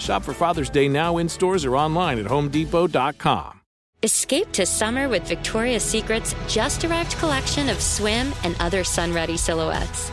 Shop 0.00 0.22
for 0.22 0.32
Father's 0.32 0.70
Day 0.70 0.88
now 0.88 1.18
in 1.18 1.28
stores 1.28 1.64
or 1.64 1.76
online 1.76 2.18
at 2.18 2.26
homedepot.com. 2.26 3.60
Escape 4.02 4.52
to 4.52 4.66
summer 4.66 5.08
with 5.08 5.26
Victoria's 5.26 5.82
Secret's 5.82 6.34
just 6.46 6.84
arrived 6.84 7.12
collection 7.12 7.68
of 7.68 7.80
swim 7.80 8.32
and 8.44 8.54
other 8.60 8.84
sun 8.84 9.12
ready 9.12 9.36
silhouettes. 9.36 10.12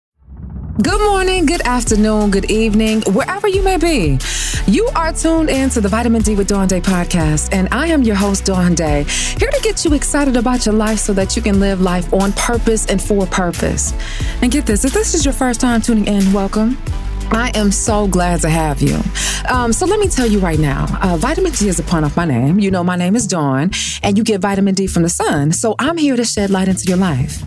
Good 0.81 1.01
morning, 1.01 1.45
good 1.45 1.61
afternoon, 1.61 2.31
good 2.31 2.49
evening, 2.49 3.03
wherever 3.13 3.47
you 3.47 3.61
may 3.61 3.77
be. 3.77 4.17
You 4.65 4.89
are 4.95 5.13
tuned 5.13 5.49
in 5.49 5.69
to 5.71 5.81
the 5.81 5.89
Vitamin 5.89 6.23
D 6.23 6.33
with 6.33 6.47
Dawn 6.47 6.67
Day 6.67 6.81
podcast, 6.81 7.49
and 7.51 7.67
I 7.71 7.87
am 7.87 8.01
your 8.01 8.15
host, 8.15 8.45
Dawn 8.45 8.73
Day, 8.73 9.03
here 9.03 9.51
to 9.51 9.59
get 9.61 9.85
you 9.85 9.93
excited 9.93 10.37
about 10.37 10.65
your 10.65 10.73
life 10.73 10.97
so 10.97 11.13
that 11.13 11.35
you 11.35 11.41
can 11.43 11.59
live 11.59 11.81
life 11.81 12.11
on 12.13 12.31
purpose 12.33 12.87
and 12.87 12.99
for 12.99 13.27
purpose. 13.27 13.93
And 14.41 14.51
get 14.51 14.65
this 14.65 14.83
if 14.83 14.93
this 14.93 15.13
is 15.13 15.23
your 15.23 15.35
first 15.35 15.61
time 15.61 15.81
tuning 15.81 16.07
in, 16.07 16.33
welcome. 16.33 16.77
I 17.33 17.51
am 17.55 17.71
so 17.71 18.07
glad 18.07 18.41
to 18.41 18.49
have 18.49 18.81
you. 18.81 18.99
Um, 19.49 19.71
so 19.71 19.85
let 19.85 19.99
me 19.99 20.07
tell 20.09 20.27
you 20.27 20.39
right 20.39 20.59
now, 20.59 20.85
uh, 21.01 21.15
vitamin 21.15 21.53
D 21.53 21.69
is 21.69 21.79
a 21.79 21.83
pun 21.83 22.03
of 22.03 22.15
my 22.17 22.25
name. 22.25 22.59
You 22.59 22.71
know, 22.71 22.83
my 22.83 22.97
name 22.97 23.15
is 23.15 23.25
Dawn, 23.25 23.71
and 24.03 24.17
you 24.17 24.23
get 24.23 24.41
vitamin 24.41 24.75
D 24.75 24.85
from 24.85 25.03
the 25.03 25.09
sun. 25.09 25.53
So 25.53 25.75
I'm 25.79 25.97
here 25.97 26.17
to 26.17 26.25
shed 26.25 26.49
light 26.49 26.67
into 26.67 26.85
your 26.85 26.97
life. 26.97 27.41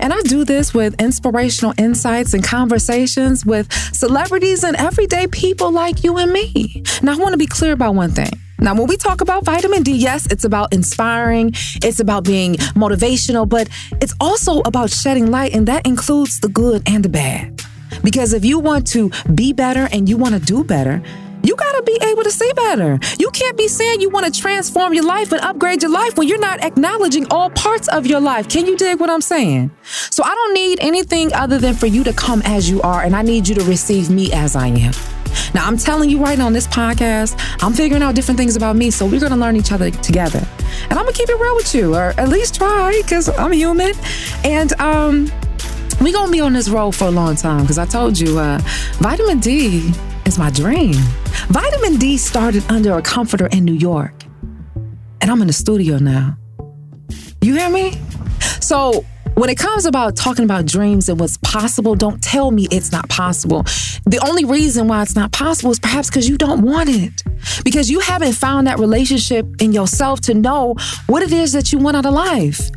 And 0.00 0.12
I 0.12 0.22
do 0.22 0.44
this 0.44 0.72
with 0.72 1.00
inspirational 1.00 1.74
insights 1.76 2.32
and 2.32 2.42
conversations 2.42 3.44
with 3.44 3.70
celebrities 3.94 4.64
and 4.64 4.74
everyday 4.76 5.26
people 5.26 5.70
like 5.70 6.02
you 6.02 6.16
and 6.16 6.32
me. 6.32 6.82
Now, 7.02 7.12
I 7.12 7.16
want 7.16 7.32
to 7.32 7.38
be 7.38 7.46
clear 7.46 7.72
about 7.72 7.94
one 7.94 8.12
thing. 8.12 8.30
Now, 8.58 8.74
when 8.74 8.86
we 8.86 8.96
talk 8.96 9.20
about 9.20 9.44
vitamin 9.44 9.82
D, 9.82 9.92
yes, 9.92 10.26
it's 10.30 10.44
about 10.44 10.72
inspiring, 10.72 11.52
it's 11.82 12.00
about 12.00 12.24
being 12.24 12.54
motivational, 12.74 13.46
but 13.46 13.68
it's 14.00 14.14
also 14.18 14.60
about 14.60 14.88
shedding 14.90 15.30
light, 15.30 15.54
and 15.54 15.68
that 15.68 15.86
includes 15.86 16.40
the 16.40 16.48
good 16.48 16.82
and 16.86 17.04
the 17.04 17.10
bad. 17.10 17.60
Because 18.02 18.32
if 18.32 18.44
you 18.44 18.58
want 18.58 18.86
to 18.88 19.10
be 19.34 19.52
better 19.52 19.88
and 19.92 20.08
you 20.08 20.16
want 20.16 20.34
to 20.34 20.40
do 20.40 20.64
better, 20.64 21.02
you 21.42 21.54
got 21.54 21.72
to 21.72 21.82
be 21.82 21.98
able 22.02 22.24
to 22.24 22.30
see 22.30 22.50
better. 22.56 22.98
You 23.18 23.30
can't 23.30 23.56
be 23.56 23.68
saying 23.68 24.00
you 24.00 24.10
want 24.10 24.32
to 24.32 24.40
transform 24.40 24.94
your 24.94 25.04
life 25.04 25.30
and 25.30 25.40
upgrade 25.42 25.82
your 25.82 25.92
life 25.92 26.16
when 26.16 26.26
you're 26.26 26.40
not 26.40 26.64
acknowledging 26.64 27.26
all 27.30 27.50
parts 27.50 27.86
of 27.88 28.04
your 28.06 28.20
life. 28.20 28.48
Can 28.48 28.66
you 28.66 28.76
dig 28.76 28.98
what 28.98 29.10
I'm 29.10 29.20
saying? 29.20 29.70
So 30.10 30.24
I 30.24 30.34
don't 30.34 30.54
need 30.54 30.80
anything 30.80 31.32
other 31.34 31.58
than 31.58 31.74
for 31.74 31.86
you 31.86 32.02
to 32.04 32.12
come 32.12 32.42
as 32.44 32.68
you 32.68 32.82
are, 32.82 33.02
and 33.02 33.14
I 33.14 33.22
need 33.22 33.46
you 33.46 33.54
to 33.54 33.64
receive 33.64 34.10
me 34.10 34.32
as 34.32 34.56
I 34.56 34.68
am. 34.68 34.92
Now, 35.54 35.66
I'm 35.66 35.76
telling 35.76 36.10
you 36.10 36.18
right 36.18 36.36
now 36.36 36.46
on 36.46 36.52
this 36.52 36.66
podcast, 36.66 37.38
I'm 37.62 37.72
figuring 37.72 38.02
out 38.02 38.14
different 38.14 38.38
things 38.38 38.56
about 38.56 38.74
me, 38.74 38.90
so 38.90 39.06
we're 39.06 39.20
going 39.20 39.32
to 39.32 39.38
learn 39.38 39.54
each 39.54 39.70
other 39.70 39.90
together. 39.90 40.44
And 40.84 40.94
I'm 40.94 41.04
going 41.04 41.12
to 41.12 41.18
keep 41.18 41.28
it 41.28 41.38
real 41.38 41.54
with 41.54 41.74
you, 41.74 41.94
or 41.94 42.12
at 42.18 42.28
least 42.28 42.56
try, 42.56 43.00
because 43.02 43.28
I'm 43.38 43.52
human. 43.52 43.92
And, 44.42 44.72
um, 44.80 45.30
we 46.00 46.12
gonna 46.12 46.30
be 46.30 46.40
on 46.40 46.52
this 46.52 46.68
road 46.68 46.94
for 46.94 47.06
a 47.06 47.10
long 47.10 47.36
time 47.36 47.62
because 47.62 47.78
I 47.78 47.86
told 47.86 48.18
you, 48.18 48.38
uh, 48.38 48.58
vitamin 48.98 49.40
D 49.40 49.92
is 50.24 50.38
my 50.38 50.50
dream. 50.50 50.94
Vitamin 51.48 51.96
D 51.96 52.16
started 52.16 52.64
under 52.70 52.96
a 52.98 53.02
comforter 53.02 53.46
in 53.46 53.64
New 53.64 53.74
York, 53.74 54.24
and 55.20 55.30
I'm 55.30 55.40
in 55.40 55.46
the 55.46 55.52
studio 55.52 55.98
now. 55.98 56.36
You 57.40 57.54
hear 57.54 57.70
me? 57.70 58.00
So 58.60 59.04
when 59.36 59.50
it 59.50 59.58
comes 59.58 59.84
about 59.84 60.16
talking 60.16 60.44
about 60.44 60.66
dreams 60.66 61.08
and 61.08 61.20
what's 61.20 61.36
possible, 61.38 61.94
don't 61.94 62.22
tell 62.22 62.50
me 62.50 62.66
it's 62.70 62.90
not 62.90 63.08
possible. 63.08 63.62
The 64.06 64.18
only 64.26 64.44
reason 64.44 64.88
why 64.88 65.02
it's 65.02 65.14
not 65.14 65.30
possible 65.32 65.70
is 65.70 65.78
perhaps 65.78 66.08
because 66.08 66.28
you 66.28 66.38
don't 66.38 66.62
want 66.62 66.88
it. 66.88 67.22
Because 67.62 67.90
you 67.90 68.00
haven't 68.00 68.32
found 68.32 68.66
that 68.66 68.78
relationship 68.78 69.46
in 69.60 69.72
yourself 69.72 70.20
to 70.22 70.34
know 70.34 70.74
what 71.06 71.22
it 71.22 71.32
is 71.32 71.52
that 71.52 71.72
you 71.72 71.78
want 71.78 71.96
out 71.96 72.06
of 72.06 72.14
life. 72.14 72.70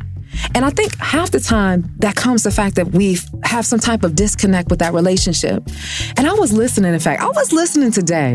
And 0.54 0.64
I 0.64 0.70
think 0.70 0.96
half 0.98 1.30
the 1.30 1.40
time 1.40 1.92
that 1.98 2.16
comes 2.16 2.42
the 2.42 2.50
fact 2.50 2.76
that 2.76 2.88
we 2.88 3.18
have 3.44 3.66
some 3.66 3.78
type 3.78 4.04
of 4.04 4.14
disconnect 4.14 4.70
with 4.70 4.78
that 4.80 4.92
relationship. 4.92 5.62
And 6.16 6.26
I 6.26 6.32
was 6.34 6.52
listening, 6.52 6.94
in 6.94 7.00
fact, 7.00 7.22
I 7.22 7.28
was 7.28 7.52
listening 7.52 7.90
today 7.90 8.34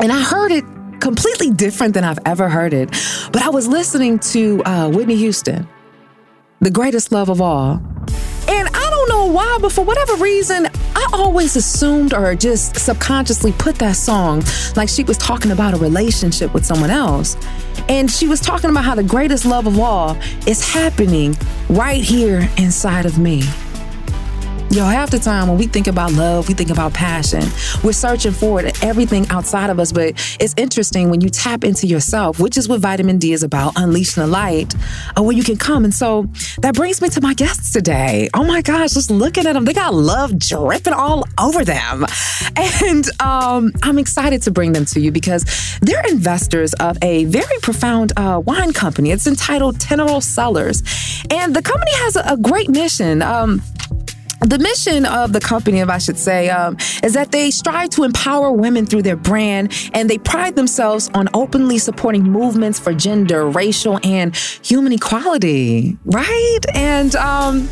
and 0.00 0.12
I 0.12 0.22
heard 0.22 0.52
it 0.52 0.64
completely 1.00 1.50
different 1.50 1.94
than 1.94 2.04
I've 2.04 2.18
ever 2.26 2.48
heard 2.48 2.72
it. 2.72 2.90
But 3.32 3.42
I 3.42 3.50
was 3.50 3.68
listening 3.68 4.18
to 4.20 4.62
uh, 4.64 4.90
Whitney 4.90 5.16
Houston, 5.16 5.68
the 6.60 6.70
greatest 6.70 7.12
love 7.12 7.28
of 7.28 7.40
all. 7.40 7.82
And 8.48 8.67
know 9.32 9.58
but 9.60 9.72
for 9.72 9.84
whatever 9.84 10.14
reason, 10.14 10.66
I 10.94 11.08
always 11.12 11.56
assumed 11.56 12.14
or 12.14 12.34
just 12.34 12.76
subconsciously 12.76 13.52
put 13.52 13.76
that 13.76 13.96
song 13.96 14.42
like 14.76 14.88
she 14.88 15.04
was 15.04 15.18
talking 15.18 15.50
about 15.50 15.74
a 15.74 15.76
relationship 15.76 16.54
with 16.54 16.64
someone 16.64 16.90
else. 16.90 17.36
And 17.88 18.10
she 18.10 18.26
was 18.26 18.40
talking 18.40 18.70
about 18.70 18.84
how 18.84 18.94
the 18.94 19.02
greatest 19.02 19.44
love 19.44 19.66
of 19.66 19.78
all 19.78 20.16
is 20.46 20.62
happening 20.72 21.36
right 21.68 22.02
here 22.02 22.48
inside 22.58 23.06
of 23.06 23.18
me. 23.18 23.42
Yo, 24.70 24.84
half 24.84 25.10
the 25.10 25.18
time 25.18 25.48
when 25.48 25.56
we 25.56 25.66
think 25.66 25.86
about 25.86 26.12
love, 26.12 26.46
we 26.46 26.52
think 26.52 26.68
about 26.68 26.92
passion. 26.92 27.42
We're 27.82 27.94
searching 27.94 28.32
for 28.32 28.60
it, 28.62 28.84
everything 28.84 29.26
outside 29.30 29.70
of 29.70 29.80
us. 29.80 29.92
But 29.92 30.08
it's 30.38 30.52
interesting 30.58 31.08
when 31.08 31.22
you 31.22 31.30
tap 31.30 31.64
into 31.64 31.86
yourself, 31.86 32.38
which 32.38 32.58
is 32.58 32.68
what 32.68 32.80
vitamin 32.80 33.16
D 33.16 33.32
is 33.32 33.42
about, 33.42 33.72
unleashing 33.76 34.22
the 34.22 34.26
light 34.26 34.74
of 35.16 35.24
where 35.24 35.34
you 35.34 35.42
can 35.42 35.56
come. 35.56 35.84
And 35.84 35.94
so 35.94 36.28
that 36.58 36.74
brings 36.74 37.00
me 37.00 37.08
to 37.08 37.20
my 37.22 37.32
guests 37.32 37.72
today. 37.72 38.28
Oh 38.34 38.44
my 38.44 38.60
gosh, 38.60 38.92
just 38.92 39.10
looking 39.10 39.46
at 39.46 39.54
them, 39.54 39.64
they 39.64 39.72
got 39.72 39.94
love 39.94 40.38
dripping 40.38 40.92
all 40.92 41.24
over 41.40 41.64
them. 41.64 42.04
And 42.84 43.08
um, 43.20 43.72
I'm 43.82 43.98
excited 43.98 44.42
to 44.42 44.50
bring 44.50 44.72
them 44.72 44.84
to 44.86 45.00
you 45.00 45.12
because 45.12 45.44
they're 45.80 46.04
investors 46.08 46.74
of 46.74 46.98
a 47.02 47.24
very 47.26 47.58
profound 47.62 48.12
uh, 48.16 48.42
wine 48.44 48.72
company. 48.72 49.10
It's 49.10 49.26
entitled 49.26 49.78
Tenero 49.78 50.20
Cellars. 50.20 50.82
And 51.30 51.54
the 51.54 51.62
company 51.62 51.92
has 51.94 52.16
a, 52.16 52.22
a 52.32 52.36
great 52.36 52.68
mission. 52.68 53.22
Um, 53.22 53.62
the 54.40 54.58
mission 54.58 55.04
of 55.04 55.32
the 55.32 55.40
company, 55.40 55.80
if 55.80 55.88
I 55.88 55.98
should 55.98 56.18
say, 56.18 56.48
um, 56.50 56.76
is 57.02 57.14
that 57.14 57.32
they 57.32 57.50
strive 57.50 57.90
to 57.90 58.04
empower 58.04 58.52
women 58.52 58.86
through 58.86 59.02
their 59.02 59.16
brand 59.16 59.72
and 59.94 60.08
they 60.08 60.18
pride 60.18 60.56
themselves 60.56 61.10
on 61.14 61.28
openly 61.34 61.78
supporting 61.78 62.22
movements 62.22 62.78
for 62.78 62.94
gender, 62.94 63.48
racial, 63.48 63.98
and 64.04 64.34
human 64.36 64.92
equality, 64.92 65.96
right? 66.04 66.60
And 66.74 67.14
um, 67.16 67.68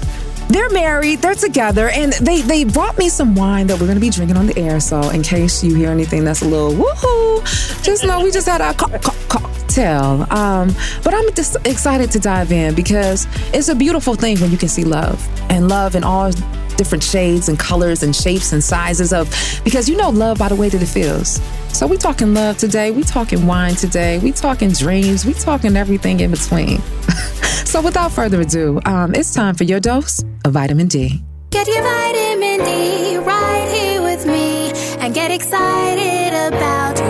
they're 0.48 0.70
married, 0.70 1.20
they're 1.20 1.34
together, 1.34 1.88
and 1.90 2.12
they 2.14 2.40
they 2.43 2.64
brought 2.64 2.96
me 2.98 3.08
some 3.08 3.34
wine 3.34 3.66
that 3.69 3.81
we're 3.81 3.87
gonna 3.87 4.00
be 4.00 4.10
drinking 4.10 4.37
on 4.37 4.46
the 4.46 4.58
air. 4.58 4.81
So 4.81 5.10
in 5.10 5.22
case 5.22 5.62
you 5.62 5.75
hear 5.75 5.90
anything 5.90 6.25
that's 6.25 6.43
a 6.43 6.46
little 6.48 6.72
woohoo, 6.72 7.82
just 7.82 8.04
know 8.04 8.22
we 8.22 8.31
just 8.31 8.46
had 8.48 8.60
a 8.60 8.75
co- 8.75 8.96
co- 8.98 9.14
cocktail. 9.28 10.26
Um, 10.31 10.75
but 11.02 11.14
I'm 11.14 11.32
just 11.34 11.56
excited 11.66 12.10
to 12.12 12.19
dive 12.19 12.52
in 12.52 12.75
because 12.75 13.26
it's 13.52 13.69
a 13.69 13.75
beautiful 13.75 14.14
thing 14.14 14.40
when 14.40 14.50
you 14.50 14.58
can 14.58 14.69
see 14.69 14.84
love 14.84 15.26
and 15.50 15.69
love 15.69 15.94
in 15.94 16.04
all 16.04 16.31
different 16.76 17.02
shades 17.02 17.49
and 17.49 17.58
colors 17.58 18.02
and 18.02 18.14
shapes 18.14 18.52
and 18.52 18.62
sizes 18.62 19.12
of 19.12 19.28
because 19.64 19.88
you 19.88 19.96
know 19.96 20.11
love 20.11 20.38
by 20.38 20.49
the 20.49 20.56
way 20.56 20.69
that 20.69 20.82
it 20.82 20.87
feels. 20.87 21.40
So 21.69 21.87
we 21.87 21.96
talking 21.96 22.34
love 22.34 22.56
today, 22.56 22.90
we 22.90 23.02
talking 23.02 23.46
wine 23.46 23.75
today, 23.75 24.19
we 24.19 24.32
talking 24.32 24.70
dreams, 24.70 25.26
we 25.26 25.34
talking 25.34 25.76
everything 25.76 26.20
in 26.20 26.31
between. 26.31 26.81
so 27.64 27.81
without 27.81 28.12
further 28.12 28.40
ado, 28.40 28.81
um, 28.87 29.14
it's 29.14 29.32
time 29.34 29.55
for 29.55 29.64
your 29.64 29.81
dose 29.81 30.25
of 30.44 30.52
vitamin 30.52 30.88
D. 30.88 31.23
Get 31.50 31.67
your 31.67 31.82
vitamin 31.82 32.64
D 32.64 33.17
right 33.19 33.69
here 33.72 34.02
with 34.02 34.26
me 34.26 34.72
and 35.00 35.14
get 35.14 35.31
excited 35.31 36.52
about. 36.52 37.06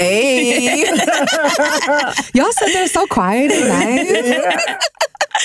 Hey, 0.00 0.80
y'all 2.34 2.52
said 2.52 2.68
they're 2.72 2.88
so 2.88 3.06
quiet 3.06 3.52
and 3.52 3.68
nice. 3.68 4.88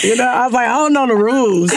You 0.02 0.16
know, 0.16 0.26
I 0.26 0.46
was 0.46 0.54
like, 0.54 0.70
I 0.70 0.76
don't 0.78 0.94
know 0.94 1.08
the 1.08 1.16
rules. 1.16 1.72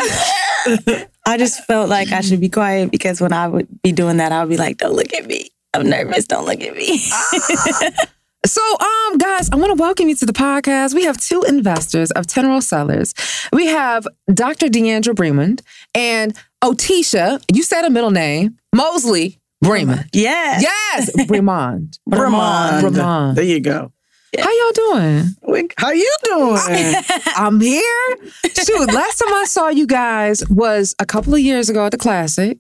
I 1.27 1.39
just 1.39 1.65
felt 1.65 1.89
like 1.89 2.13
I 2.13 2.21
should 2.21 2.41
be 2.41 2.49
quiet 2.49 2.93
because 2.93 3.21
when 3.21 3.33
I 3.33 3.49
would 3.49 3.67
be 3.83 3.91
doing 3.91 4.19
that, 4.19 4.31
I 4.31 4.45
would 4.45 4.51
be 4.51 4.57
like, 4.57 4.79
don't 4.79 4.95
look 4.95 5.13
at 5.13 5.27
me. 5.27 5.51
I'm 5.75 5.91
nervous. 5.91 6.27
Don't 6.27 6.47
look 6.47 6.61
at 6.61 6.77
me. 6.77 7.01
So, 8.47 8.63
um, 8.63 9.19
guys, 9.19 9.51
I 9.51 9.57
want 9.57 9.77
to 9.77 9.83
welcome 9.83 10.09
you 10.09 10.15
to 10.15 10.25
the 10.25 10.33
podcast. 10.33 10.95
We 10.95 11.05
have 11.05 11.19
two 11.19 11.43
investors 11.43 12.13
of 12.13 12.27
Tenero 12.27 12.63
Cellars. 12.63 13.13
We 13.53 13.67
have 13.67 14.07
Dr. 14.33 14.69
Deandra 14.69 15.13
Bremond 15.13 15.61
and 15.93 16.35
Otisha. 16.63 17.43
You 17.53 17.65
said 17.65 17.85
a 17.85 17.91
middle 17.91 18.13
name, 18.13 18.57
Mosley 18.73 19.41
Bremond. 19.65 20.07
yes. 20.13 20.63
Yes, 20.63 21.11
Bremond. 21.29 21.99
Bremond. 22.09 22.83
Bremond. 22.83 23.35
There 23.35 23.45
you 23.45 23.61
go. 23.61 23.93
How 24.39 24.51
y'all 24.51 24.73
doing? 24.73 25.25
We- 25.49 25.69
How 25.79 25.91
you 25.91 26.15
doing? 26.25 26.95
I'm 27.37 27.61
here. 27.61 28.17
Shoot, 28.45 28.93
last 28.93 29.19
time 29.19 29.33
I 29.35 29.45
saw 29.49 29.69
you 29.69 29.87
guys 29.87 30.47
was 30.49 30.95
a 30.99 31.07
couple 31.07 31.35
of 31.35 31.41
years 31.41 31.71
ago 31.71 31.87
at 31.87 31.93
the 31.93 31.99
Classic, 31.99 32.59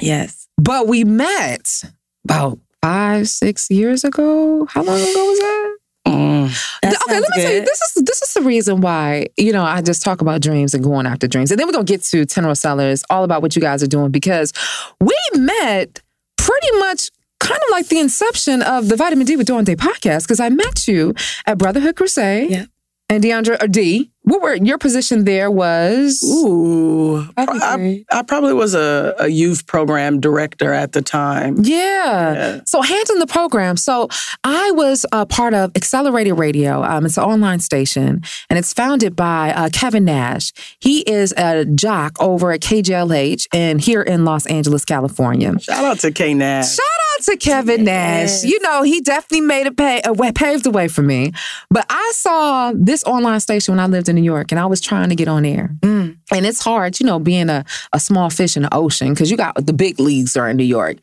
yes. 0.00 0.46
but 0.58 0.86
we 0.86 1.02
met 1.04 1.82
about 2.24 2.58
five, 2.82 3.28
six 3.28 3.70
years 3.70 4.04
ago. 4.04 4.66
How 4.66 4.82
long 4.82 5.00
ago 5.00 5.24
was 5.24 5.38
that? 5.38 5.76
Mm, 6.08 6.80
that 6.82 6.94
okay, 7.08 7.14
let 7.14 7.24
sounds 7.24 7.36
me 7.36 7.42
tell 7.42 7.52
you, 7.54 7.60
this 7.64 7.80
is 7.96 8.02
this 8.04 8.22
is 8.22 8.34
the 8.34 8.42
reason 8.42 8.80
why 8.80 9.26
you 9.38 9.52
know 9.52 9.62
I 9.62 9.80
just 9.82 10.02
talk 10.02 10.20
about 10.20 10.42
dreams 10.42 10.74
and 10.74 10.82
going 10.84 11.06
after 11.06 11.26
dreams, 11.26 11.50
and 11.52 11.58
then 11.58 11.66
we're 11.66 11.72
gonna 11.72 11.84
get 11.84 12.02
to 12.04 12.26
Tenero 12.26 12.56
Cellars, 12.56 13.02
all 13.08 13.24
about 13.24 13.40
what 13.40 13.54
you 13.56 13.62
guys 13.62 13.82
are 13.82 13.86
doing 13.88 14.10
because 14.10 14.52
we 15.00 15.16
met 15.36 16.00
pretty 16.42 16.78
much 16.78 17.08
kind 17.40 17.58
of 17.58 17.70
like 17.70 17.88
the 17.88 17.98
inception 17.98 18.62
of 18.62 18.88
the 18.88 18.96
Vitamin 18.96 19.26
D 19.26 19.36
with 19.36 19.46
Dawn 19.46 19.64
Day 19.64 19.76
podcast 19.76 20.24
because 20.24 20.40
I 20.40 20.48
met 20.48 20.86
you 20.86 21.14
at 21.46 21.58
Brotherhood 21.58 21.96
Crusade. 21.96 22.50
Yeah. 22.50 22.64
And 23.08 23.22
Deandra 23.22 23.62
or 23.62 23.68
D, 23.68 24.11
what 24.24 24.40
were 24.40 24.54
your 24.54 24.78
position 24.78 25.24
there 25.24 25.50
was? 25.50 26.22
Ooh. 26.24 27.26
That'd 27.36 27.62
I. 27.62 28.04
I 28.10 28.22
probably 28.22 28.52
was 28.52 28.74
a, 28.74 29.14
a 29.18 29.28
youth 29.28 29.66
program 29.66 30.20
director 30.20 30.72
at 30.72 30.92
the 30.92 31.02
time. 31.02 31.56
Yeah. 31.62 32.32
Yeah. 32.32 32.60
So 32.66 32.82
handling 32.82 33.18
the 33.18 33.26
program. 33.26 33.76
So 33.76 34.08
I 34.44 34.70
was 34.72 35.04
a 35.12 35.26
part 35.26 35.54
of 35.54 35.72
Accelerated 35.74 36.38
Radio. 36.38 36.82
Um, 36.84 37.04
it's 37.04 37.16
an 37.18 37.24
online 37.24 37.60
station, 37.60 38.22
and 38.48 38.58
it's 38.58 38.72
founded 38.72 39.16
by 39.16 39.52
uh, 39.52 39.70
Kevin 39.72 40.04
Nash. 40.04 40.52
He 40.78 41.00
is 41.00 41.32
a 41.36 41.64
jock 41.64 42.20
over 42.20 42.52
at 42.52 42.60
KJLH 42.60 43.48
and 43.52 43.80
here 43.80 44.02
in 44.02 44.24
Los 44.24 44.46
Angeles, 44.46 44.84
California. 44.84 45.58
Shout 45.58 45.84
out 45.84 45.98
to 46.00 46.12
K 46.12 46.34
Nash. 46.34 46.74
Shout 46.74 46.80
out 46.80 47.11
to 47.22 47.36
Kevin 47.36 47.84
Nash. 47.84 48.28
Yes. 48.28 48.44
You 48.44 48.60
know, 48.60 48.82
he 48.82 49.00
definitely 49.00 49.42
made 49.42 49.66
it 49.66 49.76
pay, 49.76 50.00
uh, 50.02 50.12
wa- 50.12 50.32
paved 50.34 50.64
the 50.64 50.70
way 50.70 50.88
for 50.88 51.02
me. 51.02 51.32
But 51.70 51.86
I 51.88 52.12
saw 52.14 52.72
this 52.74 53.04
online 53.04 53.40
station 53.40 53.72
when 53.72 53.80
I 53.80 53.86
lived 53.86 54.08
in 54.08 54.16
New 54.16 54.22
York 54.22 54.52
and 54.52 54.60
I 54.60 54.66
was 54.66 54.80
trying 54.80 55.08
to 55.08 55.14
get 55.14 55.28
on 55.28 55.44
air. 55.44 55.70
Mm. 55.80 56.16
And 56.32 56.46
it's 56.46 56.62
hard, 56.62 57.00
you 57.00 57.06
know, 57.06 57.18
being 57.18 57.48
a, 57.48 57.64
a 57.92 58.00
small 58.00 58.30
fish 58.30 58.56
in 58.56 58.62
the 58.62 58.74
ocean 58.74 59.14
because 59.14 59.30
you 59.30 59.36
got 59.36 59.54
the 59.66 59.72
big 59.72 59.98
leagues 59.98 60.36
are 60.36 60.48
in 60.48 60.56
New 60.56 60.64
York. 60.64 60.98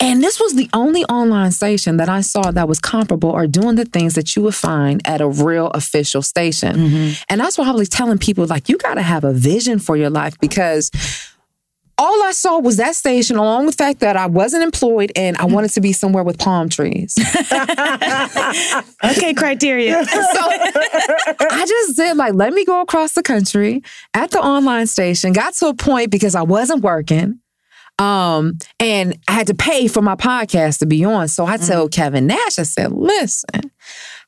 And 0.00 0.22
this 0.22 0.38
was 0.38 0.54
the 0.54 0.70
only 0.72 1.04
online 1.06 1.50
station 1.50 1.96
that 1.96 2.08
I 2.08 2.20
saw 2.20 2.52
that 2.52 2.68
was 2.68 2.78
comparable 2.78 3.30
or 3.30 3.48
doing 3.48 3.74
the 3.74 3.84
things 3.84 4.14
that 4.14 4.36
you 4.36 4.42
would 4.42 4.54
find 4.54 5.04
at 5.04 5.20
a 5.20 5.28
real 5.28 5.68
official 5.68 6.22
station. 6.22 6.76
Mm-hmm. 6.76 7.22
And 7.28 7.40
that's 7.40 7.58
why 7.58 7.66
I 7.66 7.72
was 7.72 7.88
telling 7.88 8.18
people, 8.18 8.46
like, 8.46 8.68
you 8.68 8.78
got 8.78 8.94
to 8.94 9.02
have 9.02 9.24
a 9.24 9.32
vision 9.32 9.80
for 9.80 9.96
your 9.96 10.08
life 10.08 10.38
because 10.38 10.92
all 11.98 12.22
I 12.22 12.32
saw 12.32 12.58
was 12.58 12.76
that 12.76 12.94
station, 12.94 13.36
along 13.36 13.66
with 13.66 13.76
the 13.76 13.84
fact 13.84 14.00
that 14.00 14.16
I 14.16 14.26
wasn't 14.26 14.62
employed 14.62 15.12
and 15.16 15.36
I 15.36 15.44
wanted 15.46 15.70
to 15.72 15.80
be 15.80 15.92
somewhere 15.92 16.22
with 16.22 16.38
palm 16.38 16.68
trees. 16.68 17.14
Okay, 19.04 19.32
criteria. 19.32 20.04
so 20.04 20.20
I 20.20 21.64
just 21.66 21.96
said, 21.96 22.16
like, 22.16 22.34
let 22.34 22.52
me 22.52 22.64
go 22.64 22.80
across 22.80 23.12
the 23.12 23.22
country 23.22 23.82
at 24.14 24.30
the 24.30 24.40
online 24.40 24.86
station. 24.86 25.32
Got 25.32 25.54
to 25.54 25.68
a 25.68 25.74
point 25.74 26.10
because 26.10 26.34
I 26.34 26.42
wasn't 26.42 26.82
working. 26.82 27.40
Um, 27.98 28.58
and 28.78 29.18
I 29.26 29.32
had 29.32 29.48
to 29.48 29.54
pay 29.54 29.88
for 29.88 30.02
my 30.02 30.14
podcast 30.14 30.78
to 30.80 30.86
be 30.86 31.04
on. 31.04 31.26
So 31.28 31.46
I 31.46 31.56
told 31.56 31.90
Kevin 31.90 32.28
Nash, 32.28 32.58
I 32.58 32.62
said, 32.62 32.92
listen, 32.92 33.72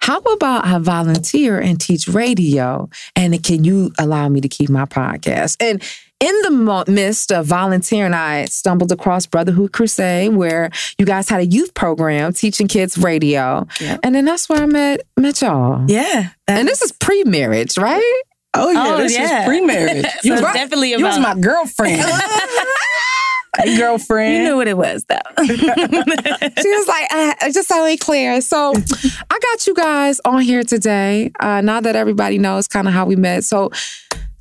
how 0.01 0.19
about 0.19 0.65
I 0.65 0.79
volunteer 0.79 1.61
and 1.61 1.81
teach 1.81 2.09
radio? 2.09 2.89
And 3.15 3.43
can 3.45 3.63
you 3.63 3.93
allow 3.99 4.29
me 4.29 4.41
to 4.41 4.49
keep 4.49 4.71
my 4.71 4.87
podcast? 4.87 5.57
And 5.61 5.83
in 6.21 6.43
the 6.43 6.51
mo- 6.51 6.85
midst 6.87 7.33
of 7.33 7.47
volunteering, 7.47 8.13
I 8.15 8.45
stumbled 8.45 8.93
across 8.93 9.27
Brotherhood 9.27 9.73
Crusade, 9.73 10.35
where 10.35 10.71
you 10.99 11.07
guys 11.07 11.29
had 11.29 11.41
a 11.41 11.47
youth 11.47 11.73
program 11.75 12.33
teaching 12.35 12.69
kids 12.69 12.99
radio. 12.99 13.67
Yep. 13.81 14.01
And 14.03 14.15
then 14.15 14.25
that's 14.27 14.49
where 14.49 14.63
I 14.63 14.67
met 14.67 15.01
met 15.17 15.41
y'all. 15.43 15.85
yeah. 15.89 16.31
And 16.47 16.69
this 16.69 16.83
is 16.83 16.93
pre-marriage, 16.93 17.79
right? 17.79 18.23
Oh 18.55 18.71
yeah, 18.71 18.85
Oh, 18.87 18.97
this 18.99 19.15
yeah. 19.17 19.41
is 19.41 19.47
pre-marriage. 19.47 20.05
So 20.11 20.19
You 20.25 20.33
was, 20.33 20.41
it's 20.43 20.53
definitely 20.53 20.91
you 20.91 21.05
was 21.05 21.19
my 21.19 21.35
girlfriend. 21.39 22.03
hey, 23.59 23.77
girlfriend. 23.79 24.35
You 24.35 24.43
knew 24.43 24.57
what 24.57 24.69
it 24.69 24.77
was, 24.77 25.05
though. 25.05 25.17
She 25.39 26.69
was 26.69 26.89
like, 26.89 27.07
I, 27.11 27.35
I 27.43 27.51
just 27.53 27.69
so 27.69 27.85
ain't 27.87 28.01
clear. 28.01 28.41
So 28.41 28.73
I 28.75 29.39
got 29.39 29.67
you 29.67 29.75
guys 29.75 30.21
on 30.25 30.41
here 30.43 30.63
today. 30.63 31.31
Uh, 31.41 31.61
now 31.61 31.81
that 31.81 31.97
everybody 31.97 32.39
knows 32.39 32.67
kind 32.69 32.87
of 32.89 32.95
how 32.95 33.05
we 33.07 33.17
met. 33.17 33.45
So 33.45 33.71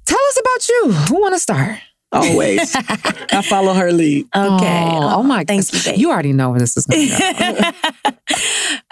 tell 0.10 0.20
us 0.30 0.40
about 0.40 0.70
you. 0.70 0.92
Who 1.08 1.22
want 1.22 1.36
to 1.36 1.40
start? 1.40 1.78
Always. 2.12 2.76
I 2.76 3.44
follow 3.48 3.74
her 3.74 3.92
lead. 3.92 4.26
Okay. 4.36 4.88
Oh, 4.92 5.18
oh 5.20 5.24
my 5.24 5.44
Thank 5.44 5.72
you, 5.72 5.80
babe. 5.86 6.00
You 6.00 6.10
already 6.10 6.34
know 6.34 6.50
where 6.50 6.60
this 6.60 6.76
is 6.76 6.88
going 6.88 7.08
go. 7.08 7.72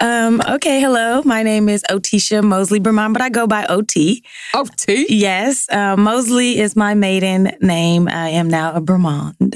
um, 0.00 0.40
okay, 0.48 0.80
hello. 0.80 1.22
My 1.24 1.42
name 1.42 1.68
is 1.68 1.82
Otisha 1.90 2.44
Mosley 2.44 2.78
Bermond, 2.78 3.14
but 3.14 3.22
I 3.22 3.28
go 3.28 3.48
by 3.48 3.66
OT. 3.66 4.22
oh, 4.54 4.66
T. 4.76 5.06
Yes, 5.08 5.68
uh, 5.70 5.96
Mosley 5.96 6.60
is 6.60 6.76
my 6.76 6.94
maiden 6.94 7.50
name. 7.60 8.06
I 8.08 8.28
am 8.28 8.46
now 8.48 8.72
a 8.74 8.80
Bermond. 8.80 9.52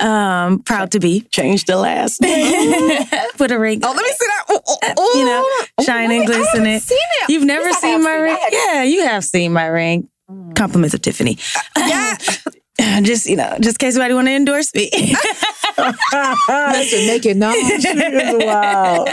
Um, 0.00 0.60
proud 0.60 0.92
to 0.92 1.00
be. 1.00 1.22
Change 1.32 1.64
the 1.64 1.76
last 1.76 2.20
name. 2.22 3.06
Put 3.36 3.50
a 3.50 3.58
ring. 3.58 3.80
Oh, 3.82 3.88
let 3.92 4.02
me 4.04 4.08
see 4.10 4.26
that. 4.26 4.44
Oh, 4.50 4.60
oh, 4.68 4.78
oh. 4.98 5.18
you 5.18 5.24
know, 5.24 5.42
Oh, 5.78 5.82
shining, 5.84 6.20
wait, 6.20 6.30
I 6.30 6.32
glistening. 6.32 6.78
seen 6.78 6.98
it. 7.22 7.30
You've 7.30 7.44
never 7.44 7.68
Yes, 7.70 7.80
seen 7.80 8.02
my 8.04 8.12
seen 8.14 8.22
ring? 8.22 8.36
it. 8.38 8.52
Yeah, 8.52 8.82
you 8.84 9.04
have 9.06 9.24
seen 9.24 9.52
my 9.52 9.66
ring. 9.66 10.08
Compliments 10.54 10.94
of 10.94 11.02
Tiffany. 11.02 11.38
Yeah. 11.76 12.16
just 13.02 13.26
you 13.26 13.36
know, 13.36 13.56
just 13.60 13.80
in 13.80 13.86
case 13.86 13.96
anybody 13.96 14.14
want 14.14 14.26
to 14.26 14.32
endorse 14.32 14.74
me. 14.74 14.90
Listen, 15.78 17.06
make 17.06 17.26
it 17.26 17.36
known. 17.36 17.54
wow. 18.46 19.04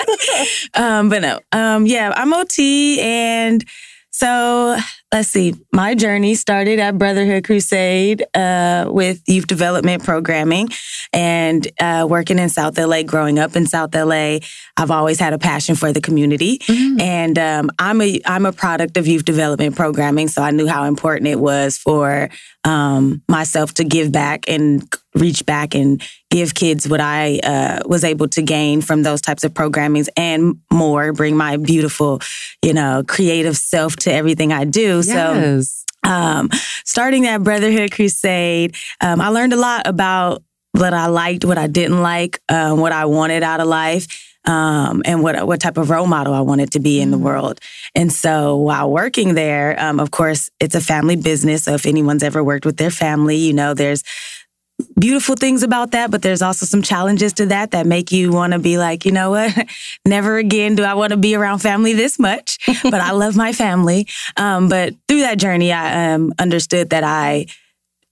um, 0.73 1.09
but 1.09 1.21
no, 1.21 1.39
um, 1.51 1.85
yeah, 1.85 2.13
I'm 2.15 2.33
OT, 2.33 2.99
and 3.01 3.63
so 4.09 4.77
let's 5.11 5.29
see. 5.29 5.55
My 5.73 5.93
journey 5.93 6.35
started 6.35 6.79
at 6.79 6.97
Brotherhood 6.97 7.43
Crusade 7.43 8.23
uh, 8.33 8.85
with 8.87 9.21
youth 9.27 9.45
development 9.45 10.03
programming 10.03 10.69
and 11.11 11.67
uh, 11.79 12.07
working 12.09 12.39
in 12.39 12.49
South 12.49 12.77
LA. 12.77 13.03
Growing 13.03 13.37
up 13.37 13.55
in 13.55 13.65
South 13.65 13.93
LA, 13.93 14.39
I've 14.77 14.91
always 14.91 15.19
had 15.19 15.33
a 15.33 15.37
passion 15.37 15.75
for 15.75 15.91
the 15.91 16.01
community, 16.01 16.61
and 16.99 17.37
um, 17.37 17.71
I'm 17.77 18.01
a 18.01 18.21
I'm 18.25 18.45
a 18.45 18.53
product 18.53 18.97
of 18.97 19.07
youth 19.07 19.25
development 19.25 19.75
programming. 19.75 20.29
So 20.29 20.41
I 20.41 20.51
knew 20.51 20.67
how 20.67 20.85
important 20.85 21.27
it 21.27 21.39
was 21.39 21.77
for 21.77 22.29
um, 22.63 23.21
myself 23.27 23.73
to 23.75 23.83
give 23.83 24.11
back 24.11 24.45
and 24.47 24.87
reach 25.15 25.45
back 25.45 25.75
and 25.75 26.01
give 26.29 26.53
kids 26.53 26.87
what 26.87 27.01
I 27.01 27.39
uh, 27.39 27.79
was 27.85 28.03
able 28.03 28.27
to 28.29 28.41
gain 28.41 28.81
from 28.81 29.03
those 29.03 29.21
types 29.21 29.43
of 29.43 29.53
programmings 29.53 30.07
and 30.15 30.59
more. 30.71 31.11
Bring 31.13 31.35
my 31.35 31.57
beautiful, 31.57 32.21
you 32.61 32.73
know, 32.73 33.03
creative 33.07 33.57
self 33.57 33.95
to 33.97 34.13
everything 34.13 34.53
I 34.53 34.65
do. 34.65 35.01
So 35.03 35.33
um, 36.03 36.49
starting 36.85 37.23
that 37.23 37.43
Brotherhood 37.43 37.91
Crusade, 37.91 38.75
um, 39.01 39.21
I 39.21 39.29
learned 39.29 39.53
a 39.53 39.57
lot 39.57 39.87
about 39.87 40.43
what 40.71 40.93
I 40.93 41.07
liked, 41.07 41.43
what 41.43 41.57
I 41.57 41.67
didn't 41.67 42.01
like, 42.01 42.39
um, 42.47 42.79
what 42.79 42.91
I 42.91 43.05
wanted 43.05 43.43
out 43.43 43.59
of 43.59 43.67
life. 43.67 44.07
Um, 44.45 45.03
and 45.05 45.21
what 45.21 45.45
what 45.45 45.61
type 45.61 45.77
of 45.77 45.91
role 45.91 46.07
model 46.07 46.33
I 46.33 46.41
wanted 46.41 46.71
to 46.71 46.79
be 46.79 46.99
in 46.99 47.11
the 47.11 47.17
world. 47.17 47.59
And 47.93 48.11
so 48.11 48.57
while 48.57 48.89
working 48.89 49.35
there, 49.35 49.79
um, 49.79 49.99
of 49.99 50.09
course, 50.09 50.49
it's 50.59 50.73
a 50.73 50.81
family 50.81 51.15
business. 51.15 51.65
So 51.65 51.73
if 51.73 51.85
anyone's 51.85 52.23
ever 52.23 52.43
worked 52.43 52.65
with 52.65 52.77
their 52.77 52.89
family, 52.89 53.37
you 53.37 53.53
know 53.53 53.75
there's 53.75 54.03
beautiful 54.99 55.35
things 55.35 55.63
about 55.63 55.91
that, 55.91 56.11
but 56.11 56.21
there's 56.21 56.41
also 56.41 56.65
some 56.65 56.81
challenges 56.81 57.33
to 57.33 57.45
that 57.47 57.71
that 57.71 57.85
make 57.85 58.11
you 58.11 58.31
want 58.31 58.53
to 58.53 58.59
be 58.59 58.77
like, 58.77 59.05
you 59.05 59.11
know 59.11 59.31
what? 59.31 59.55
Never 60.05 60.37
again 60.37 60.75
do 60.75 60.83
I 60.83 60.93
want 60.93 61.11
to 61.11 61.17
be 61.17 61.35
around 61.35 61.59
family 61.59 61.93
this 61.93 62.19
much, 62.19 62.57
but 62.83 62.95
I 62.95 63.11
love 63.11 63.35
my 63.35 63.53
family. 63.53 64.07
Um, 64.37 64.69
but 64.69 64.93
through 65.07 65.21
that 65.21 65.37
journey, 65.37 65.71
I 65.71 66.13
um, 66.13 66.33
understood 66.39 66.89
that 66.91 67.03
I 67.03 67.47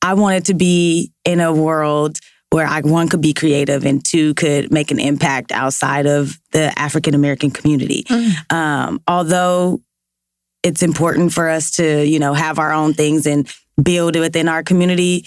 I 0.02 0.14
wanted 0.14 0.46
to 0.46 0.54
be 0.54 1.12
in 1.26 1.42
a 1.42 1.54
world 1.54 2.20
where 2.52 2.66
I 2.66 2.82
one 2.82 3.08
could 3.10 3.22
be 3.22 3.34
creative 3.34 3.86
and 3.86 4.04
two 4.04 4.34
could 4.34 4.72
make 4.72 4.92
an 4.92 5.00
impact 5.00 5.52
outside 5.52 6.08
of 6.08 6.40
the 6.52 6.78
African 6.78 7.14
American 7.14 7.52
community. 7.52 8.04
Mm. 8.04 8.54
Um, 8.54 9.02
although 9.08 9.82
it's 10.64 10.84
important 10.84 11.32
for 11.32 11.48
us 11.48 11.72
to, 11.72 12.06
you 12.06 12.20
know, 12.20 12.34
have 12.34 12.60
our 12.60 12.74
own 12.74 12.94
things 12.94 13.26
and 13.26 13.48
build 13.82 14.16
within 14.16 14.50
our 14.50 14.64
community 14.64 15.26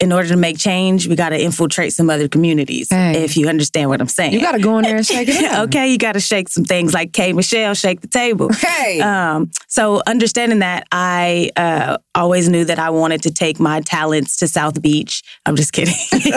in 0.00 0.12
order 0.12 0.28
to 0.28 0.36
make 0.36 0.58
change, 0.58 1.06
we 1.06 1.14
got 1.14 1.28
to 1.28 1.40
infiltrate 1.40 1.92
some 1.92 2.10
other 2.10 2.26
communities. 2.26 2.88
Hey. 2.90 3.22
If 3.22 3.36
you 3.36 3.48
understand 3.48 3.90
what 3.90 4.00
I'm 4.00 4.08
saying, 4.08 4.32
you 4.32 4.40
got 4.40 4.52
to 4.52 4.58
go 4.58 4.76
in 4.78 4.82
there 4.84 4.96
and 4.96 5.06
shake 5.06 5.28
it 5.28 5.44
up. 5.52 5.68
okay, 5.68 5.88
you 5.88 5.98
got 5.98 6.12
to 6.12 6.20
shake 6.20 6.48
some 6.48 6.64
things 6.64 6.92
like 6.92 7.12
K. 7.12 7.32
Michelle, 7.32 7.74
shake 7.74 8.00
the 8.00 8.08
table. 8.08 8.52
Hey. 8.52 9.00
Um, 9.00 9.52
so 9.68 10.02
understanding 10.06 10.58
that, 10.58 10.86
I 10.90 11.50
uh, 11.56 11.98
always 12.14 12.48
knew 12.48 12.64
that 12.64 12.80
I 12.80 12.90
wanted 12.90 13.22
to 13.22 13.32
take 13.32 13.60
my 13.60 13.80
talents 13.82 14.36
to 14.38 14.48
South 14.48 14.82
Beach. 14.82 15.22
I'm 15.46 15.54
just 15.54 15.72
kidding. 15.72 15.94
that's 16.10 16.32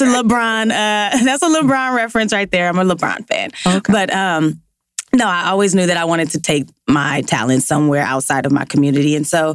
a 0.00 0.06
LeBron. 0.06 0.70
Uh, 0.70 1.24
that's 1.24 1.42
a 1.42 1.48
LeBron 1.48 1.94
reference 1.94 2.32
right 2.32 2.50
there. 2.50 2.68
I'm 2.68 2.78
a 2.78 2.84
LeBron 2.84 3.28
fan. 3.28 3.50
Okay. 3.64 3.92
But 3.92 4.12
um, 4.12 4.60
no, 5.14 5.26
I 5.26 5.50
always 5.50 5.74
knew 5.74 5.86
that 5.86 5.96
I 5.96 6.04
wanted 6.04 6.30
to 6.30 6.40
take 6.40 6.66
my 6.88 7.22
talents 7.22 7.66
somewhere 7.66 8.02
outside 8.02 8.44
of 8.44 8.52
my 8.52 8.64
community, 8.64 9.14
and 9.14 9.26
so 9.26 9.54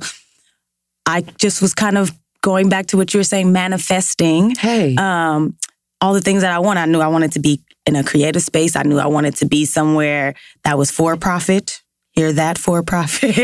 I 1.05 1.22
just 1.22 1.62
was 1.62 1.74
kind 1.74 1.98
of 1.98 2.12
going 2.41 2.69
back 2.69 2.88
to 2.88 2.98
what 2.98 3.13
you 3.13 3.19
were 3.19 3.24
saying, 3.24 3.51
manifesting. 3.51 4.55
Hey. 4.55 4.95
Um, 4.95 5.57
all 6.01 6.13
the 6.13 6.22
things 6.22 6.41
that 6.41 6.51
I 6.51 6.60
want. 6.60 6.77
I 6.79 6.86
knew 6.86 7.00
I 7.00 7.07
wanted 7.07 7.31
to 7.33 7.39
be 7.39 7.62
in 7.86 7.95
a 7.95 8.03
creative 8.03 8.41
space. 8.41 8.75
I 8.75 8.83
knew 8.83 9.00
I 9.00 9.07
wanted 9.07 9.36
to 9.38 9.45
be 9.45 9.65
somewhere 9.65 10.36
that 10.63 10.77
was 10.77 10.91
for 10.91 11.15
profit. 11.15 11.81
Hear 12.12 12.33
that 12.33 12.57
for 12.57 12.83
profit, 12.83 13.31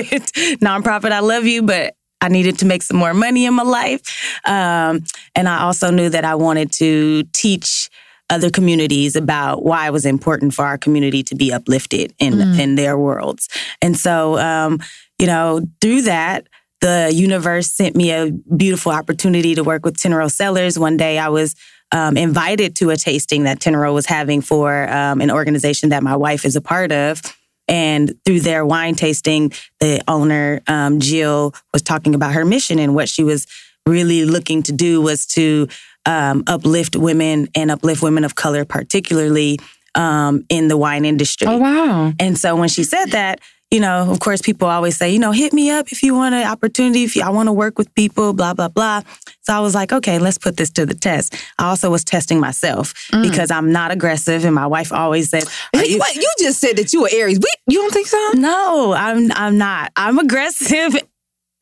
nonprofit. 0.61 1.11
I 1.11 1.21
love 1.21 1.45
you, 1.45 1.63
but 1.63 1.95
I 2.21 2.27
needed 2.27 2.59
to 2.59 2.65
make 2.65 2.83
some 2.83 2.97
more 2.97 3.13
money 3.13 3.45
in 3.45 3.53
my 3.53 3.63
life. 3.63 4.01
Um, 4.45 5.03
and 5.35 5.47
I 5.47 5.61
also 5.61 5.89
knew 5.89 6.09
that 6.09 6.25
I 6.25 6.35
wanted 6.35 6.71
to 6.73 7.23
teach 7.33 7.89
other 8.29 8.49
communities 8.49 9.15
about 9.15 9.63
why 9.63 9.87
it 9.87 9.93
was 9.93 10.05
important 10.05 10.53
for 10.53 10.65
our 10.65 10.77
community 10.77 11.23
to 11.23 11.35
be 11.35 11.51
uplifted 11.51 12.13
in 12.19 12.33
mm. 12.33 12.59
in 12.59 12.75
their 12.75 12.97
worlds. 12.97 13.47
And 13.81 13.97
so, 13.97 14.37
um, 14.37 14.79
you 15.17 15.27
know, 15.27 15.61
through 15.81 16.03
that, 16.03 16.47
the 16.81 17.11
universe 17.13 17.69
sent 17.69 17.95
me 17.95 18.11
a 18.11 18.31
beautiful 18.31 18.91
opportunity 18.91 19.55
to 19.55 19.63
work 19.63 19.85
with 19.85 19.97
Tenero 19.97 20.31
Cellars. 20.31 20.79
One 20.79 20.97
day 20.97 21.17
I 21.17 21.29
was 21.29 21.55
um, 21.91 22.17
invited 22.17 22.75
to 22.77 22.91
a 22.91 22.97
tasting 22.97 23.43
that 23.43 23.59
Tenero 23.59 23.93
was 23.93 24.05
having 24.05 24.41
for 24.41 24.87
um, 24.89 25.21
an 25.21 25.31
organization 25.31 25.89
that 25.89 26.03
my 26.03 26.15
wife 26.15 26.45
is 26.45 26.55
a 26.55 26.61
part 26.61 26.91
of. 26.91 27.21
And 27.67 28.13
through 28.25 28.39
their 28.41 28.65
wine 28.65 28.95
tasting, 28.95 29.51
the 29.79 30.01
owner, 30.07 30.61
um, 30.67 30.99
Jill, 30.99 31.53
was 31.71 31.81
talking 31.81 32.15
about 32.15 32.33
her 32.33 32.45
mission 32.45 32.79
and 32.79 32.95
what 32.95 33.09
she 33.09 33.23
was 33.23 33.45
really 33.85 34.25
looking 34.25 34.63
to 34.63 34.71
do 34.71 35.01
was 35.01 35.25
to 35.27 35.67
um, 36.05 36.43
uplift 36.47 36.95
women 36.95 37.47
and 37.55 37.69
uplift 37.69 38.01
women 38.01 38.23
of 38.23 38.35
color, 38.35 38.65
particularly 38.65 39.59
um, 39.95 40.45
in 40.49 40.67
the 40.67 40.77
wine 40.77 41.05
industry. 41.05 41.47
Oh, 41.47 41.57
wow. 41.57 42.13
And 42.19 42.37
so 42.37 42.55
when 42.55 42.69
she 42.69 42.83
said 42.83 43.07
that, 43.07 43.39
you 43.71 43.79
know, 43.79 44.09
of 44.09 44.19
course, 44.19 44.41
people 44.41 44.67
always 44.67 44.97
say, 44.97 45.11
you 45.11 45.19
know, 45.19 45.31
hit 45.31 45.53
me 45.53 45.69
up 45.69 45.91
if 45.91 46.01
you 46.01 46.15
want 46.15 46.33
an 46.33 46.47
opportunity, 46.47 47.03
if 47.03 47.15
you, 47.15 47.21
I 47.21 47.29
want 47.29 47.47
to 47.47 47.53
work 47.53 47.77
with 47.77 47.93
people, 47.93 48.33
blah, 48.33 48.53
blah, 48.53 48.67
blah. 48.67 49.01
So 49.41 49.53
I 49.53 49.59
was 49.59 49.75
like, 49.75 49.93
okay, 49.93 50.17
let's 50.17 50.39
put 50.39 50.57
this 50.57 50.71
to 50.71 50.85
the 50.85 50.95
test. 50.95 51.35
I 51.59 51.69
also 51.69 51.91
was 51.91 52.03
testing 52.03 52.39
myself 52.39 52.93
mm. 53.11 53.21
because 53.21 53.51
I'm 53.51 53.71
not 53.71 53.91
aggressive. 53.91 54.43
And 54.43 54.55
my 54.55 54.65
wife 54.65 54.91
always 54.91 55.29
said, 55.29 55.43
you, 55.73 55.99
what? 55.99 56.15
you 56.15 56.31
just 56.39 56.59
said 56.59 56.77
that 56.77 56.93
you 56.93 57.03
were 57.03 57.09
Aries. 57.11 57.39
We, 57.39 57.73
you 57.73 57.79
don't 57.79 57.93
think 57.93 58.07
so? 58.07 58.31
No, 58.33 58.93
I'm, 58.93 59.31
I'm 59.33 59.57
not. 59.57 59.91
I'm 59.95 60.17
aggressive 60.17 60.95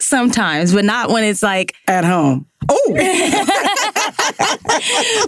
sometimes, 0.08 0.74
but 0.74 0.86
not 0.86 1.10
when 1.10 1.24
it's 1.24 1.44
like 1.44 1.76
at 1.88 2.06
home. 2.06 2.48
Oh, 2.70 2.94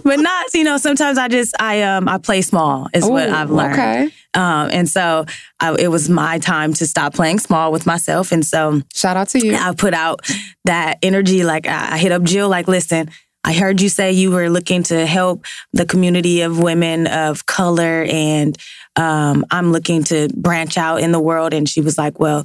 but 0.04 0.20
not 0.20 0.46
you 0.54 0.64
know. 0.64 0.78
Sometimes 0.78 1.18
I 1.18 1.28
just 1.28 1.54
I 1.60 1.82
um 1.82 2.08
I 2.08 2.18
play 2.18 2.42
small 2.42 2.88
is 2.92 3.06
Ooh, 3.06 3.10
what 3.10 3.28
I've 3.28 3.50
learned. 3.50 3.74
Okay, 3.74 4.04
um, 4.34 4.70
and 4.72 4.88
so 4.88 5.26
I, 5.60 5.74
it 5.78 5.88
was 5.88 6.08
my 6.08 6.38
time 6.38 6.72
to 6.74 6.86
stop 6.86 7.14
playing 7.14 7.38
small 7.38 7.72
with 7.72 7.86
myself, 7.86 8.32
and 8.32 8.44
so 8.44 8.82
shout 8.92 9.16
out 9.16 9.28
to 9.30 9.44
you. 9.44 9.54
I 9.54 9.74
put 9.74 9.94
out 9.94 10.20
that 10.64 10.98
energy. 11.02 11.44
Like 11.44 11.66
I, 11.66 11.94
I 11.94 11.98
hit 11.98 12.12
up 12.12 12.22
Jill. 12.22 12.48
Like, 12.48 12.68
listen. 12.68 13.10
I 13.42 13.54
heard 13.54 13.80
you 13.80 13.88
say 13.88 14.12
you 14.12 14.32
were 14.32 14.50
looking 14.50 14.82
to 14.84 15.06
help 15.06 15.46
the 15.72 15.86
community 15.86 16.42
of 16.42 16.58
women 16.58 17.06
of 17.06 17.46
color, 17.46 18.04
and 18.06 18.54
um, 18.96 19.46
I'm 19.50 19.72
looking 19.72 20.04
to 20.04 20.28
branch 20.36 20.76
out 20.76 21.00
in 21.00 21.10
the 21.10 21.20
world. 21.20 21.54
And 21.54 21.66
she 21.66 21.80
was 21.80 21.96
like, 21.96 22.20
"Well, 22.20 22.44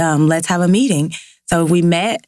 um, 0.00 0.26
let's 0.26 0.48
have 0.48 0.60
a 0.60 0.66
meeting." 0.66 1.12
So 1.46 1.64
we 1.64 1.82
met 1.82 2.26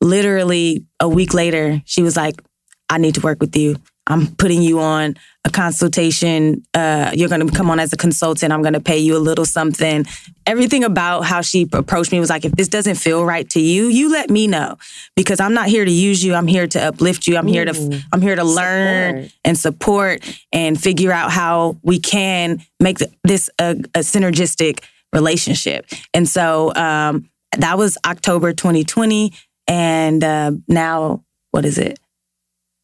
literally 0.00 0.84
a 0.98 1.08
week 1.08 1.34
later, 1.34 1.82
she 1.84 2.02
was 2.02 2.16
like, 2.16 2.40
I 2.88 2.98
need 2.98 3.14
to 3.16 3.20
work 3.20 3.40
with 3.40 3.56
you. 3.56 3.76
I'm 4.06 4.34
putting 4.34 4.60
you 4.60 4.80
on 4.80 5.14
a 5.44 5.50
consultation. 5.50 6.64
Uh, 6.74 7.12
you're 7.14 7.28
going 7.28 7.46
to 7.46 7.54
come 7.54 7.70
on 7.70 7.78
as 7.78 7.92
a 7.92 7.96
consultant. 7.96 8.52
I'm 8.52 8.62
going 8.62 8.72
to 8.74 8.80
pay 8.80 8.98
you 8.98 9.16
a 9.16 9.18
little 9.18 9.44
something. 9.44 10.04
Everything 10.46 10.82
about 10.82 11.24
how 11.24 11.42
she 11.42 11.68
approached 11.72 12.10
me 12.10 12.18
was 12.18 12.28
like, 12.28 12.44
if 12.44 12.50
this 12.52 12.66
doesn't 12.66 12.96
feel 12.96 13.24
right 13.24 13.48
to 13.50 13.60
you, 13.60 13.86
you 13.86 14.10
let 14.10 14.28
me 14.28 14.48
know 14.48 14.78
because 15.14 15.38
I'm 15.38 15.54
not 15.54 15.68
here 15.68 15.84
to 15.84 15.90
use 15.90 16.24
you. 16.24 16.34
I'm 16.34 16.48
here 16.48 16.66
to 16.66 16.88
uplift 16.88 17.28
you. 17.28 17.36
I'm 17.36 17.48
Ooh, 17.48 17.52
here 17.52 17.64
to 17.64 18.02
I'm 18.12 18.20
here 18.20 18.34
to 18.34 18.42
learn 18.42 19.24
support. 19.24 19.38
and 19.44 19.58
support 19.58 20.38
and 20.52 20.80
figure 20.80 21.12
out 21.12 21.30
how 21.30 21.76
we 21.82 22.00
can 22.00 22.60
make 22.80 22.98
this 23.22 23.48
a, 23.60 23.76
a 23.94 24.00
synergistic 24.00 24.82
relationship. 25.12 25.86
And 26.12 26.28
so 26.28 26.74
um, 26.74 27.30
that 27.58 27.78
was 27.78 27.98
October 28.06 28.52
2020. 28.52 29.32
And 29.66 30.22
uh, 30.24 30.52
now, 30.68 31.24
what 31.50 31.64
is 31.64 31.78
it? 31.78 31.98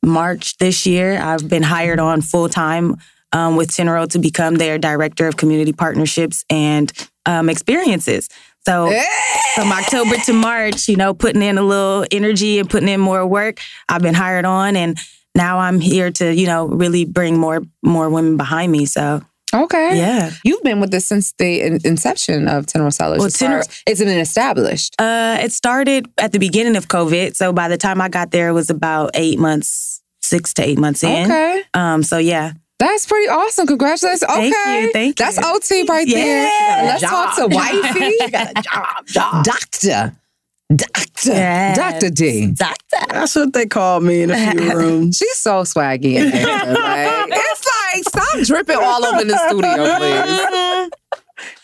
March 0.05 0.57
this 0.59 0.87
year, 0.87 1.19
I've 1.21 1.49
been 1.49 1.63
hired 1.63 1.99
on 1.99 2.23
full 2.23 2.49
time 2.49 2.97
um, 3.33 3.57
with 3.57 3.71
Tenero 3.71 4.09
to 4.11 4.19
become 4.19 4.55
their 4.57 4.79
director 4.79 5.27
of 5.27 5.37
community 5.37 5.73
partnerships 5.73 6.45
and 6.49 6.93
um, 7.27 7.49
experiences. 7.49 8.29
So 8.65 8.87
from 9.55 9.71
October 9.73 10.17
to 10.17 10.33
March, 10.33 10.89
you 10.89 10.97
know, 10.97 11.15
putting 11.15 11.43
in 11.43 11.57
a 11.57 11.63
little 11.63 12.05
energy 12.11 12.59
and 12.59 12.69
putting 12.69 12.89
in 12.89 13.01
more 13.01 13.27
work, 13.27 13.61
I've 13.89 14.03
been 14.03 14.15
hired 14.15 14.45
on, 14.45 14.75
and 14.75 14.99
now 15.37 15.59
I'm 15.59 15.81
here 15.81 16.11
to, 16.13 16.35
you 16.35 16.47
know, 16.47 16.67
really 16.67 17.05
bring 17.05 17.39
more 17.39 17.63
more 17.83 18.11
women 18.11 18.37
behind 18.37 18.73
me. 18.73 18.87
So 18.87 19.23
Okay. 19.55 19.97
Yeah. 19.97 20.31
You've 20.45 20.63
been 20.63 20.81
with 20.81 20.91
this 20.91 21.07
since 21.07 21.33
the 21.39 21.63
inception 21.87 22.49
of 22.49 22.67
Tenero 22.67 22.93
Cellars. 22.93 23.21
Well, 23.21 23.29
Tenero, 23.29 23.83
it's 23.87 24.01
been 24.01 24.19
established. 24.19 24.95
Uh, 25.01 25.39
it 25.41 25.53
started 25.53 26.11
at 26.19 26.33
the 26.33 26.39
beginning 26.39 26.77
of 26.77 26.89
COVID. 26.89 27.37
So 27.37 27.53
by 27.53 27.69
the 27.69 27.77
time 27.77 28.01
I 28.01 28.09
got 28.09 28.33
there, 28.33 28.49
it 28.49 28.53
was 28.53 28.71
about 28.71 29.11
eight 29.15 29.39
months, 29.39 30.03
six 30.21 30.53
to 30.55 30.63
eight 30.63 30.79
months 30.79 31.05
in. 31.05 31.27
Okay. 31.27 31.63
Um. 31.75 32.03
So 32.03 32.19
yeah. 32.19 32.53
That's 32.79 33.07
pretty 33.07 33.29
awesome. 33.29 33.67
Congratulations. 33.67 34.23
Okay. 34.23 34.51
Thank 34.51 34.87
you. 34.87 34.93
Thank 34.93 35.07
you. 35.21 35.25
That's 35.25 35.39
OT 35.39 35.87
right 35.89 36.07
yeah. 36.07 36.17
there. 36.17 36.85
Let's 36.85 37.01
job. 37.01 37.11
talk 37.11 37.37
to 37.37 37.55
wifey. 37.55 38.11
She 38.21 38.31
got 38.31 38.51
a 38.51 38.63
job, 38.63 39.07
job. 39.07 39.45
Doctor. 39.45 40.17
Doctor. 40.75 41.31
Yes. 41.31 41.77
Dr. 41.77 42.11
D. 42.11 42.51
Doctor. 42.51 43.07
That's 43.09 43.35
what 43.37 43.53
they 43.53 43.67
call 43.67 44.01
me 44.01 44.23
in 44.23 44.31
a 44.31 44.51
few 44.51 44.73
rooms. 44.77 45.17
She's 45.17 45.37
so 45.37 45.63
swaggy 45.63 46.15
in 46.15 46.31
there. 46.31 46.47
Like, 46.47 47.29
it's 47.33 47.65
like, 47.95 48.05
stop 48.09 48.47
dripping 48.47 48.79
all 48.81 49.05
over 49.05 49.25
the 49.25 49.37
studio, 49.49 50.89
please. 50.91 50.91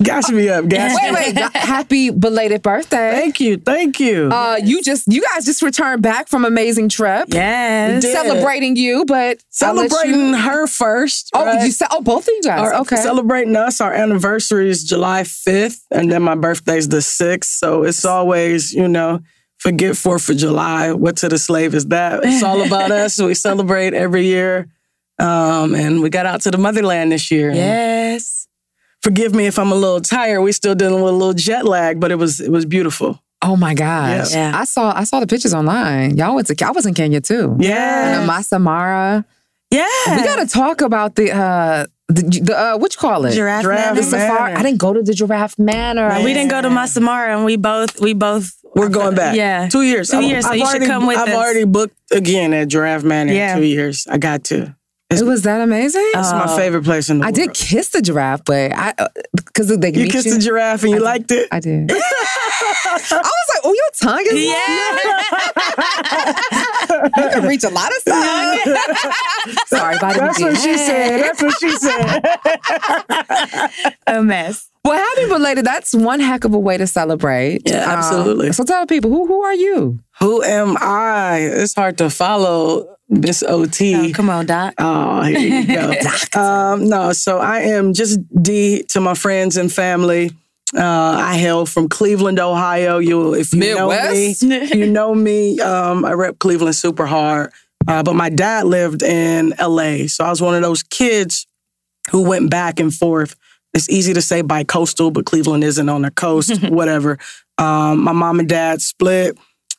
Gas 0.02 0.30
me 0.30 0.48
up, 0.48 0.68
gas 0.68 0.98
wait, 1.00 1.34
me 1.34 1.40
wait. 1.40 1.56
Happy 1.56 2.10
belated 2.10 2.60
birthday. 2.60 3.12
Thank 3.12 3.40
you. 3.40 3.56
Thank 3.56 4.00
you. 4.00 4.28
Uh, 4.30 4.58
you 4.62 4.82
just 4.82 5.06
you 5.06 5.22
guys 5.32 5.46
just 5.46 5.62
returned 5.62 6.02
back 6.02 6.28
from 6.28 6.44
amazing 6.44 6.90
trip. 6.90 7.28
Yes. 7.28 8.02
Celebrating 8.02 8.76
you, 8.76 9.04
but 9.06 9.42
celebrating 9.48 10.28
you... 10.28 10.36
her 10.36 10.66
first. 10.66 11.30
Oh, 11.32 11.46
right? 11.46 11.64
you 11.64 11.70
said 11.70 11.88
oh 11.90 12.02
both 12.02 12.28
of 12.28 12.34
you 12.34 12.42
guys. 12.42 12.60
Our, 12.60 12.74
okay. 12.82 12.96
Celebrating 12.96 13.56
us. 13.56 13.80
Our 13.80 13.94
anniversary 13.94 14.68
is 14.68 14.84
July 14.84 15.22
5th, 15.22 15.80
and 15.90 16.12
then 16.12 16.22
my 16.22 16.34
birthday's 16.34 16.88
the 16.88 16.98
6th. 16.98 17.44
So 17.44 17.84
it's 17.84 18.04
always, 18.04 18.74
you 18.74 18.88
know, 18.88 19.20
forget 19.56 19.96
Fourth 19.96 20.28
of 20.28 20.36
July. 20.36 20.92
What 20.92 21.16
to 21.18 21.28
the 21.28 21.38
slave 21.38 21.74
is 21.74 21.86
that? 21.86 22.20
It's 22.24 22.42
all 22.42 22.60
about 22.60 22.90
us. 22.90 23.20
We 23.20 23.34
celebrate 23.34 23.94
every 23.94 24.26
year. 24.26 24.68
Um, 25.18 25.74
and 25.74 26.00
we 26.02 26.10
got 26.10 26.26
out 26.26 26.40
to 26.42 26.50
the 26.50 26.58
motherland 26.58 27.12
this 27.12 27.30
year. 27.30 27.50
Yes 27.52 28.40
forgive 29.02 29.34
me 29.34 29.46
if 29.46 29.58
I'm 29.58 29.72
a 29.72 29.74
little 29.74 30.00
tired. 30.00 30.40
We're 30.42 30.52
still 30.52 30.74
dealing 30.76 31.02
with 31.02 31.12
a 31.12 31.16
little 31.16 31.34
jet 31.34 31.64
lag, 31.64 31.98
but 32.00 32.10
it 32.12 32.16
was 32.16 32.40
it 32.40 32.50
was 32.50 32.64
beautiful. 32.64 33.20
Oh 33.42 33.56
my 33.56 33.74
gosh. 33.74 34.32
Yeah. 34.32 34.52
I 34.54 34.64
saw 34.64 34.92
I 34.96 35.02
saw 35.04 35.18
the 35.20 35.26
pictures 35.26 35.52
online. 35.52 36.16
Y'all 36.16 36.34
went 36.36 36.46
to 36.46 36.64
I 36.64 36.70
was 36.70 36.86
in 36.86 36.94
Kenya 36.94 37.20
too. 37.20 37.56
Yeah. 37.58 38.20
And 38.20 38.30
Maasai 38.30 38.60
Mara. 38.60 39.24
Yeah. 39.70 39.86
We 40.16 40.22
gotta 40.22 40.46
talk 40.46 40.80
about 40.82 41.16
the 41.16 41.32
uh 41.32 41.86
the, 42.08 42.22
the 42.44 42.56
uh 42.56 42.78
what 42.78 42.94
you 42.94 42.98
call 43.00 43.24
it? 43.26 43.32
Giraffe 43.32 43.62
Giraffe 43.62 43.96
The 43.96 44.02
safari. 44.04 44.52
I 44.54 44.62
didn't 44.62 44.78
go 44.78 44.92
to 44.92 45.02
the 45.02 45.14
giraffe 45.14 45.58
manor. 45.58 46.22
We 46.22 46.32
didn't 46.32 46.50
go 46.50 46.62
to 46.62 46.68
Maasai 46.68 47.02
Mara, 47.02 47.34
and 47.36 47.44
we 47.44 47.56
both 47.56 48.00
we 48.00 48.12
both 48.14 48.52
We're 48.76 48.88
going 48.88 49.16
back. 49.16 49.34
Yeah, 49.34 49.68
Two 49.68 49.82
years. 49.82 50.10
Two 50.10 50.18
I've- 50.18 50.28
years. 50.28 50.44
So 50.44 50.52
I've 50.52 50.58
you 50.58 50.66
should 50.66 50.76
already- 50.76 50.86
come 50.86 51.06
with 51.06 51.16
I've 51.18 51.28
us. 51.28 51.34
already 51.34 51.64
booked 51.64 51.96
again 52.12 52.52
at 52.54 52.68
Giraffe 52.68 53.02
Manor 53.02 53.32
Yeah. 53.32 53.54
in 53.56 53.62
two 53.62 53.66
years. 53.66 54.06
I 54.08 54.18
got 54.18 54.44
to. 54.44 54.76
It 55.12 55.24
was 55.24 55.42
that 55.42 55.60
amazing? 55.60 56.10
It's 56.14 56.32
my 56.32 56.46
Oh. 56.48 56.56
favorite 56.56 56.84
place 56.84 57.10
in 57.10 57.18
the 57.18 57.24
I 57.24 57.28
world. 57.28 57.38
I 57.38 57.42
did 57.42 57.54
kiss 57.54 57.88
the 57.90 58.00
giraffe, 58.02 58.44
but 58.44 58.72
I 58.72 58.94
uh, 58.98 59.08
because 59.34 59.68
they 59.76 59.92
You 59.92 60.08
kissed 60.08 60.26
you. 60.26 60.34
the 60.34 60.40
giraffe 60.40 60.82
and 60.84 60.92
you 60.92 61.00
liked 61.00 61.30
it? 61.30 61.48
I 61.52 61.60
did. 61.60 61.90
I 61.92 61.94
was 61.94 63.12
like, 63.12 63.62
oh, 63.64 63.74
your 63.74 63.90
tongue 64.00 64.26
is 64.26 64.32
Yeah. 64.44 64.98
you 67.24 67.30
can 67.30 67.44
reach 67.46 67.64
a 67.64 67.68
lot 67.70 67.88
of 67.88 67.96
stuff. 68.00 68.60
Sorry, 69.68 69.98
vitamin 69.98 70.26
That's 70.28 70.40
what 70.40 70.56
she 70.58 70.76
said. 70.76 71.22
That's 71.22 71.42
what 71.42 71.54
she 71.60 71.70
said. 71.76 72.24
a 74.06 74.22
mess. 74.22 74.68
Well, 74.84 74.98
happy 74.98 75.28
belated. 75.28 75.64
That's 75.64 75.94
one 75.94 76.18
heck 76.20 76.44
of 76.44 76.54
a 76.54 76.58
way 76.58 76.76
to 76.76 76.86
celebrate. 76.86 77.62
Yeah, 77.66 77.84
Um, 77.84 77.98
absolutely. 77.98 78.52
so 78.52 78.64
tell 78.64 78.84
people 78.86 79.10
who 79.10 79.26
who 79.26 79.42
are 79.42 79.54
you? 79.54 80.00
Who 80.20 80.42
am 80.42 80.76
I? 80.80 81.38
It's 81.38 81.74
hard 81.74 81.98
to 81.98 82.10
follow 82.10 82.96
Miss 83.08 83.42
OT. 83.44 83.94
Oh, 84.10 84.12
come 84.12 84.28
on, 84.28 84.46
Doc. 84.46 84.74
Oh, 84.78 85.22
here 85.22 85.38
you 85.38 85.66
go. 85.66 85.94
um, 86.40 86.88
no, 86.88 87.12
so 87.12 87.38
I 87.38 87.60
am 87.60 87.92
just 87.94 88.18
D 88.42 88.82
to 88.88 89.00
my 89.00 89.14
friends 89.14 89.56
and 89.56 89.72
family. 89.72 90.32
Uh, 90.76 90.80
I 91.18 91.36
hail 91.36 91.66
from 91.66 91.88
Cleveland, 91.88 92.40
Ohio. 92.40 92.98
You, 92.98 93.34
if 93.34 93.52
you 93.52 93.60
Midwest? 93.60 94.42
know 94.42 94.58
me, 94.60 94.66
you 94.74 94.90
know 94.90 95.14
me. 95.14 95.60
Um, 95.60 96.04
I 96.04 96.12
rep 96.12 96.38
Cleveland 96.38 96.74
super 96.74 97.06
hard. 97.06 97.52
Uh, 97.86 98.02
but 98.02 98.14
my 98.14 98.30
dad 98.30 98.64
lived 98.66 99.02
in 99.02 99.52
LA, 99.60 100.06
so 100.06 100.24
I 100.24 100.30
was 100.30 100.40
one 100.40 100.54
of 100.54 100.62
those 100.62 100.82
kids 100.82 101.46
who 102.10 102.22
went 102.28 102.50
back 102.50 102.80
and 102.80 102.92
forth. 102.92 103.36
It's 103.74 103.88
easy 103.88 104.12
to 104.14 104.22
say 104.22 104.42
bi-coastal, 104.42 105.10
but 105.10 105.24
Cleveland 105.24 105.64
isn't 105.64 105.88
on 105.88 106.02
the 106.02 106.10
coast. 106.10 106.62
whatever. 106.68 107.18
Um, 107.58 108.02
my 108.04 108.12
mom 108.12 108.40
and 108.40 108.48
dad 108.48 108.82
split, 108.82 109.38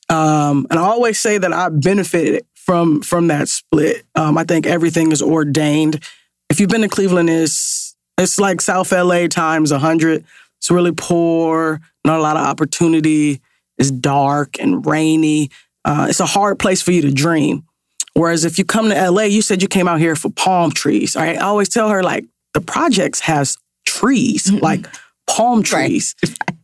um, 0.10 0.68
and 0.70 0.80
I 0.80 0.84
always 0.84 1.20
say 1.20 1.38
that 1.38 1.52
I 1.54 1.70
benefited 1.70 2.46
from 2.56 3.02
from 3.02 3.28
that 3.28 3.50
split. 3.50 4.04
Um, 4.16 4.38
I 4.38 4.44
think 4.44 4.66
everything 4.66 5.12
is 5.12 5.22
ordained. 5.22 6.04
If 6.50 6.60
you've 6.60 6.70
been 6.70 6.82
to 6.82 6.88
Cleveland, 6.88 7.30
it's 7.30 7.96
it's 8.18 8.40
like 8.40 8.62
South 8.62 8.92
LA 8.92 9.28
times 9.28 9.72
a 9.72 9.80
hundred. 9.80 10.24
It's 10.60 10.72
really 10.72 10.94
poor, 10.94 11.82
not 12.06 12.20
a 12.20 12.22
lot 12.22 12.38
of 12.38 12.46
opportunity. 12.46 13.42
It's 13.78 13.92
dark 13.92 14.60
and 14.60 14.86
rainy. 14.86 15.50
Uh, 15.84 16.08
it's 16.10 16.20
a 16.20 16.26
hard 16.26 16.60
place 16.60 16.82
for 16.82 16.92
you 16.92 17.02
to 17.02 17.12
dream. 17.12 17.66
Whereas 18.14 18.46
if 18.46 18.58
you 18.58 18.66
come 18.66 18.90
to 18.90 19.10
LA, 19.12 19.24
you 19.24 19.42
said 19.42 19.62
you 19.62 19.68
came 19.68 19.88
out 19.88 20.00
here 20.00 20.16
for 20.16 20.30
palm 20.30 20.72
trees. 20.72 21.16
All 21.16 21.24
right. 21.24 21.38
I 21.38 21.42
always 21.42 21.70
tell 21.70 21.90
her 21.90 22.04
like 22.04 22.26
the 22.54 22.62
projects 22.62 23.20
has 23.22 23.58
trees, 24.00 24.52
like 24.52 24.88
palm 25.28 25.64
trees. 25.64 26.16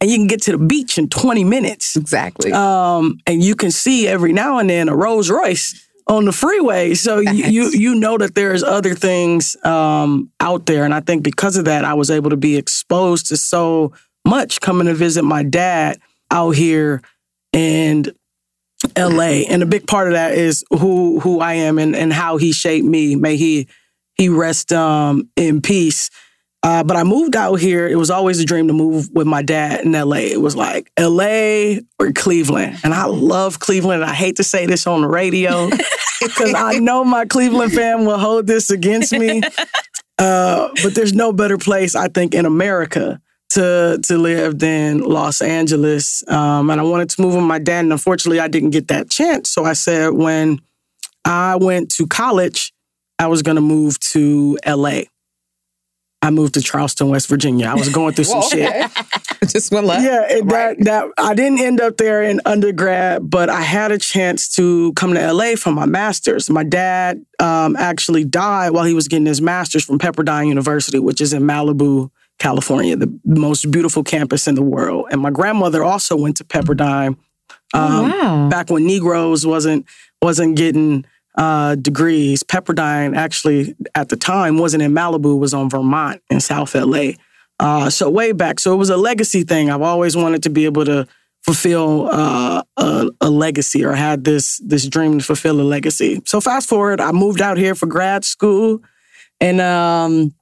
And 0.01 0.09
you 0.09 0.17
can 0.17 0.27
get 0.27 0.41
to 0.43 0.51
the 0.53 0.57
beach 0.57 0.98
in 0.98 1.09
20 1.09 1.43
minutes. 1.43 1.95
Exactly. 1.95 2.51
Um, 2.51 3.19
and 3.27 3.43
you 3.43 3.55
can 3.55 3.71
see 3.71 4.07
every 4.07 4.33
now 4.33 4.59
and 4.59 4.69
then 4.69 4.89
a 4.89 4.95
Rolls 4.95 5.29
Royce 5.29 5.88
on 6.07 6.25
the 6.25 6.31
freeway. 6.31 6.95
So 6.95 7.19
you, 7.19 7.45
you 7.45 7.69
you 7.69 7.95
know 7.95 8.17
that 8.17 8.33
there's 8.33 8.63
other 8.63 8.95
things 8.95 9.55
um, 9.63 10.31
out 10.39 10.65
there. 10.65 10.83
And 10.83 10.93
I 10.93 11.01
think 11.01 11.24
because 11.24 11.55
of 11.55 11.65
that, 11.65 11.86
I 11.86 11.93
was 11.93 12.09
able 12.09 12.31
to 12.31 12.38
be 12.38 12.57
exposed 12.57 13.27
to 13.27 13.38
so 13.38 13.93
much 14.25 14.59
coming 14.59 14.88
to 14.88 14.93
visit 14.93 15.24
my 15.24 15.43
dad 15.43 16.00
out 16.31 16.51
here 16.51 17.01
and 17.53 18.12
LA. 18.98 19.43
And 19.50 19.62
a 19.62 19.67
big 19.67 19.88
part 19.88 20.07
of 20.07 20.13
that 20.13 20.33
is 20.33 20.63
who 20.71 21.19
who 21.19 21.39
I 21.39 21.53
am 21.53 21.77
and, 21.77 21.95
and 21.95 22.12
how 22.12 22.38
he 22.38 22.51
shaped 22.51 22.86
me. 22.86 23.15
May 23.15 23.38
he 23.38 23.67
he 24.15 24.29
rest 24.29 24.74
um, 24.74 25.30
in 25.36 25.62
peace. 25.62 26.10
Uh, 26.62 26.84
but 26.84 26.98
I 26.98 27.04
moved 27.04 27.36
out 27.36 27.56
here. 27.56 27.88
It 27.88 27.95
was 27.95 28.10
always 28.10 28.39
a 28.39 28.45
dream 28.45 28.67
to 28.67 28.74
move 28.74 29.10
with 29.13 29.28
my 29.28 29.41
dad 29.41 29.86
in 29.86 29.93
LA. 29.93 30.17
It 30.17 30.41
was 30.41 30.56
like 30.58 30.91
LA 31.00 31.78
or 31.98 32.12
Cleveland. 32.13 32.80
And 32.84 32.93
I 32.93 33.06
love 33.06 33.60
Cleveland. 33.60 34.04
I 34.04 34.13
hate 34.13 34.36
to 34.38 34.43
say 34.43 34.65
this 34.65 34.86
on 34.86 35.02
the 35.02 35.08
radio 35.08 35.69
because 36.22 36.54
I 36.54 36.80
know 36.80 37.06
my 37.06 37.26
Cleveland 37.26 37.74
fan 37.74 38.06
will 38.06 38.17
hold 38.17 38.45
this 38.48 38.69
against 38.69 39.13
me. 39.13 39.41
Uh, 40.19 40.67
but 40.84 40.93
there's 40.95 41.13
no 41.13 41.32
better 41.32 41.58
place, 41.58 41.95
I 41.95 42.10
think, 42.10 42.36
in 42.36 42.45
America 42.45 43.22
to 43.52 44.00
to 44.04 44.17
live 44.17 44.60
than 44.60 45.00
Los 45.00 45.41
Angeles. 45.41 46.24
Um, 46.28 46.69
and 46.69 46.80
I 46.80 46.84
wanted 46.84 47.10
to 47.12 47.22
move 47.22 47.36
with 47.36 47.43
my 47.45 47.58
dad. 47.58 47.86
And 47.86 47.93
unfortunately, 47.93 48.41
I 48.41 48.50
didn't 48.50 48.72
get 48.72 48.89
that 48.89 49.10
chance. 49.10 49.50
So 49.50 49.63
I 49.63 49.72
said 49.72 50.10
when 50.10 50.60
I 51.24 51.56
went 51.56 51.91
to 51.91 52.06
college, 52.06 52.74
I 53.17 53.28
was 53.28 53.41
going 53.41 53.56
to 53.56 53.62
move 53.62 54.00
to 54.12 54.58
LA. 54.67 55.04
I 56.21 56.32
moved 56.32 56.55
to 56.55 56.62
Charleston, 56.62 57.08
West 57.08 57.29
Virginia. 57.29 57.67
I 57.67 57.75
was 57.75 57.89
going 57.89 58.13
through 58.13 58.25
some 58.25 58.39
Whoa, 58.41 58.49
shit. 58.49 58.91
Just 59.47 59.71
one 59.71 59.86
left. 59.86 60.03
Yeah, 60.03 60.25
it, 60.29 60.47
that 60.49 60.77
that 60.84 61.05
I 61.17 61.34
didn't 61.34 61.60
end 61.60 61.79
up 61.79 61.95
there 61.97 62.21
in 62.21 62.41
undergrad, 62.45 63.29
but 63.29 63.49
I 63.49 63.62
had 63.62 63.91
a 63.91 63.97
chance 63.97 64.53
to 64.55 64.91
come 64.93 65.13
to 65.13 65.34
LA 65.34 65.55
for 65.55 65.71
my 65.71 65.86
master's. 65.86 66.49
My 66.49 66.63
dad 66.63 67.25
um, 67.39 67.77
actually 67.77 68.25
died 68.25 68.71
while 68.71 68.84
he 68.84 68.93
was 68.93 69.08
getting 69.08 69.25
his 69.25 69.41
master's 69.41 69.86
from 69.86 69.97
Pepperdine 69.97 70.49
University, 70.49 70.99
which 70.99 71.21
is 71.21 71.32
in 71.32 71.43
Malibu, 71.43 72.12
California, 72.38 72.97
the 72.97 73.17
most 73.23 73.71
beautiful 73.71 74.03
campus 74.03 74.45
in 74.45 74.55
the 74.55 74.63
world. 74.63 75.08
And 75.12 75.21
my 75.21 75.32
grandmother 75.32 75.86
also 75.86 76.17
went 76.17 76.36
to 76.38 76.43
Pepperdine 76.43 77.17
um, 77.73 78.10
wow. 78.10 78.49
back 78.49 78.69
when 78.69 78.86
Negroes 78.86 79.45
wasn't 79.45 79.86
wasn't 80.21 80.58
getting 80.58 81.05
uh, 81.39 81.75
degrees. 81.75 82.43
Pepperdine 82.43 83.15
actually 83.15 83.73
at 83.95 84.10
the 84.10 84.17
time 84.17 84.58
wasn't 84.58 84.84
in 84.84 84.91
Malibu, 84.91 85.39
was 85.39 85.54
on 85.54 85.69
Vermont 85.69 86.21
in 86.30 86.41
South 86.41 86.75
LA. 86.75 87.13
Uh, 87.60 87.89
so 87.89 88.10
way 88.10 88.34
back, 88.34 88.60
so 88.60 88.73
it 88.73 88.78
was 88.78 88.89
a 88.89 88.97
legacy 88.97 89.43
thing. 89.43 89.69
I've 89.69 89.82
always 89.82 90.15
wanted 90.15 90.43
to 90.43 90.49
be 90.49 90.65
able 90.65 90.86
to 90.86 91.08
fulfill 91.43 92.10
uh, 92.10 92.63
a, 92.78 93.10
a 93.21 93.30
legacy, 93.30 93.84
or 93.84 93.93
had 93.93 94.23
this 94.25 94.62
this 94.65 94.88
dream 94.88 95.19
to 95.19 95.25
fulfill 95.25 95.60
a 95.60 95.63
legacy. 95.63 96.21
So 96.25 96.41
fast 96.41 96.69
forward, 96.69 97.02
I 97.02 97.12
moved 97.12 97.41
out 97.41 97.58
here 97.58 97.75
for 97.75 97.86
grad 97.86 98.23
school, 98.25 98.82
and 99.39 99.60
um, 99.62 100.34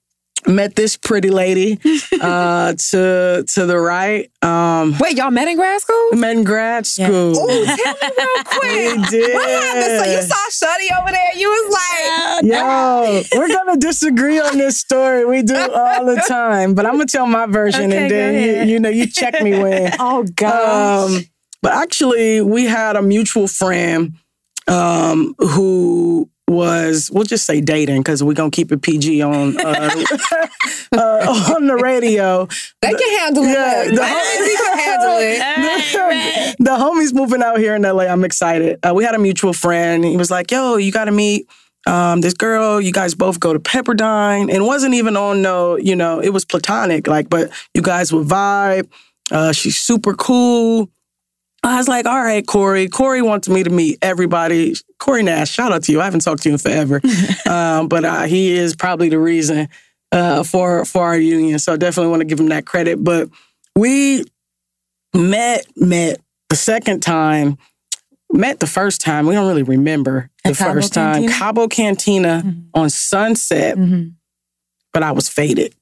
met 0.46 0.76
this 0.76 0.96
pretty 0.98 1.30
lady 1.30 1.80
uh, 2.22 2.74
to 2.74 3.44
to 3.48 3.66
the 3.66 3.78
right. 3.80 4.30
Um, 4.42 4.96
Wait, 5.00 5.18
y'all 5.18 5.32
met 5.32 5.48
in 5.48 5.58
grad 5.58 5.82
school? 5.82 6.10
met 6.14 6.36
in 6.38 6.44
grad 6.44 6.86
school. 6.86 7.34
Oh, 7.36 7.66
tell 7.66 7.94
me 7.94 8.16
real 8.18 8.44
quick. 8.46 8.72
We 8.72 9.04
did. 9.10 9.34
What 9.34 9.50
happened? 9.50 10.06
So 10.06 10.12
you 10.12 10.22
saw 10.22 10.66
Shuddy 10.66 11.02
over 11.02 11.12
there. 11.12 11.36
You 11.36 11.50
was 11.50 11.74
like, 11.74 12.44
Yo, 12.44 13.24
we're 13.40 13.48
gonna 13.48 13.78
disagree 13.78 14.40
on 14.40 14.58
this 14.58 14.78
story. 14.80 15.26
We 15.26 15.42
do 15.42 15.56
all 15.56 16.06
the 16.06 16.24
time, 16.28 16.76
but 16.76 16.86
I'm 16.86 16.94
gonna 16.94 17.06
tell 17.08 17.26
my 17.28 17.46
version, 17.48 17.86
Okay, 17.92 17.98
and 18.04 18.12
then 18.12 18.68
you, 18.68 18.74
you 18.74 18.80
know 18.80 18.90
you 18.90 19.08
check 19.08 19.42
me 19.42 19.52
when. 19.62 19.94
oh 20.00 20.24
gosh. 20.36 21.10
Um, 21.12 21.22
but 21.62 21.74
actually, 21.74 22.42
we 22.42 22.66
had 22.66 22.96
a 22.96 23.02
mutual 23.02 23.48
friend 23.48 24.14
um, 24.68 25.34
who 25.40 26.30
was 26.48 27.12
we'll 27.12 27.26
just 27.26 27.46
say 27.46 27.60
dating 27.60 28.02
because 28.02 28.24
we're 28.24 28.34
gonna 28.34 28.50
keep 28.50 28.72
it 28.72 28.82
PG 28.82 29.22
on 29.22 29.60
uh, 29.60 29.64
uh, 30.96 31.54
on 31.56 31.68
the 31.68 31.76
radio. 31.76 32.48
they 32.82 32.94
can 32.94 33.20
handle 33.20 33.44
it. 33.44 33.50
yeah, 33.50 33.84
the 33.84 33.92
They 33.92 34.56
can 34.56 34.78
handle 34.78 35.18
it. 35.20 36.56
the 36.60 36.72
homies 36.72 37.14
moving 37.14 37.44
out 37.44 37.60
here 37.60 37.76
in 37.76 37.82
LA. 37.82 38.04
I'm 38.06 38.24
excited. 38.24 38.80
Uh, 38.86 38.94
we 38.94 39.04
had 39.04 39.16
a 39.16 39.20
mutual 39.20 39.54
friend. 39.54 40.06
He 40.06 40.16
was 40.16 40.32
like, 40.32 40.50
"Yo, 40.52 40.78
you 40.78 40.92
got 40.92 41.06
to 41.06 41.12
meet 41.12 41.48
um, 41.86 42.22
this 42.22 42.34
girl. 42.34 42.80
You 42.80 42.94
guys 42.94 43.14
both 43.14 43.40
go 43.40 43.52
to 43.54 43.60
Pepperdine." 43.60 44.54
And 44.54 44.66
wasn't 44.66 44.94
even 44.94 45.18
on 45.18 45.42
no, 45.42 45.76
you 45.76 45.96
know, 45.96 46.20
it 46.20 46.30
was 46.30 46.46
platonic. 46.46 47.08
Like, 47.08 47.30
but 47.30 47.52
you 47.74 47.82
guys 47.82 48.14
would 48.14 48.28
vibe. 48.28 48.90
Uh, 49.30 49.52
she's 49.52 49.78
super 49.78 50.14
cool. 50.14 50.90
I 51.64 51.78
was 51.78 51.88
like, 51.88 52.06
all 52.06 52.22
right, 52.22 52.46
Corey. 52.46 52.88
Corey 52.88 53.22
wants 53.22 53.50
me 53.50 53.64
to 53.64 53.70
meet 53.70 53.98
everybody. 54.02 54.76
Corey 55.00 55.24
Nash, 55.24 55.50
shout 55.52 55.72
out 55.72 55.84
to 55.84 55.92
you. 55.92 56.00
I 56.02 56.06
haven't 56.06 56.22
talked 56.22 56.44
to 56.44 56.50
you 56.50 56.54
in 56.54 56.60
forever, 56.60 57.02
um, 57.50 57.88
but 57.88 58.06
uh, 58.06 58.24
he 58.24 58.52
is 58.56 58.76
probably 58.76 59.10
the 59.10 59.20
reason 59.20 59.68
uh, 60.12 60.44
for 60.44 60.86
for 60.86 61.04
our 61.04 61.18
union. 61.18 61.60
So 61.60 61.74
I 61.74 61.78
definitely 61.78 62.12
want 62.12 62.22
to 62.22 62.26
give 62.26 62.40
him 62.40 62.50
that 62.50 62.66
credit. 62.66 63.04
But 63.04 63.30
we 63.76 64.24
met 65.14 65.66
met 65.76 66.22
the 66.50 66.56
second 66.56 67.02
time. 67.02 67.58
Met 68.32 68.60
the 68.60 68.68
first 68.68 69.02
time. 69.02 69.26
We 69.26 69.34
don't 69.36 69.48
really 69.48 69.64
remember 69.64 70.30
the 70.44 70.50
At 70.52 70.58
Cabo 70.58 70.74
first 70.74 70.94
time. 70.94 71.14
Cantina? 71.16 71.34
Cabo 71.34 71.68
Cantina 71.68 72.56
on 72.74 72.90
Sunset, 72.90 73.78
Mhm. 73.78 74.14
but 74.94 75.02
I 75.02 75.12
was 75.14 75.30
faded. 75.30 75.74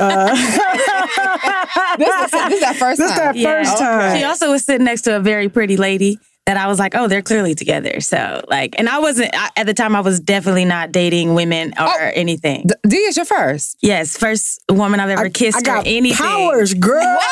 Uh, 0.00 0.34
This 1.98 2.08
is, 2.08 2.30
this 2.30 2.52
is 2.54 2.60
that 2.60 2.76
first 2.78 2.98
this 2.98 3.10
time. 3.10 3.18
that 3.18 3.36
Yeah. 3.36 3.62
first 3.62 3.78
time. 3.78 4.16
She 4.16 4.24
also 4.24 4.50
was 4.50 4.64
sitting 4.64 4.84
next 4.84 5.02
to 5.02 5.16
a 5.16 5.20
very 5.20 5.48
pretty 5.48 5.76
lady. 5.76 6.18
that 6.46 6.56
I 6.56 6.66
was 6.66 6.78
like, 6.80 6.94
oh, 6.96 7.06
they're 7.06 7.22
clearly 7.22 7.54
together. 7.54 8.00
So 8.00 8.42
like, 8.48 8.74
and 8.78 8.88
I 8.88 8.98
wasn't 8.98 9.30
I, 9.32 9.50
at 9.56 9.66
the 9.66 9.74
time. 9.74 9.94
I 9.94 10.00
was 10.00 10.18
definitely 10.18 10.64
not 10.64 10.90
dating 10.90 11.34
women 11.34 11.72
or 11.78 12.00
anything. 12.14 12.66
D, 12.66 12.74
D 12.88 12.96
is 12.96 13.16
your 13.16 13.26
first. 13.26 13.76
Yes, 13.80 14.16
first 14.16 14.60
woman 14.68 14.98
I've 14.98 15.10
ever 15.10 15.28
kissed 15.30 15.58
I 15.58 15.60
got 15.60 15.84
or 15.84 15.88
anything. 15.88 16.16
powers, 16.26 16.74
girl. 16.74 17.04
What? 17.16 17.30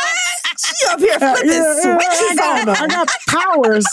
She 0.79 0.87
up 0.93 1.01
here 1.01 1.19
flipping 1.19 1.49
switches 1.49 2.39
I 2.39 2.61
on 2.61 2.67
got, 2.67 2.81
I 2.83 2.87
got 2.87 3.09
powers. 3.29 3.87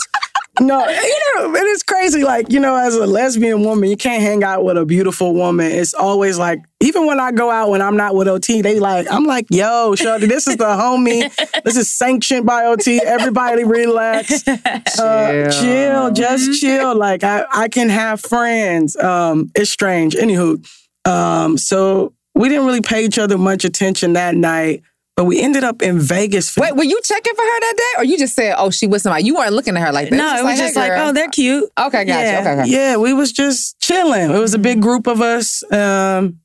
No, 0.60 0.86
you 0.88 1.20
know, 1.36 1.54
it 1.54 1.66
is 1.66 1.82
crazy. 1.82 2.24
Like, 2.24 2.50
you 2.52 2.60
know, 2.60 2.76
as 2.76 2.94
a 2.94 3.06
lesbian 3.06 3.64
woman, 3.64 3.88
you 3.88 3.96
can't 3.96 4.22
hang 4.22 4.42
out 4.42 4.64
with 4.64 4.76
a 4.76 4.84
beautiful 4.84 5.34
woman. 5.34 5.70
It's 5.70 5.94
always 5.94 6.38
like, 6.38 6.60
even 6.80 7.06
when 7.06 7.20
I 7.20 7.32
go 7.32 7.50
out 7.50 7.70
when 7.70 7.82
I'm 7.82 7.96
not 7.96 8.14
with 8.14 8.28
OT, 8.28 8.62
they 8.62 8.78
like, 8.80 9.06
I'm 9.10 9.24
like, 9.24 9.46
yo, 9.50 9.94
Shorty, 9.94 10.26
this 10.26 10.46
is 10.46 10.56
the 10.56 10.64
homie. 10.64 11.30
This 11.64 11.76
is 11.76 11.92
sanctioned 11.92 12.46
by 12.46 12.64
OT. 12.66 13.00
Everybody 13.04 13.64
relax. 13.64 14.44
Uh, 14.98 15.50
chill, 15.50 16.10
just 16.10 16.60
chill. 16.60 16.96
Like 16.96 17.22
I, 17.22 17.44
I 17.52 17.68
can 17.68 17.88
have 17.88 18.20
friends. 18.20 18.96
Um, 18.96 19.50
it's 19.54 19.70
strange. 19.70 20.14
Anywho, 20.14 20.64
um, 21.06 21.56
so 21.56 22.14
we 22.34 22.48
didn't 22.48 22.66
really 22.66 22.80
pay 22.80 23.04
each 23.04 23.18
other 23.18 23.38
much 23.38 23.64
attention 23.64 24.14
that 24.14 24.34
night, 24.34 24.82
but 25.18 25.24
we 25.24 25.40
ended 25.40 25.64
up 25.64 25.82
in 25.82 25.98
Vegas. 25.98 26.48
For 26.48 26.60
Wait, 26.60 26.76
were 26.76 26.84
you 26.84 27.00
checking 27.02 27.34
for 27.34 27.42
her 27.42 27.60
that 27.60 27.74
day, 27.76 28.00
or 28.00 28.04
you 28.04 28.16
just 28.16 28.36
said, 28.36 28.54
"Oh, 28.56 28.70
she 28.70 28.86
with 28.86 29.02
somebody"? 29.02 29.24
You 29.24 29.34
weren't 29.34 29.52
looking 29.52 29.76
at 29.76 29.84
her 29.84 29.90
like 29.90 30.10
that. 30.10 30.16
No, 30.16 30.38
it 30.38 30.44
was 30.44 30.60
hey, 30.60 30.66
just 30.66 30.76
like, 30.76 30.92
oh, 30.94 31.12
they're 31.12 31.28
cute. 31.28 31.64
Okay, 31.76 32.04
gotcha. 32.04 32.22
Yeah. 32.22 32.40
Okay, 32.40 32.60
okay. 32.60 32.70
Yeah, 32.70 32.96
we 32.98 33.12
was 33.12 33.32
just 33.32 33.80
chilling. 33.80 34.30
It 34.30 34.38
was 34.38 34.54
a 34.54 34.60
big 34.60 34.80
group 34.80 35.08
of 35.08 35.20
us. 35.20 35.64
Um, 35.72 36.38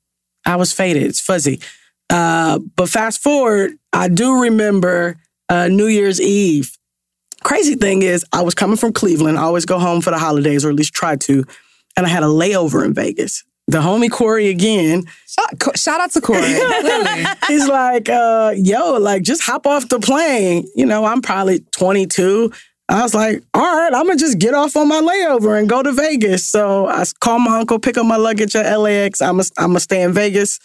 I 0.44 0.56
was 0.56 0.74
faded. 0.74 1.04
It's 1.04 1.20
fuzzy. 1.20 1.60
Uh, 2.10 2.58
but 2.76 2.90
fast 2.90 3.22
forward, 3.22 3.74
I 3.94 4.08
do 4.08 4.42
remember 4.42 5.18
uh, 5.50 5.68
New 5.68 5.86
Year's 5.86 6.20
Eve. 6.20 6.76
Crazy 7.44 7.76
thing 7.76 8.02
is, 8.02 8.26
I 8.34 8.42
was 8.42 8.56
coming 8.56 8.78
from 8.78 8.92
Cleveland. 8.92 9.38
I 9.38 9.44
always 9.44 9.66
go 9.66 9.78
home 9.78 10.02
for 10.02 10.10
the 10.10 10.18
holidays, 10.18 10.66
or 10.66 10.70
at 10.70 10.76
least 10.76 10.96
try 10.96 11.16
to. 11.16 11.44
And 11.96 12.08
I 12.08 12.10
had 12.10 12.24
a 12.24 12.26
layover 12.26 12.84
in 12.84 12.96
Vegas. 12.96 13.44
The 13.68 13.80
homie 13.80 14.12
Corey 14.12 14.50
again. 14.50 15.06
Shout, 15.26 15.78
shout 15.80 16.02
out 16.02 16.12
to 16.12 16.22
Corey. 16.22 16.42
He's 17.48 17.68
like, 17.68 18.10
uh, 18.10 18.54
yo, 18.56 18.94
like 18.94 19.24
just 19.24 19.44
hop 19.44 19.66
off 19.66 19.88
the 19.88 20.00
plane. 20.00 20.68
You 20.76 20.86
know, 20.86 21.06
I'm 21.06 21.22
probably 21.22 21.60
22. 21.78 22.52
I 22.90 23.02
was 23.02 23.14
like, 23.14 23.42
all 23.54 23.62
right, 23.62 23.94
I'm 23.94 24.06
gonna 24.06 24.20
just 24.20 24.38
get 24.40 24.54
off 24.54 24.76
on 24.76 24.90
my 24.90 25.02
layover 25.02 25.58
and 25.58 25.70
go 25.70 25.82
to 25.82 25.94
Vegas. 25.94 26.46
So 26.46 26.88
I 26.88 27.06
call 27.22 27.40
my 27.40 27.60
uncle, 27.60 27.80
pick 27.80 27.98
up 27.98 28.06
my 28.06 28.18
luggage 28.18 28.56
at 28.56 28.76
LAX. 28.76 29.22
I'm 29.22 29.38
gonna 29.38 29.50
I'm 29.58 29.80
stay 29.80 30.04
in 30.04 30.12
Vegas 30.12 30.60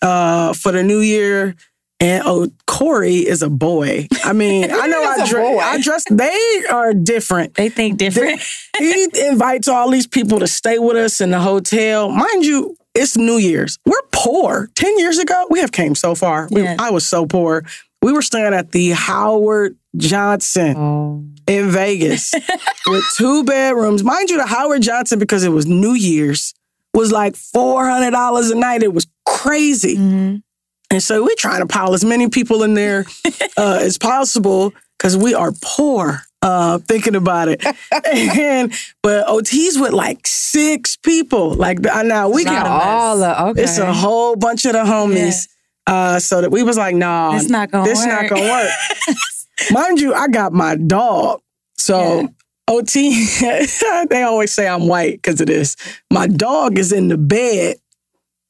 uh, 0.00 0.52
for 0.52 0.70
the 0.72 0.82
new 0.82 1.00
year. 1.00 1.56
And 1.98 2.22
oh, 2.26 2.48
Corey 2.66 3.26
is 3.26 3.40
a 3.42 3.48
boy. 3.48 4.06
I 4.22 4.32
mean, 4.34 4.64
I 4.70 4.86
know 4.86 5.02
I 5.02 5.26
dress. 5.28 5.60
I 5.62 5.80
dress. 5.80 6.04
They 6.10 6.62
are 6.70 6.92
different. 6.92 7.54
They 7.54 7.68
think 7.70 7.96
different. 7.98 8.40
he 8.78 9.08
invites 9.26 9.66
all 9.66 9.90
these 9.90 10.06
people 10.06 10.38
to 10.40 10.46
stay 10.46 10.78
with 10.78 10.96
us 10.96 11.20
in 11.22 11.30
the 11.30 11.40
hotel. 11.40 12.10
Mind 12.10 12.44
you, 12.44 12.76
it's 12.94 13.16
New 13.16 13.38
Year's. 13.38 13.78
We're 13.86 14.02
poor. 14.12 14.68
Ten 14.74 14.98
years 14.98 15.18
ago, 15.18 15.46
we 15.48 15.60
have 15.60 15.72
came 15.72 15.94
so 15.94 16.14
far. 16.14 16.48
We- 16.50 16.62
Yeah. 16.64 16.76
I 16.78 16.90
was 16.90 17.06
so 17.06 17.24
poor. 17.26 17.64
We 18.02 18.12
were 18.12 18.22
staying 18.22 18.52
at 18.54 18.72
the 18.72 18.90
Howard 18.90 19.76
Johnson 19.96 20.76
Oh. 20.76 21.24
in 21.46 21.70
Vegas 21.70 22.34
with 22.86 23.04
two 23.16 23.42
bedrooms. 23.44 24.04
Mind 24.04 24.28
you, 24.28 24.36
the 24.36 24.46
Howard 24.46 24.82
Johnson, 24.82 25.18
because 25.18 25.44
it 25.44 25.48
was 25.48 25.66
New 25.66 25.94
Year's, 25.94 26.52
was 26.92 27.10
like 27.10 27.36
four 27.36 27.86
hundred 27.88 28.10
dollars 28.10 28.50
a 28.50 28.54
night. 28.54 28.82
It 28.82 28.92
was 28.92 29.06
crazy. 29.24 29.96
Mhm. 29.96 30.42
And 30.90 31.02
so 31.02 31.22
we're 31.22 31.34
trying 31.36 31.60
to 31.60 31.66
pile 31.66 31.94
as 31.94 32.04
many 32.04 32.28
people 32.28 32.62
in 32.62 32.74
there 32.74 33.04
uh, 33.56 33.78
as 33.82 33.98
possible 33.98 34.72
because 34.98 35.16
we 35.16 35.34
are 35.34 35.52
poor. 35.62 36.22
Uh, 36.42 36.78
thinking 36.78 37.16
about 37.16 37.48
it, 37.48 37.64
and 38.14 38.72
but 39.02 39.26
OT's 39.26 39.78
with 39.78 39.92
like 39.92 40.24
six 40.26 40.96
people. 40.96 41.54
Like 41.54 41.80
now 41.80 42.28
we 42.28 42.44
can 42.44 42.64
all 42.66 43.20
of, 43.20 43.48
okay. 43.50 43.62
It's 43.62 43.78
a 43.78 43.92
whole 43.92 44.36
bunch 44.36 44.64
of 44.64 44.74
the 44.74 44.84
homies. 44.84 45.48
Uh, 45.88 46.20
so 46.20 46.42
that 46.42 46.50
we 46.50 46.62
was 46.62 46.76
like, 46.76 46.94
nah, 46.94 47.34
It's 47.34 47.48
not 47.48 47.70
gonna 47.72 47.84
this 47.88 47.98
work. 48.00 48.08
not 48.08 48.28
gonna 48.30 48.42
work. 48.48 48.70
Mind 49.72 49.98
you, 50.00 50.14
I 50.14 50.28
got 50.28 50.52
my 50.52 50.76
dog. 50.76 51.40
So 51.78 52.28
OT, 52.68 53.26
they 54.10 54.22
always 54.22 54.52
say 54.52 54.68
I'm 54.68 54.86
white 54.86 55.14
because 55.22 55.40
of 55.40 55.46
this. 55.48 55.74
My 56.12 56.26
dog 56.28 56.78
is 56.78 56.92
in 56.92 57.08
the 57.08 57.16
bed 57.18 57.76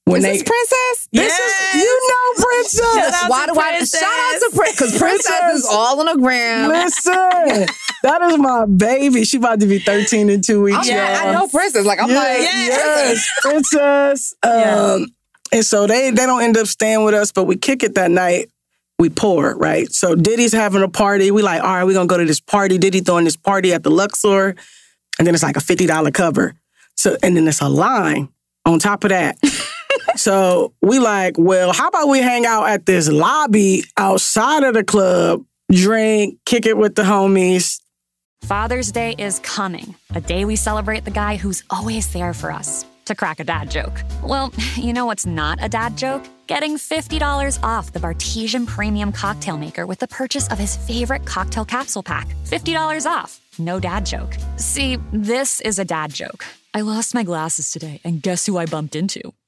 when 0.07 0.19
Is 0.19 0.23
they. 0.25 0.33
this 0.33 0.42
Princess? 0.42 1.09
This 1.12 1.38
is 1.38 1.83
you 1.83 2.09
know 2.09 2.42
Princess. 2.45 2.95
Shout 2.95 3.25
out 3.25 3.31
Why 3.31 3.47
to 3.47 3.53
do 3.53 3.61
I 3.61 3.71
Princess. 3.73 4.01
shout 4.01 4.09
out 4.11 4.40
to 4.40 4.57
Princess? 4.57 4.77
Because 4.77 4.99
Princess 4.99 5.27
Princess. 5.40 5.59
is 5.61 5.66
all 5.71 6.01
on 6.01 6.07
the 6.07 6.16
gram. 6.23 6.69
Listen, 6.71 7.12
that 8.03 8.23
is 8.23 8.38
my 8.38 8.66
baby. 8.66 9.25
She 9.25 9.37
about 9.37 9.61
to 9.61 9.66
be 9.66 9.79
13 9.79 10.31
in 10.31 10.40
two 10.42 10.62
weeks. 10.62 10.88
yeah. 10.88 11.23
I 11.27 11.33
know 11.33 11.47
Princess. 11.49 11.85
Like 11.85 12.01
I'm 12.01 12.09
like, 12.09 12.38
yes, 12.40 13.31
princess. 13.42 14.35
Um, 14.42 15.09
and 15.53 15.64
so 15.64 15.87
they 15.87 16.11
they 16.11 16.27
don't 16.27 16.42
end 16.42 16.57
up 16.57 16.66
staying 16.66 17.05
with 17.05 17.14
us, 17.14 17.31
but 17.33 17.45
we 17.45 17.57
kick 17.57 17.83
it 17.83 17.95
that 17.97 18.11
night. 18.11 18.51
We 18.99 19.11
pour, 19.11 19.55
right? 19.57 19.90
So 19.92 20.14
Diddy's 20.14 20.53
having 20.53 20.83
a 20.83 20.88
party. 20.88 21.31
We 21.31 21.42
like, 21.42 21.62
all 21.62 21.69
right, 21.75 21.85
we're 21.85 21.92
gonna 21.95 22.07
go 22.07 22.16
to 22.16 22.25
this 22.25 22.40
party. 22.40 22.79
Diddy 22.79 23.01
throwing 23.01 23.25
this 23.25 23.37
party 23.37 23.73
at 23.75 23.83
the 23.83 23.90
Luxor, 23.90 24.55
and 25.19 25.27
then 25.27 25.35
it's 25.35 25.42
like 25.42 25.57
a 25.57 25.61
fifty 25.61 25.87
dollar 25.87 26.11
cover. 26.11 26.55
So 26.95 27.16
and 27.23 27.37
then 27.37 27.47
it's 27.47 27.61
a 27.61 27.69
line 27.69 28.29
on 28.64 28.79
top 28.79 29.05
of 29.05 29.11
that. 29.11 29.37
So 30.16 30.72
we 30.83 30.98
like, 30.98 31.35
well, 31.38 31.72
how 31.72 31.88
about 31.88 32.09
we 32.09 32.18
hang 32.18 32.46
out 32.46 32.68
at 32.68 32.87
this 32.87 33.09
lobby 33.09 33.85
outside 33.96 34.64
of 34.64 34.74
the 34.74 34.85
club, 34.85 35.44
drink, 35.70 36.38
kick 36.44 36.66
it 36.66 36.76
with 36.76 36.94
the 36.94 37.02
homies. 37.02 37.81
Father's 38.42 38.92
Day 38.92 39.14
is 39.18 39.38
coming, 39.40 39.94
a 40.14 40.20
day 40.20 40.44
we 40.44 40.57
celebrate 40.57 41.05
the 41.05 41.11
guy 41.11 41.37
who's 41.37 41.64
always 41.70 42.12
there 42.12 42.33
for 42.35 42.52
us. 42.52 42.85
To 43.07 43.14
crack 43.14 43.38
a 43.38 43.44
dad 43.44 43.70
joke. 43.70 44.02
Well, 44.22 44.52
you 44.76 44.92
know 44.92 45.07
what's 45.07 45.26
not 45.26 45.59
a 45.62 45.68
dad 45.68 45.96
joke? 45.96 46.24
Getting 46.48 46.76
$50 46.76 47.62
off 47.62 47.92
the 47.92 48.00
Bartesian 48.00 48.66
Premium 48.66 49.12
Cocktail 49.12 49.57
Maker 49.59 49.87
with 49.87 50.00
the 50.00 50.09
purchase 50.09 50.48
of 50.48 50.59
his 50.59 50.76
favorite 50.76 51.24
cocktail 51.24 51.64
capsule 51.64 52.02
pack. 52.02 52.29
$50 52.44 53.09
off. 53.09 53.40
No 53.59 53.81
dad 53.81 54.07
joke. 54.07 54.37
See, 54.57 54.98
this 55.12 55.61
is 55.61 55.79
a 55.79 55.85
dad 55.85 56.12
joke. 56.12 56.44
I 56.74 56.83
lost 56.83 57.14
my 57.14 57.22
glasses 57.22 57.70
today, 57.70 58.00
and 58.05 58.20
guess 58.20 58.44
who 58.46 58.59
I 58.59 58.66
bumped 58.66 58.94
into? 58.96 59.33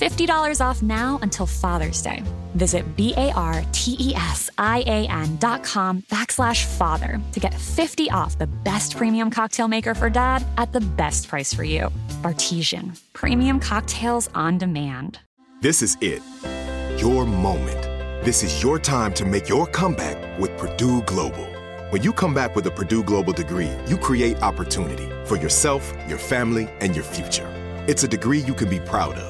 $50 0.00 0.60
off 0.66 0.82
now 0.82 1.18
until 1.22 1.46
Father's 1.46 2.00
Day. 2.02 2.24
Visit 2.54 2.96
B-A-R-T-E-S-I-A-N 2.96 3.36
dot 5.36 5.62
com 5.62 6.02
backslash 6.10 6.64
father 6.64 7.20
to 7.32 7.40
get 7.40 7.54
50 7.54 8.10
off 8.10 8.38
the 8.38 8.46
best 8.64 8.96
premium 8.96 9.30
cocktail 9.30 9.68
maker 9.68 9.94
for 9.94 10.08
dad 10.08 10.42
at 10.56 10.72
the 10.72 10.80
best 10.80 11.28
price 11.28 11.52
for 11.52 11.64
you. 11.64 11.90
Bartesian. 12.22 12.98
Premium 13.12 13.60
cocktails 13.60 14.28
on 14.34 14.56
demand. 14.56 15.20
This 15.60 15.82
is 15.82 15.98
it. 16.00 16.22
Your 16.98 17.26
moment. 17.26 17.82
This 18.24 18.42
is 18.42 18.62
your 18.62 18.78
time 18.78 19.12
to 19.14 19.26
make 19.26 19.48
your 19.50 19.66
comeback 19.66 20.38
with 20.38 20.56
Purdue 20.56 21.02
Global. 21.02 21.46
When 21.90 22.02
you 22.02 22.12
come 22.14 22.32
back 22.32 22.56
with 22.56 22.66
a 22.66 22.70
Purdue 22.70 23.02
Global 23.02 23.34
degree, 23.34 23.70
you 23.86 23.98
create 23.98 24.40
opportunity 24.42 25.08
for 25.26 25.36
yourself, 25.36 25.92
your 26.08 26.18
family, 26.18 26.70
and 26.80 26.94
your 26.94 27.04
future. 27.04 27.48
It's 27.86 28.02
a 28.04 28.08
degree 28.08 28.38
you 28.40 28.54
can 28.54 28.70
be 28.70 28.80
proud 28.80 29.16
of, 29.16 29.29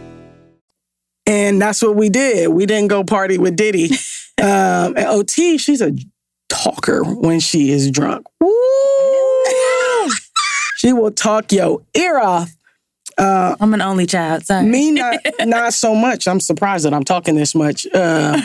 And 1.25 1.61
that's 1.61 1.81
what 1.81 1.95
we 1.95 2.09
did. 2.09 2.49
We 2.49 2.65
didn't 2.65 2.87
go 2.87 3.03
party 3.03 3.37
with 3.37 3.55
Diddy. 3.55 3.91
um, 4.41 4.97
and 4.97 5.05
OT, 5.05 5.57
she's 5.57 5.81
a 5.81 5.93
talker 6.49 7.03
when 7.03 7.39
she 7.39 7.71
is 7.71 7.91
drunk. 7.91 8.25
She 10.81 10.93
will 10.93 11.11
talk 11.11 11.51
your 11.51 11.83
ear 11.95 12.17
off. 12.17 12.51
Uh, 13.15 13.55
I'm 13.59 13.71
an 13.75 13.81
only 13.81 14.07
child. 14.07 14.47
Sorry. 14.47 14.65
Me, 14.65 14.89
not, 14.89 15.19
not 15.41 15.73
so 15.73 15.93
much. 15.93 16.27
I'm 16.27 16.39
surprised 16.39 16.85
that 16.85 16.93
I'm 16.95 17.03
talking 17.03 17.35
this 17.35 17.53
much. 17.53 17.85
Uh, 17.93 18.41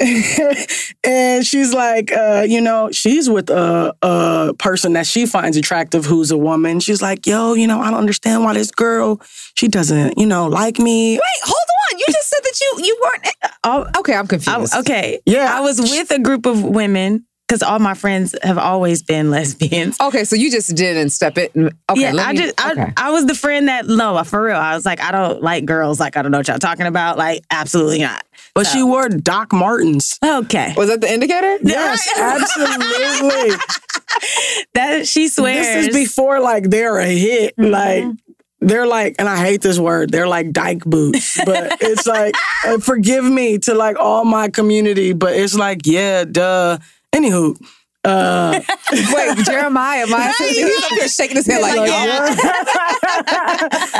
and 1.04 1.46
she's 1.46 1.74
like, 1.74 2.10
uh, 2.10 2.46
you 2.48 2.62
know, 2.62 2.90
she's 2.90 3.28
with 3.28 3.50
a, 3.50 3.94
a 4.00 4.54
person 4.58 4.94
that 4.94 5.06
she 5.06 5.26
finds 5.26 5.58
attractive 5.58 6.06
who's 6.06 6.30
a 6.30 6.38
woman. 6.38 6.80
She's 6.80 7.02
like, 7.02 7.26
yo, 7.26 7.52
you 7.52 7.66
know, 7.66 7.80
I 7.80 7.90
don't 7.90 8.00
understand 8.00 8.44
why 8.44 8.54
this 8.54 8.70
girl, 8.70 9.20
she 9.52 9.68
doesn't, 9.68 10.16
you 10.16 10.24
know, 10.24 10.46
like 10.46 10.78
me. 10.78 11.16
Wait, 11.16 11.20
hold 11.42 11.54
on. 11.54 11.77
You 11.92 12.04
just 12.06 12.28
said 12.28 12.40
that 12.42 12.60
you 12.60 12.84
you 12.84 12.98
weren't. 13.02 13.26
Oh, 13.64 13.86
okay, 14.00 14.14
I'm 14.14 14.26
confused. 14.26 14.74
I- 14.74 14.80
okay. 14.80 15.20
Yeah. 15.26 15.56
I 15.56 15.60
was 15.60 15.80
with 15.80 16.10
a 16.10 16.18
group 16.18 16.46
of 16.46 16.62
women 16.62 17.24
because 17.46 17.62
all 17.62 17.78
my 17.78 17.94
friends 17.94 18.34
have 18.42 18.58
always 18.58 19.02
been 19.02 19.30
lesbians. 19.36 19.98
Okay, 20.00 20.24
so 20.24 20.36
you 20.36 20.50
just 20.50 20.74
didn't 20.76 21.10
step 21.10 21.38
it. 21.38 21.50
Okay, 21.56 21.72
yeah, 21.94 22.12
let 22.12 22.26
I 22.28 22.32
me- 22.32 22.38
just 22.38 22.60
I, 22.60 22.72
okay. 22.72 22.92
I 22.96 23.10
was 23.10 23.26
the 23.26 23.34
friend 23.34 23.68
that 23.68 23.86
no, 23.86 24.16
uh, 24.16 24.22
for 24.24 24.42
real. 24.42 24.56
I 24.56 24.74
was 24.74 24.84
like, 24.84 25.00
I 25.00 25.12
don't 25.12 25.42
like 25.42 25.64
girls. 25.64 25.98
Like 26.00 26.16
I 26.16 26.22
don't 26.22 26.30
know 26.32 26.38
what 26.38 26.48
y'all 26.48 26.58
talking 26.58 26.86
about. 26.86 27.16
Like 27.18 27.42
absolutely 27.50 28.00
not. 28.00 28.22
But 28.54 28.66
she 28.66 28.82
wore 28.82 29.08
Doc 29.08 29.52
Martens. 29.52 30.18
Okay, 30.24 30.74
was 30.76 30.88
that 30.88 31.00
the 31.00 31.12
indicator? 31.12 31.58
Yes, 31.62 32.08
absolutely. 32.18 33.56
that 34.74 35.06
she 35.06 35.28
swears. 35.28 35.66
This 35.66 35.86
is 35.88 35.94
before 35.94 36.40
like 36.40 36.64
they're 36.64 36.98
a 36.98 37.06
hit. 37.06 37.56
Mm-hmm. 37.56 37.70
Like 37.70 38.04
they're 38.60 38.86
like, 38.86 39.16
and 39.18 39.28
I 39.28 39.36
hate 39.38 39.62
this 39.62 39.78
word. 39.78 40.10
They're 40.10 40.28
like 40.28 40.52
dyke 40.52 40.84
boots, 40.84 41.38
but 41.44 41.76
it's 41.80 42.06
like, 42.06 42.34
uh, 42.66 42.78
forgive 42.78 43.24
me 43.24 43.58
to 43.58 43.74
like 43.74 43.96
all 43.98 44.24
my 44.24 44.48
community, 44.48 45.12
but 45.12 45.34
it's 45.34 45.54
like, 45.54 45.82
yeah, 45.86 46.24
duh. 46.24 46.78
Anywho, 47.14 47.56
uh, 48.08 48.60
Wait, 48.92 49.38
Jeremiah, 49.44 50.06
my 50.06 50.32
he's 50.38 50.84
up 50.84 50.90
here 50.92 51.08
shaking 51.08 51.36
his 51.36 51.46
head 51.46 51.60
like, 51.60 51.88
yeah. 51.88 52.38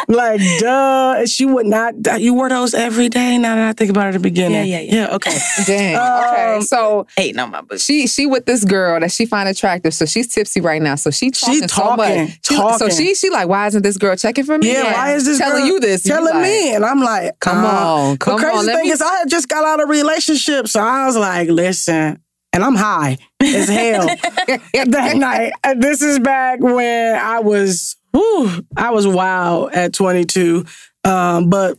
like, 0.09 0.40
duh. 0.61 1.27
She 1.27 1.44
would 1.47 1.66
not. 1.66 1.94
You 2.21 2.35
wore 2.35 2.49
those 2.49 2.75
every 2.75 3.09
day. 3.09 3.38
Now 3.38 3.57
that 3.57 3.68
I 3.68 3.73
think 3.73 3.90
about 3.90 4.07
it 4.07 4.09
at 4.09 4.12
the 4.14 4.21
beginning, 4.21 4.66
Yeah, 4.66 4.81
yeah, 4.81 4.94
yeah. 5.09 5.14
okay. 5.16 5.37
Dang. 5.66 5.97
okay, 5.97 6.55
Um, 6.57 6.62
so 6.62 7.07
hating 7.16 7.38
on 7.38 7.51
my 7.51 7.61
bush. 7.61 7.83
she 7.83 8.07
she 8.07 8.27
with 8.27 8.47
this 8.47 8.64
girl 8.64 9.01
that 9.01 9.12
she 9.12 9.27
find 9.27 9.49
attractive, 9.49 9.94
so 9.94 10.07
she's 10.07 10.33
tipsy 10.33 10.61
right 10.61 10.81
now. 10.81 10.94
So 10.94 11.11
she 11.11 11.31
talking, 11.31 11.61
so 11.61 11.66
talking, 11.66 11.97
much. 12.25 12.38
She- 12.47 12.57
talking. 12.57 12.79
So 12.79 12.88
she 12.88 13.14
she 13.14 13.31
like, 13.31 13.49
why 13.49 13.66
isn't 13.66 13.83
this 13.83 13.97
girl 13.99 14.16
checking 14.16 14.44
for 14.44 14.59
me? 14.59 14.73
Yeah, 14.73 14.92
why 14.92 15.14
is 15.14 15.25
this 15.25 15.38
telling 15.38 15.59
girl 15.64 15.66
you 15.66 15.81
this? 15.81 16.05
You 16.05 16.12
Telling 16.14 16.35
like, 16.35 16.42
me, 16.42 16.75
and 16.75 16.85
I'm 16.85 17.01
like, 17.01 17.38
Come 17.40 17.64
uh, 17.64 17.68
on, 17.68 18.16
come 18.18 18.37
the 18.37 18.42
crazy 18.42 18.59
on, 18.59 18.66
let 18.66 18.77
thing 18.77 18.85
me- 18.87 18.92
is, 18.92 19.03
I 19.03 19.14
had 19.18 19.29
just 19.29 19.49
got 19.49 19.64
out 19.64 19.83
of 19.83 19.88
a 19.88 19.92
relationship, 19.92 20.68
so 20.68 20.81
I 20.81 21.07
was 21.07 21.16
like, 21.16 21.49
listen, 21.49 22.21
and 22.53 22.65
I'm 22.65 22.75
high 22.75 23.19
as 23.41 23.69
hell 23.69 24.07
that 24.07 25.17
night. 25.17 25.53
This 25.77 26.03
is 26.03 26.19
back 26.19 26.61
when 26.61 27.15
I 27.17 27.41
was, 27.41 27.97
whew, 28.13 28.65
I 28.77 28.91
was 28.91 29.07
wild 29.07 29.73
at 29.73 29.93
22, 29.93 30.65
um, 31.05 31.51
but 31.51 31.79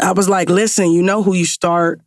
I 0.00 0.12
was 0.12 0.28
like, 0.28 0.50
listen, 0.50 0.90
you 0.90 1.02
know 1.02 1.22
who 1.22 1.34
you 1.34 1.46
start. 1.46 2.00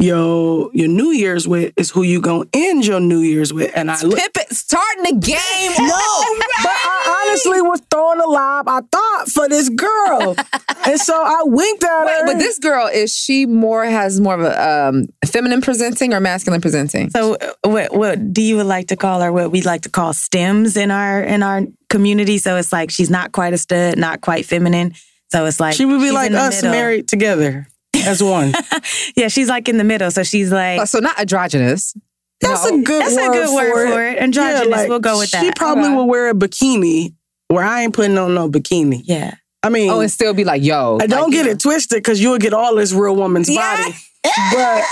Your 0.00 0.70
your 0.72 0.88
New 0.88 1.10
Year's 1.10 1.46
with 1.46 1.74
is 1.76 1.90
who 1.90 2.02
you 2.02 2.22
gonna 2.22 2.48
end 2.54 2.86
your 2.86 3.00
New 3.00 3.18
Year's 3.18 3.52
with, 3.52 3.70
and 3.76 3.90
I 3.90 4.00
look, 4.02 4.18
Pippin 4.18 4.46
starting 4.50 5.04
the 5.04 5.12
game. 5.20 5.72
no, 5.78 6.36
but 6.62 6.72
I 6.72 7.26
honestly 7.28 7.60
was 7.60 7.82
throwing 7.90 8.18
a 8.18 8.26
lob. 8.26 8.66
I 8.66 8.80
thought 8.80 9.28
for 9.28 9.46
this 9.46 9.68
girl, 9.68 10.36
and 10.86 10.98
so 10.98 11.14
I 11.14 11.42
winked 11.44 11.84
at 11.84 12.06
Wait, 12.06 12.12
her. 12.12 12.26
but 12.26 12.38
this 12.38 12.58
girl 12.58 12.86
is 12.86 13.14
she 13.14 13.44
more 13.44 13.84
has 13.84 14.18
more 14.20 14.34
of 14.34 14.40
a 14.40 14.88
um, 14.88 15.08
feminine 15.26 15.60
presenting 15.60 16.14
or 16.14 16.20
masculine 16.20 16.62
presenting? 16.62 17.10
So 17.10 17.34
uh, 17.34 17.52
what 17.64 17.94
what 17.94 18.32
do 18.32 18.40
you 18.40 18.56
would 18.56 18.66
like 18.66 18.88
to 18.88 18.96
call 18.96 19.20
her? 19.20 19.30
What 19.30 19.50
we 19.50 19.60
like 19.60 19.82
to 19.82 19.90
call 19.90 20.14
stems 20.14 20.78
in 20.78 20.90
our 20.90 21.22
in 21.22 21.42
our 21.42 21.64
community. 21.90 22.38
So 22.38 22.56
it's 22.56 22.72
like 22.72 22.90
she's 22.90 23.10
not 23.10 23.32
quite 23.32 23.52
a 23.52 23.58
stud, 23.58 23.98
not 23.98 24.22
quite 24.22 24.46
feminine. 24.46 24.94
So 25.30 25.44
it's 25.44 25.60
like 25.60 25.74
she 25.74 25.84
would 25.84 26.00
be 26.00 26.10
like 26.10 26.32
us 26.32 26.62
middle. 26.62 26.70
married 26.70 27.06
together 27.06 27.68
as 27.96 28.22
one. 28.22 28.52
Yeah, 29.16 29.28
she's 29.28 29.48
like 29.48 29.68
in 29.68 29.76
the 29.76 29.84
middle. 29.84 30.10
So 30.10 30.22
she's 30.22 30.50
like 30.52 30.80
Oh, 30.80 30.84
so 30.84 30.98
not 31.00 31.18
androgynous. 31.18 31.94
That's 32.40 32.68
No. 32.70 32.78
a 32.78 32.82
good 32.82 33.02
That's 33.02 33.16
a 33.16 33.28
word 33.28 33.32
good 33.32 33.54
word 33.54 33.92
for 33.92 34.06
it. 34.06 34.18
Androgynous, 34.18 34.88
we'll 34.88 34.98
go 35.00 35.18
with 35.18 35.30
that. 35.32 35.42
She 35.44 35.52
probably 35.52 35.84
Okay. 35.84 35.94
would 35.96 36.04
wear 36.04 36.30
a 36.30 36.34
bikini 36.34 37.14
where 37.48 37.64
I 37.64 37.82
ain't 37.82 37.92
putting 37.94 38.16
on 38.16 38.34
no 38.34 38.48
bikini. 38.48 39.02
yeah. 39.04 39.34
I 39.62 39.68
mean, 39.68 39.90
Oh, 39.90 40.00
and 40.00 40.10
still 40.10 40.32
be 40.32 40.44
like, 40.44 40.62
yo. 40.62 40.96
I 41.02 41.06
don't 41.06 41.24
like, 41.24 41.32
get 41.32 41.44
yeah. 41.46 41.52
it 41.52 41.60
twisted 41.60 41.98
because 41.98 42.18
you'll 42.22 42.38
get 42.38 42.54
all 42.54 42.74
this 42.76 42.94
real 42.94 43.14
woman's 43.14 43.50
Yeah. 43.50 43.76
body, 43.76 43.94
but 44.54 44.84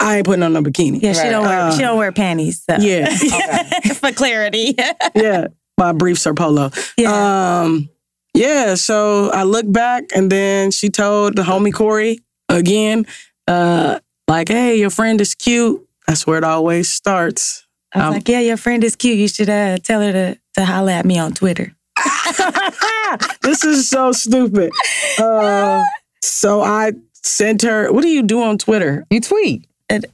I 0.00 0.16
ain't 0.16 0.26
putting 0.26 0.42
on 0.42 0.52
no 0.52 0.62
bikini. 0.62 1.00
Yeah, 1.00 1.12
she 1.12 1.28
don't 1.28 1.44
wear 1.44 1.60
Uh, 1.60 1.72
she 1.76 1.82
don't 1.82 1.96
wear 1.96 2.10
panties. 2.10 2.64
So. 2.68 2.76
Yeah, 2.80 3.14
for 3.94 4.10
clarity. 4.10 4.74
yeah. 5.14 5.46
My 5.78 5.92
briefs 5.92 6.26
are 6.26 6.34
polo. 6.34 6.70
Yeah. 6.96 7.60
Um, 7.62 7.88
yeah. 8.34 8.74
So 8.74 9.30
I 9.30 9.44
look 9.44 9.70
back, 9.70 10.04
and 10.14 10.32
then 10.32 10.70
she 10.72 10.88
told 10.90 11.36
the 11.36 11.42
homie 11.42 11.72
Corey 11.72 12.18
again, 12.48 13.06
uh, 13.48 13.98
like, 14.28 14.48
"Hey, 14.48 14.76
your 14.78 14.90
friend 14.90 15.20
is 15.20 15.34
cute." 15.34 15.82
That's 16.06 16.26
where 16.26 16.38
it 16.38 16.44
always 16.44 16.88
starts. 16.90 17.66
I 17.94 17.98
was 17.98 18.06
Um, 18.06 18.12
like, 18.14 18.28
yeah, 18.28 18.40
your 18.40 18.56
friend 18.56 18.82
is 18.84 18.96
cute. 18.96 19.18
You 19.18 19.28
should 19.28 19.48
uh, 19.50 19.78
tell 19.78 20.00
her 20.00 20.12
to 20.12 20.38
to 20.54 20.64
holler 20.64 20.92
at 20.92 21.04
me 21.06 21.18
on 21.18 21.32
Twitter. 21.32 21.74
this 23.42 23.64
is 23.64 23.88
so 23.88 24.12
stupid. 24.12 24.72
Uh, 25.18 25.82
so 26.22 26.60
I 26.62 26.92
sent 27.22 27.62
her. 27.62 27.92
What 27.92 28.02
do 28.02 28.08
you 28.08 28.22
do 28.22 28.42
on 28.42 28.58
Twitter? 28.58 29.06
You 29.10 29.20
tweet. 29.20 29.66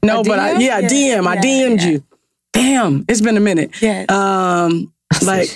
No, 0.02 0.20
A 0.20 0.24
but 0.24 0.38
I, 0.38 0.52
yeah, 0.58 0.78
Yeah, 0.80 0.88
DM. 0.88 1.26
I 1.26 1.36
DM'd 1.36 1.82
yeah. 1.82 1.88
you. 1.88 2.04
Damn, 2.52 3.04
it's 3.08 3.22
been 3.22 3.36
a 3.38 3.40
minute. 3.40 3.80
Yeah. 3.80 4.04
Um, 4.10 4.92
like, 5.24 5.48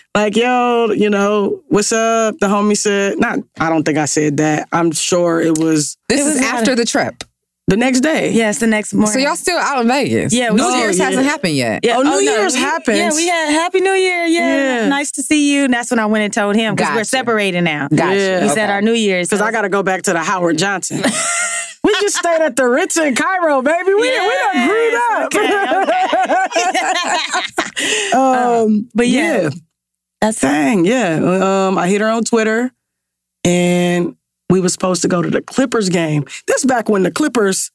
like, 0.14 0.36
yo, 0.36 0.90
you 0.92 1.10
know, 1.10 1.62
what's 1.68 1.92
up? 1.92 2.36
The 2.38 2.46
homie 2.46 2.76
said, 2.76 3.18
not. 3.18 3.38
I 3.58 3.68
don't 3.68 3.82
think 3.84 3.98
I 3.98 4.04
said 4.06 4.36
that. 4.38 4.68
I'm 4.72 4.92
sure 4.92 5.40
it 5.40 5.58
was 5.58 5.96
This 6.08 6.20
It 6.20 6.26
is 6.26 6.34
was 6.34 6.42
after 6.42 6.74
the 6.74 6.84
trip. 6.84 7.24
the 7.68 7.76
next 7.76 8.00
day. 8.00 8.30
Yes, 8.32 8.58
the 8.60 8.66
next 8.66 8.94
morning. 8.94 9.12
So 9.12 9.18
y'all 9.18 9.34
still 9.36 9.58
out 9.58 9.80
in 9.82 9.88
Vegas. 9.88 10.32
Yeah, 10.32 10.50
we 10.50 10.56
New 10.56 10.62
still- 10.68 10.78
Year's 10.78 11.00
Oh, 11.00 11.04
hasn't 11.04 11.26
happened 11.26 11.54
yet. 11.56 11.84
Yeah. 11.84 11.96
Oh, 11.98 12.02
New 12.02 12.10
oh, 12.10 12.12
no, 12.14 12.18
Year's 12.20 12.54
we- 12.54 12.60
happens. 12.60 12.98
Yeah, 12.98 13.10
we 13.12 13.26
had 13.26 13.50
Happy 13.52 13.80
New 13.80 13.92
Year. 13.92 14.24
Yeah. 14.26 14.82
Yeah. 14.82 14.88
Nice 14.88 15.10
to 15.12 15.22
see 15.22 15.52
you. 15.54 15.64
And 15.64 15.74
that's 15.74 15.90
when 15.90 15.98
I 15.98 16.06
went 16.06 16.22
and 16.24 16.32
told 16.32 16.54
him 16.56 16.74
because 16.76 16.90
we're 16.90 16.96
Gotcha. 16.98 17.04
separated 17.06 17.62
now. 17.62 17.88
Gotcha. 17.88 18.16
Yeah. 18.16 18.38
We 18.40 18.44
Okay. 18.46 18.54
said 18.54 18.70
our 18.70 18.82
New 18.82 18.92
Year's. 18.94 19.28
Because 19.28 19.40
I 19.42 19.50
got 19.50 19.62
to 19.62 19.68
go 19.68 19.82
back 19.82 20.02
to 20.02 20.12
the 20.12 20.20
Howard 20.22 20.58
Johnson. 20.58 21.02
we 21.86 21.92
just 22.00 22.16
stayed 22.16 22.40
at 22.42 22.56
the 22.56 22.66
Ritz 22.66 22.96
in 22.96 23.14
Cairo, 23.14 23.62
baby. 23.62 23.94
We, 23.94 24.00
we 24.02 24.10
done 24.10 24.56
agreed 24.56 24.94
up. 25.12 25.34
um, 28.16 28.88
but 28.92 29.06
yeah, 29.06 29.42
yeah. 29.42 29.50
that's 30.20 30.40
Dang, 30.40 30.84
yeah. 30.84 31.68
Um, 31.68 31.78
I 31.78 31.86
hit 31.86 32.00
her 32.00 32.08
on 32.08 32.24
Twitter, 32.24 32.72
and 33.44 34.16
we 34.50 34.60
were 34.60 34.68
supposed 34.68 35.02
to 35.02 35.08
go 35.08 35.22
to 35.22 35.30
the 35.30 35.42
Clippers 35.42 35.88
game. 35.88 36.24
This 36.48 36.64
back 36.64 36.88
when 36.88 37.04
the 37.04 37.12
Clippers 37.12 37.70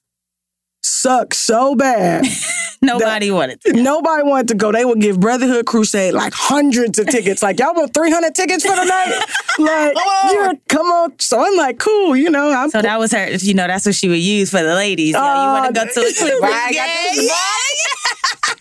suck 0.83 1.33
so 1.33 1.73
bad 1.75 2.25
Nobody 2.83 3.29
that- 3.29 3.35
wanted 3.35 3.61
to. 3.61 3.73
Nobody 3.73 4.23
wanted 4.23 4.47
to 4.49 4.55
go. 4.55 4.71
They 4.71 4.83
would 4.83 4.99
give 4.99 5.19
Brotherhood 5.19 5.65
Crusade 5.67 6.13
like 6.15 6.33
hundreds 6.33 6.97
of 6.97 7.05
tickets. 7.07 7.43
Like, 7.43 7.59
y'all 7.59 7.75
want 7.75 7.93
300 7.93 8.33
tickets 8.33 8.65
for 8.65 8.75
the 8.75 8.85
night? 8.85 9.23
Like, 9.59 9.95
you're, 10.31 10.53
come 10.69 10.87
on. 10.87 11.19
So 11.19 11.45
I'm 11.45 11.55
like, 11.57 11.77
cool, 11.77 12.15
you 12.15 12.29
know. 12.31 12.51
I'm 12.51 12.69
So 12.71 12.81
that 12.81 12.97
was 12.97 13.11
her, 13.11 13.29
you 13.31 13.53
know, 13.53 13.67
that's 13.67 13.85
what 13.85 13.93
she 13.93 14.07
would 14.07 14.17
use 14.17 14.49
for 14.49 14.63
the 14.63 14.73
ladies. 14.73 15.11
Yo, 15.13 15.19
you 15.19 15.25
want 15.25 15.67
to 15.67 15.73
go 15.73 15.85
to 15.85 15.89
a 15.99 16.13
Clippers 16.13 16.39
Right, 16.41 16.53
I 16.53 16.73
got 16.73 16.87
game? 16.87 17.15
this 17.15 17.31
Uh, 17.31 18.55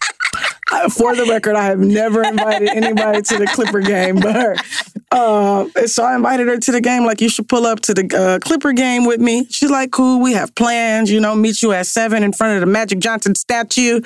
for 0.91 1.15
the 1.17 1.27
record, 1.29 1.57
I 1.57 1.65
have 1.65 1.79
never 1.81 2.23
invited 2.23 2.69
anybody 2.69 3.23
to 3.23 3.39
the 3.39 3.47
Clipper 3.47 3.81
game, 3.81 4.17
but 4.17 4.65
uh, 5.11 5.67
so 5.87 6.05
I 6.05 6.15
invited 6.15 6.47
her 6.49 6.59
to 6.59 6.73
the 6.73 6.81
game. 6.81 7.05
Like, 7.05 7.21
you 7.21 7.29
should 7.29 7.49
pull 7.49 7.67
up 7.67 7.81
to 7.81 7.95
the 7.95 8.17
uh, 8.17 8.39
Clipper 8.47 8.73
game 8.73 9.05
with 9.05 9.21
me. 9.21 9.47
She's 9.51 9.71
like, 9.71 9.91
cool, 9.91 10.21
we 10.21 10.33
have 10.35 10.55
plans, 10.55 11.11
you 11.11 11.21
know, 11.21 11.35
meet 11.35 11.63
you 11.63 11.73
at 11.73 11.87
seven 11.87 12.23
in 12.23 12.33
front 12.33 12.55
of 12.55 12.61
the 12.61 12.67
Magic 12.67 13.01
Johnson 13.01 13.35
statue. 13.35 14.01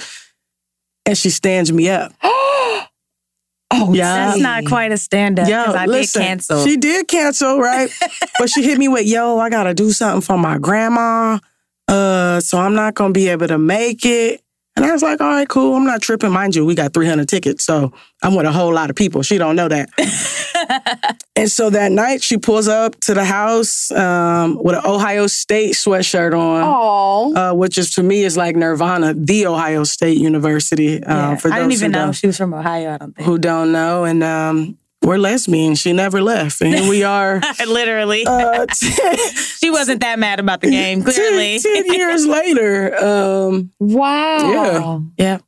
And 1.07 1.19
she 1.19 1.31
stands 1.31 1.73
me 1.73 1.89
up. 1.91 2.13
Oh, 3.71 3.93
Yeah. 3.93 4.27
That's 4.27 4.41
not 4.41 4.67
quite 4.67 4.93
a 4.93 4.97
stand 4.97 5.41
up 5.41 5.47
because 5.47 5.75
I 5.75 5.87
listen, 5.87 6.21
did 6.21 6.29
cancel. 6.29 6.65
She 6.65 6.77
did 6.77 7.09
cancel, 7.09 7.59
right? 7.59 7.91
but 8.39 8.49
she 8.49 8.63
hit 8.63 8.79
me 8.79 8.87
with, 8.87 9.05
yo, 9.05 9.39
I 9.39 9.51
gotta 9.51 9.75
do 9.75 9.91
something 9.91 10.21
for 10.21 10.39
my 10.39 10.59
grandma. 10.59 11.39
Uh, 11.89 12.39
so 12.41 12.59
I'm 12.59 12.75
not 12.75 12.95
gonna 12.95 13.13
be 13.13 13.29
able 13.29 13.49
to 13.49 13.59
make 13.59 14.05
it. 14.07 14.44
And 14.77 14.85
I 14.85 14.91
was 14.93 15.03
like, 15.03 15.21
all 15.21 15.29
right, 15.29 15.49
cool. 15.49 15.77
I'm 15.77 15.85
not 15.85 16.03
tripping. 16.03 16.33
Mind 16.33 16.57
you, 16.57 16.65
we 16.65 16.75
got 16.75 16.93
300 16.93 17.29
tickets. 17.29 17.65
So 17.65 17.93
I'm 18.23 18.35
with 18.35 18.45
a 18.45 18.51
whole 18.51 18.73
lot 18.75 18.91
of 18.91 18.97
people. 18.97 19.23
She 19.23 19.39
don't 19.39 19.55
know 19.55 19.69
that. 19.69 19.89
and 21.37 21.49
so 21.51 21.71
that 21.71 21.93
night 21.93 22.23
she 22.25 22.39
pulls 22.39 22.67
up 22.67 22.99
to 23.03 23.15
the 23.15 23.25
house 23.25 23.93
um, 23.93 24.59
with 24.63 24.75
an 24.77 24.83
Ohio 24.85 25.29
State 25.29 25.75
sweatshirt 25.75 26.33
on. 26.37 26.63
Oh. 26.65 27.35
Uh, 27.37 27.55
which 27.55 27.79
is 27.79 27.95
to 27.95 28.03
me 28.03 28.25
is 28.25 28.37
like 28.37 28.57
Nirvana, 28.57 29.15
the 29.15 29.47
Ohio 29.47 29.85
State 29.85 30.19
University. 30.19 31.03
Uh, 31.03 31.15
Yeah, 31.15 31.37
for 31.37 31.53
I 31.53 31.59
didn't 31.61 31.73
even 31.73 31.93
know 31.93 32.07
don't- 32.07 32.13
she 32.15 32.27
was 32.27 32.37
from 32.37 32.53
Ohio. 32.53 32.95
I 32.95 32.99
don't 32.99 33.15
think. 33.15 33.27
who 33.27 33.39
don't 33.39 33.71
know. 33.71 34.05
And 34.05 34.25
um, 34.25 34.77
we're 35.05 35.19
lesbian. 35.19 35.75
She 35.75 35.93
never 35.93 36.23
left. 36.23 36.61
And 36.63 36.75
here 36.75 36.89
we 36.89 37.03
are. 37.05 37.41
Literally, 37.67 38.25
uh, 38.27 38.67
she 38.75 39.71
wasn't 39.71 40.01
that 40.01 40.19
mad 40.19 40.41
about 40.41 40.61
the 40.61 40.71
game. 40.71 41.03
Clearly, 41.03 41.59
ten, 41.59 41.85
10 41.87 41.95
years 41.99 42.27
later. 42.27 42.97
Um, 43.05 43.71
Wow. 43.79 45.05
yeah, 45.19 45.25
Yeah. 45.25 45.39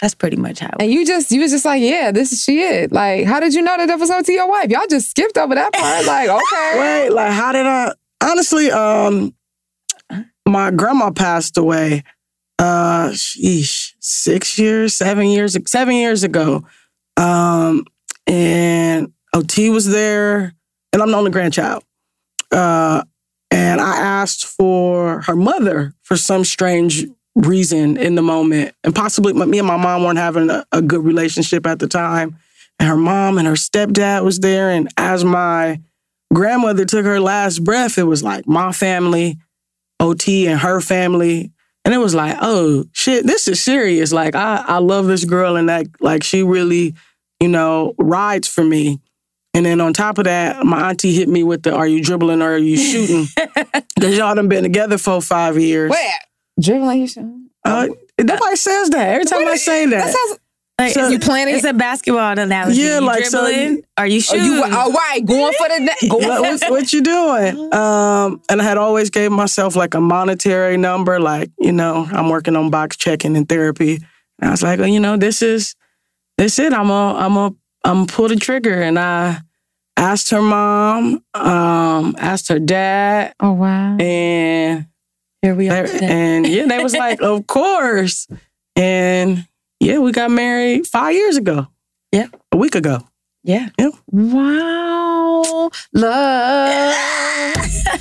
that's 0.00 0.14
pretty 0.14 0.36
much 0.36 0.58
how. 0.60 0.70
And 0.78 0.90
you 0.90 1.06
just 1.06 1.30
you 1.32 1.40
was 1.40 1.50
just 1.50 1.64
like, 1.64 1.82
yeah, 1.82 2.12
this 2.12 2.32
is 2.32 2.42
she 2.44 2.60
it. 2.60 2.92
Like, 2.92 3.24
how 3.26 3.40
did 3.40 3.54
you 3.54 3.62
know 3.62 3.76
that 3.76 3.86
that 3.86 3.98
was 3.98 4.10
up 4.10 4.24
to 4.26 4.32
your 4.32 4.48
wife? 4.48 4.68
Y'all 4.70 4.86
just 4.88 5.10
skipped 5.10 5.38
over 5.38 5.54
that 5.54 5.72
part. 5.72 6.06
Like, 6.06 6.28
okay. 6.28 6.78
Wait, 6.78 7.10
like 7.10 7.32
how 7.32 7.52
did 7.52 7.66
I 7.66 7.92
honestly 8.22 8.70
um 8.70 9.34
my 10.46 10.70
grandma 10.70 11.10
passed 11.10 11.56
away 11.56 12.02
uh 12.58 13.08
sheesh, 13.10 13.92
six 14.00 14.58
years, 14.58 14.94
seven 14.94 15.26
years, 15.28 15.56
seven 15.66 15.94
years 15.94 16.22
ago. 16.24 16.64
Um 17.16 17.84
and 18.26 19.12
OT 19.34 19.70
was 19.70 19.88
there, 19.88 20.54
and 20.92 21.02
I'm 21.02 21.10
the 21.10 21.16
only 21.16 21.30
grandchild. 21.30 21.84
Uh 22.50 23.02
and 23.52 23.82
I 23.82 23.96
asked 23.96 24.46
for 24.46 25.20
her 25.22 25.36
mother 25.36 25.94
for 26.02 26.16
some 26.16 26.42
strange 26.42 27.04
reason 27.34 27.98
in 27.98 28.14
the 28.14 28.22
moment. 28.22 28.74
And 28.82 28.94
possibly 28.94 29.34
me 29.34 29.58
and 29.58 29.66
my 29.66 29.76
mom 29.76 30.04
weren't 30.04 30.18
having 30.18 30.48
a, 30.48 30.64
a 30.72 30.80
good 30.80 31.04
relationship 31.04 31.66
at 31.66 31.78
the 31.78 31.86
time. 31.86 32.38
And 32.78 32.88
her 32.88 32.96
mom 32.96 33.36
and 33.36 33.46
her 33.46 33.54
stepdad 33.54 34.24
was 34.24 34.38
there. 34.38 34.70
And 34.70 34.88
as 34.96 35.22
my 35.22 35.80
grandmother 36.32 36.86
took 36.86 37.04
her 37.04 37.20
last 37.20 37.62
breath, 37.62 37.98
it 37.98 38.04
was 38.04 38.22
like 38.22 38.46
my 38.46 38.72
family, 38.72 39.38
OT 40.00 40.46
and 40.46 40.60
her 40.60 40.80
family. 40.80 41.52
And 41.84 41.92
it 41.92 41.98
was 41.98 42.14
like, 42.14 42.36
oh 42.40 42.84
shit, 42.92 43.26
this 43.26 43.48
is 43.48 43.60
serious. 43.60 44.12
Like 44.12 44.34
I, 44.34 44.64
I 44.66 44.78
love 44.78 45.06
this 45.06 45.24
girl 45.24 45.56
and 45.56 45.68
that 45.68 45.86
like 46.00 46.22
she 46.22 46.42
really, 46.42 46.94
you 47.42 47.48
know, 47.48 47.94
rides 47.98 48.48
for 48.48 48.64
me. 48.64 49.00
And 49.54 49.66
then 49.66 49.80
on 49.82 49.92
top 49.92 50.16
of 50.18 50.24
that, 50.24 50.64
my 50.64 50.88
auntie 50.90 51.12
hit 51.12 51.28
me 51.28 51.42
with 51.42 51.62
the 51.64 51.74
are 51.74 51.86
you 51.86 52.02
dribbling 52.02 52.40
or 52.40 52.52
are 52.54 52.58
you 52.58 52.76
shooting? 52.78 53.26
Because 53.94 54.16
y'all 54.18 54.34
done 54.34 54.48
been 54.48 54.62
together 54.64 54.98
for 54.98 55.20
five 55.20 55.56
years. 55.58 55.90
Where? 55.90 56.18
Dribbling 56.60 57.00
you 57.02 57.06
should. 57.06 57.46
Uh, 57.64 57.86
nobody 58.20 58.56
says 58.56 58.90
that. 58.90 59.08
Every 59.10 59.24
time 59.26 59.46
I 59.46 59.54
say 59.56 59.86
that. 59.86 60.06
That 60.06 60.12
sounds 60.12 60.38
Like, 60.80 60.92
So- 60.94 61.00
it's- 61.00 61.12
you 61.12 61.18
planning- 61.20 61.54
It's 61.54 61.64
a 61.64 61.72
basketball 61.72 62.36
analogy. 62.36 62.80
Yeah, 62.80 62.98
You 62.98 63.04
like, 63.06 63.26
so 63.26 63.42
dribbling? 63.46 63.76
you- 63.76 63.82
Are 63.96 64.06
you 64.06 64.18
Oh, 64.18 64.20
shooting? 64.20 64.44
you 64.44 64.64
all 64.64 64.90
right, 64.90 65.20
going 65.24 65.52
for 65.56 65.68
the 65.68 65.80
net. 65.80 65.96
Going 66.10 66.26
what, 66.26 66.40
what, 66.40 66.70
what 66.70 66.92
you 66.92 67.02
doing? 67.02 67.72
Um, 67.74 68.40
and 68.50 68.60
I 68.60 68.64
had 68.64 68.78
always 68.78 69.10
gave 69.10 69.30
myself 69.30 69.76
like 69.76 69.94
a 69.94 70.00
monetary 70.00 70.76
number, 70.78 71.20
like 71.20 71.50
you 71.60 71.72
know, 71.72 72.08
I'm 72.10 72.28
working 72.30 72.56
on 72.56 72.70
box 72.70 72.96
checking 72.96 73.36
and 73.36 73.48
therapy. 73.48 73.96
And 74.40 74.48
I 74.48 74.50
was 74.50 74.62
like, 74.64 74.80
oh, 74.80 74.84
you 74.84 74.98
know, 74.98 75.16
this 75.16 75.42
is 75.42 75.76
this 76.38 76.58
it. 76.58 76.72
I'm 76.72 76.90
a 76.90 77.14
I'm 77.14 77.36
a 77.36 77.54
I'm 77.84 78.06
pull 78.06 78.28
the 78.28 78.36
trigger. 78.36 78.80
And 78.82 78.98
I 78.98 79.38
asked 79.96 80.30
her 80.30 80.42
mom, 80.42 81.22
um, 81.34 82.14
asked 82.18 82.48
her 82.48 82.58
dad, 82.58 83.34
Oh 83.40 83.52
wow. 83.52 83.96
and 83.98 84.86
Here 85.42 85.54
we 85.54 85.68
are. 85.68 85.86
they- 85.86 85.92
today. 85.92 86.06
and 86.06 86.46
yeah, 86.46 86.66
they 86.66 86.82
was 86.82 86.94
like, 86.94 87.20
of 87.22 87.46
course. 87.46 88.26
And 88.76 89.46
yeah, 89.80 89.98
we 89.98 90.12
got 90.12 90.30
married 90.30 90.86
five 90.86 91.14
years 91.14 91.36
ago. 91.36 91.66
Yeah. 92.12 92.26
a 92.52 92.56
week 92.56 92.74
ago. 92.74 92.98
yeah. 93.42 93.68
Yeah. 93.78 93.90
Wow. 94.10 95.70
Love. 95.94 96.94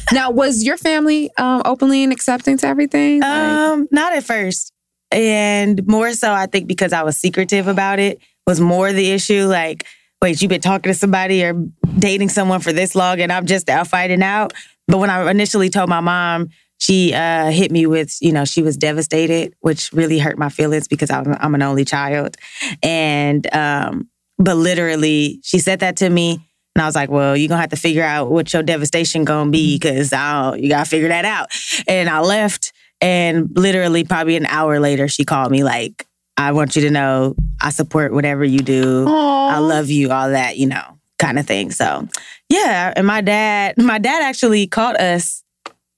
now, 0.13 0.31
was 0.31 0.63
your 0.63 0.77
family 0.77 1.29
um, 1.37 1.61
openly 1.65 2.03
and 2.03 2.11
accepting 2.13 2.57
to 2.57 2.67
everything? 2.67 3.21
Like- 3.21 3.29
Um, 3.29 3.87
not 3.91 4.13
at 4.13 4.23
first. 4.23 4.73
And 5.12 5.86
more 5.88 6.13
so, 6.13 6.32
I 6.32 6.45
think 6.45 6.67
because 6.67 6.93
I 6.93 7.04
was 7.04 7.17
secretive 7.17 7.67
about 7.67 8.00
it 8.00 8.19
was 8.47 8.60
more 8.60 8.91
the 8.93 9.12
issue. 9.12 9.45
Like, 9.45 9.86
wait, 10.21 10.41
you've 10.41 10.50
been 10.50 10.62
talking 10.62 10.91
to 10.91 10.97
somebody 10.97 11.43
or 11.43 11.54
dating 12.00 12.30
someone 12.30 12.60
for 12.60 12.71
this 12.71 12.95
long 12.95 13.19
and 13.19 13.32
I'm 13.32 13.45
just 13.45 13.69
out 13.69 13.88
fighting 13.88 14.24
out. 14.24 14.54
But 14.88 15.00
when 15.00 15.10
I 15.10 15.30
initially 15.30 15.69
told 15.69 15.89
my 15.89 16.00
mom, 16.00 16.50
she 16.80 17.13
uh, 17.13 17.52
hit 17.52 17.71
me 17.71 17.86
with, 17.86 18.17
you 18.21 18.32
know, 18.32 18.43
she 18.43 18.63
was 18.63 18.76
devastated, 18.76 19.54
which 19.60 19.93
really 19.93 20.17
hurt 20.17 20.39
my 20.39 20.50
feelings 20.50 20.88
because 20.88 21.12
I'm, 21.12 21.36
I'm 21.39 21.54
an 21.54 21.62
only 21.62 21.86
child. 21.86 22.38
And, 22.82 23.54
um, 23.54 24.10
but 24.39 24.56
literally, 24.56 25.39
she 25.43 25.60
said 25.60 25.82
that 25.82 25.97
to 25.97 26.10
me. 26.10 26.39
And 26.76 26.82
I 26.82 26.86
was 26.86 26.95
like, 26.95 27.10
well, 27.10 27.38
you're 27.38 27.50
gonna 27.50 27.62
have 27.62 27.69
to 27.69 27.76
figure 27.76 28.04
out 28.04 28.32
what 28.32 28.52
your 28.54 28.63
devastation 28.63 29.26
gonna 29.26 29.52
be 29.52 29.76
because 29.76 30.12
you 30.12 30.69
gotta 30.69 30.89
figure 30.89 31.10
that 31.10 31.26
out. 31.26 31.50
And 31.88 32.10
I 32.10 32.21
left. 32.21 32.74
And 33.01 33.49
literally, 33.55 34.03
probably 34.03 34.35
an 34.35 34.45
hour 34.45 34.79
later, 34.79 35.07
she 35.07 35.25
called 35.25 35.51
me 35.51 35.63
like, 35.63 36.07
I 36.37 36.51
want 36.51 36.75
you 36.75 36.83
to 36.83 36.91
know 36.91 37.35
I 37.61 37.69
support 37.71 38.13
whatever 38.13 38.43
you 38.43 38.59
do. 38.59 39.05
I 39.07 39.57
love 39.59 39.89
you, 39.89 40.11
all 40.11 40.29
that, 40.29 40.57
you 40.57 40.67
know, 40.67 40.99
kind 41.19 41.37
of 41.39 41.45
thing. 41.45 41.71
So, 41.71 42.07
yeah. 42.49 42.93
And 42.95 43.05
my 43.05 43.21
dad, 43.21 43.75
my 43.77 43.97
dad 43.99 44.23
actually 44.23 44.67
caught 44.67 44.99
us 44.99 45.43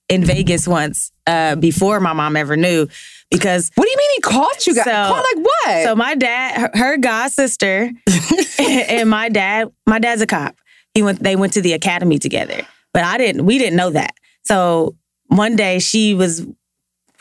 in 0.08 0.24
Vegas 0.24 0.66
once 0.68 1.12
uh, 1.26 1.56
before 1.56 2.00
my 2.00 2.12
mom 2.12 2.36
ever 2.36 2.56
knew 2.56 2.86
because 3.30 3.70
what 3.74 3.84
do 3.84 3.90
you 3.90 3.96
mean 3.96 4.10
he 4.16 4.20
caught 4.20 4.66
you 4.66 4.74
guys? 4.74 4.84
So- 4.84 4.90
caught 4.90 5.24
like 5.34 5.44
what? 5.44 5.84
so 5.84 5.96
my 5.96 6.14
dad, 6.14 6.60
her, 6.60 6.70
her 6.74 6.96
god 6.98 7.30
sister, 7.32 7.90
and 8.58 9.10
my 9.10 9.28
dad, 9.28 9.70
my 9.86 9.98
dad's 9.98 10.22
a 10.22 10.26
cop. 10.26 10.56
He 10.94 11.02
went. 11.02 11.22
They 11.22 11.34
went 11.36 11.54
to 11.54 11.60
the 11.60 11.72
academy 11.72 12.18
together, 12.18 12.60
but 12.92 13.02
I 13.02 13.18
didn't. 13.18 13.46
We 13.46 13.58
didn't 13.58 13.76
know 13.76 13.90
that. 13.90 14.14
So 14.44 14.94
one 15.26 15.56
day 15.56 15.80
she 15.80 16.14
was, 16.14 16.46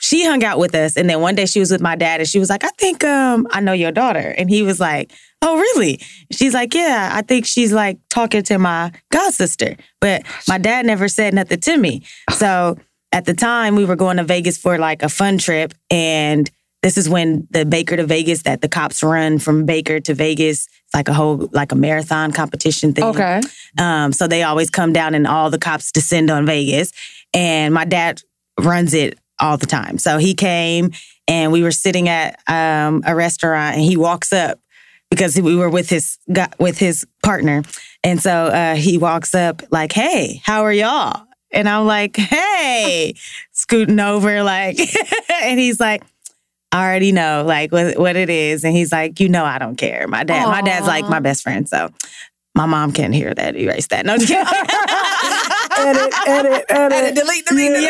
she 0.04 0.26
hung 0.26 0.44
out 0.44 0.60
with 0.60 0.76
us, 0.76 0.98
and 0.98 1.10
then 1.10 1.22
one 1.22 1.34
day 1.34 1.46
she 1.46 1.62
was 1.62 1.72
with 1.72 1.80
my 1.80 1.96
dad, 1.96 2.20
and 2.20 2.28
she 2.28 2.38
was 2.38 2.50
like, 2.50 2.66
"I 2.66 2.70
think 2.78 3.06
um 3.06 3.48
I 3.52 3.62
know 3.62 3.72
your 3.72 3.94
daughter," 3.94 4.36
and 4.38 4.50
he 4.50 4.62
was 4.62 4.78
like, 4.78 5.14
"Oh 5.42 5.58
really?" 5.58 6.02
She's 6.30 6.54
like, 6.54 6.74
"Yeah, 6.74 7.12
I 7.14 7.22
think 7.22 7.46
she's 7.46 7.72
like 7.72 8.00
talking 8.10 8.44
to 8.44 8.58
my 8.60 8.92
god 9.14 9.34
sister," 9.34 9.78
but 10.02 10.24
my 10.46 10.58
dad 10.58 10.86
never 10.86 11.08
said 11.08 11.34
nothing 11.34 11.62
to 11.62 11.78
me. 11.78 12.04
So 12.34 12.78
at 13.14 13.24
the 13.24 13.34
time, 13.34 13.76
we 13.78 13.86
were 13.86 13.96
going 13.96 14.18
to 14.18 14.26
Vegas 14.26 14.58
for 14.58 14.78
like 14.78 15.04
a 15.04 15.10
fun 15.10 15.38
trip, 15.38 15.74
and 15.90 16.52
this 16.82 16.98
is 16.98 17.08
when 17.08 17.48
the 17.52 17.64
Baker 17.64 17.96
to 17.96 18.06
Vegas 18.06 18.44
that 18.44 18.60
the 18.60 18.68
cops 18.68 19.04
run 19.04 19.40
from 19.40 19.66
Baker 19.66 20.02
to 20.02 20.14
Vegas. 20.14 20.68
It's 20.68 20.94
like 20.94 21.08
a 21.08 21.14
whole 21.14 21.48
like 21.54 21.72
a 21.72 21.76
marathon 21.76 22.34
competition 22.34 22.92
thing. 22.92 23.06
okay. 23.06 23.40
Um, 23.78 24.12
so 24.12 24.28
they 24.28 24.44
always 24.44 24.70
come 24.70 24.92
down 24.92 25.16
and 25.16 25.26
all 25.26 25.50
the 25.50 25.58
cops 25.60 25.94
descend 25.94 26.30
on 26.30 26.46
Vegas. 26.46 26.92
And 27.34 27.74
my 27.74 27.86
dad 27.86 28.22
runs 28.60 28.94
it 28.94 29.18
all 29.40 29.58
the 29.58 29.66
time. 29.66 29.98
So 29.98 30.18
he 30.18 30.34
came 30.34 30.92
and 31.28 31.52
we 31.52 31.64
were 31.64 31.72
sitting 31.72 32.10
at 32.10 32.40
um, 32.48 33.04
a 33.06 33.16
restaurant 33.16 33.76
and 33.76 33.84
he 33.84 33.98
walks 33.98 34.34
up 34.34 34.60
because 35.10 35.40
we 35.40 35.56
were 35.56 35.70
with 35.70 35.90
his 35.90 36.18
with 36.60 36.78
his 36.78 37.06
partner. 37.22 37.64
And 38.04 38.22
so 38.22 38.48
uh, 38.48 38.76
he 38.76 38.98
walks 38.98 39.36
up 39.36 39.62
like, 39.70 39.92
"Hey, 39.92 40.42
how 40.44 40.64
are 40.64 40.74
y'all?" 40.74 41.26
And 41.52 41.70
I'm 41.70 41.86
like, 41.86 42.18
"Hey," 42.18 43.16
scooting 43.52 44.00
over 44.00 44.44
like, 44.44 44.80
and 45.44 45.60
he's 45.60 45.80
like, 45.80 46.04
I 46.74 46.84
already 46.84 47.12
know 47.12 47.44
like 47.46 47.72
what, 47.72 47.98
what 48.00 48.16
it 48.16 48.32
is. 48.32 48.64
And 48.64 48.76
he's 48.76 48.92
like, 48.92 49.20
you 49.20 49.30
know, 49.30 49.46
I 49.46 49.60
don't 49.60 49.76
care. 49.76 50.08
My 50.08 50.24
dad, 50.24 50.48
my 50.48 50.64
dad's 50.64 50.88
like 50.88 51.08
my 51.08 51.20
best 51.20 51.44
friend. 51.44 51.70
So 51.70 51.90
my 52.56 52.66
mom 52.66 52.92
can't 52.92 53.14
hear 53.14 53.32
that. 53.32 53.56
Erase 53.56 53.88
that. 53.88 54.06
No, 54.08 54.16
I'm 55.78 55.96
just 55.96 56.24
kidding. 56.24 56.52
edit, 56.52 56.66
edit, 56.70 56.92
edit. 56.92 57.16
delete, 57.16 57.46
delete, 57.48 57.74
delete. 57.74 57.90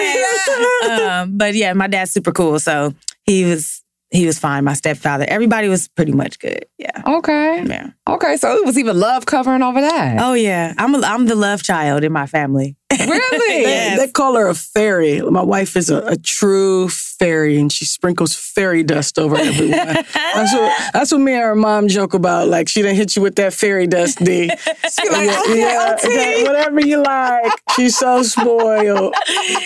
Yeah. 0.83 1.21
um, 1.23 1.37
but 1.37 1.55
yeah, 1.55 1.73
my 1.73 1.87
dad's 1.87 2.11
super 2.11 2.31
cool. 2.31 2.59
So 2.59 2.93
he 3.23 3.45
was 3.45 3.83
he 4.11 4.27
was 4.27 4.37
fine. 4.37 4.63
My 4.63 4.73
stepfather, 4.73 5.25
everybody 5.27 5.67
was 5.67 5.87
pretty 5.87 6.11
much 6.11 6.37
good. 6.39 6.65
Yeah. 6.77 7.01
Okay. 7.05 7.63
Yeah. 7.65 7.89
Okay. 8.07 8.37
So 8.37 8.55
it 8.57 8.65
was 8.65 8.77
even 8.77 8.99
love 8.99 9.25
covering 9.25 9.63
over 9.63 9.81
that. 9.81 10.19
Oh 10.19 10.33
yeah. 10.33 10.73
I'm 10.77 10.93
a, 10.93 10.99
I'm 10.99 11.25
the 11.25 11.35
love 11.35 11.63
child 11.63 12.03
in 12.03 12.11
my 12.11 12.27
family. 12.27 12.75
Really? 13.13 13.63
They, 13.63 13.95
they 13.97 14.07
call 14.07 14.35
her 14.35 14.47
a 14.47 14.55
fairy. 14.55 15.21
My 15.21 15.41
wife 15.43 15.75
is 15.75 15.89
a, 15.89 15.99
a 16.05 16.17
true 16.17 16.89
fairy, 16.89 17.59
and 17.59 17.71
she 17.71 17.85
sprinkles 17.85 18.33
fairy 18.35 18.83
dust 18.83 19.19
over 19.19 19.35
everyone. 19.37 19.71
that's 20.13 20.53
what 20.53 20.93
that's 20.93 21.11
what 21.11 21.19
me 21.19 21.33
and 21.33 21.41
her 21.43 21.55
mom 21.55 21.87
joke 21.87 22.13
about. 22.13 22.47
Like 22.47 22.67
she 22.69 22.81
didn't 22.81 22.97
hit 22.97 23.15
you 23.15 23.21
with 23.21 23.35
that 23.35 23.53
fairy 23.53 23.87
dust, 23.87 24.23
D. 24.23 24.49
She 24.93 25.09
like, 25.09 25.29
okay, 25.29 25.75
auntie. 25.75 26.07
that- 26.15 26.43
whatever 26.45 26.79
you 26.85 27.01
like. 27.03 27.51
She's 27.75 27.97
so 27.97 28.21
spoiled. 28.23 29.15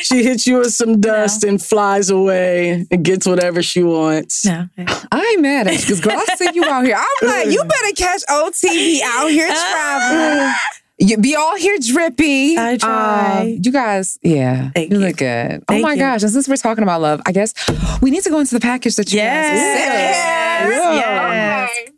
She 0.03 0.23
hits 0.23 0.47
you 0.47 0.59
with 0.59 0.73
some 0.73 1.01
dust 1.01 1.43
and 1.43 1.61
flies 1.61 2.09
away 2.09 2.85
and 2.89 3.03
gets 3.03 3.25
whatever 3.27 3.61
she 3.61 3.83
wants. 3.83 4.45
No. 4.45 4.67
I 5.11 5.31
ain't 5.33 5.41
mad 5.41 5.67
at 5.67 5.73
you 5.73 5.79
because 5.81 5.99
girl, 6.01 6.17
I 6.17 6.35
see 6.35 6.49
you 6.53 6.63
out 6.65 6.85
here. 6.85 6.95
I'm 6.97 7.27
like, 7.27 7.49
you 7.49 7.61
better 7.63 7.93
catch 7.95 8.21
OTV 8.29 9.01
out 9.03 9.27
here 9.29 9.47
traveling. 9.47 10.53
You 10.99 11.17
be 11.17 11.35
all 11.35 11.55
here 11.57 11.77
drippy. 11.79 12.57
I 12.57 12.75
try. 12.77 13.41
Um, 13.41 13.59
you 13.63 13.71
guys, 13.71 14.17
yeah, 14.23 14.71
Thank 14.73 14.91
you 14.91 14.99
you. 14.99 15.05
look 15.05 15.17
good. 15.17 15.63
oh 15.67 15.79
my 15.79 15.93
you. 15.93 15.99
gosh! 15.99 16.23
And 16.23 16.31
since 16.31 16.47
we're 16.47 16.57
talking 16.57 16.81
about 16.83 17.01
love, 17.01 17.21
I 17.25 17.31
guess 17.31 17.53
we 18.01 18.09
need 18.09 18.23
to 18.23 18.31
go 18.31 18.39
into 18.39 18.55
the 18.55 18.59
package 18.59 18.95
that 18.95 19.11
you 19.13 19.19
Yes. 19.19 19.51
guys 19.51 20.73
sent. 20.73 20.97
Yes. 20.97 21.69
Okay. 21.87 21.93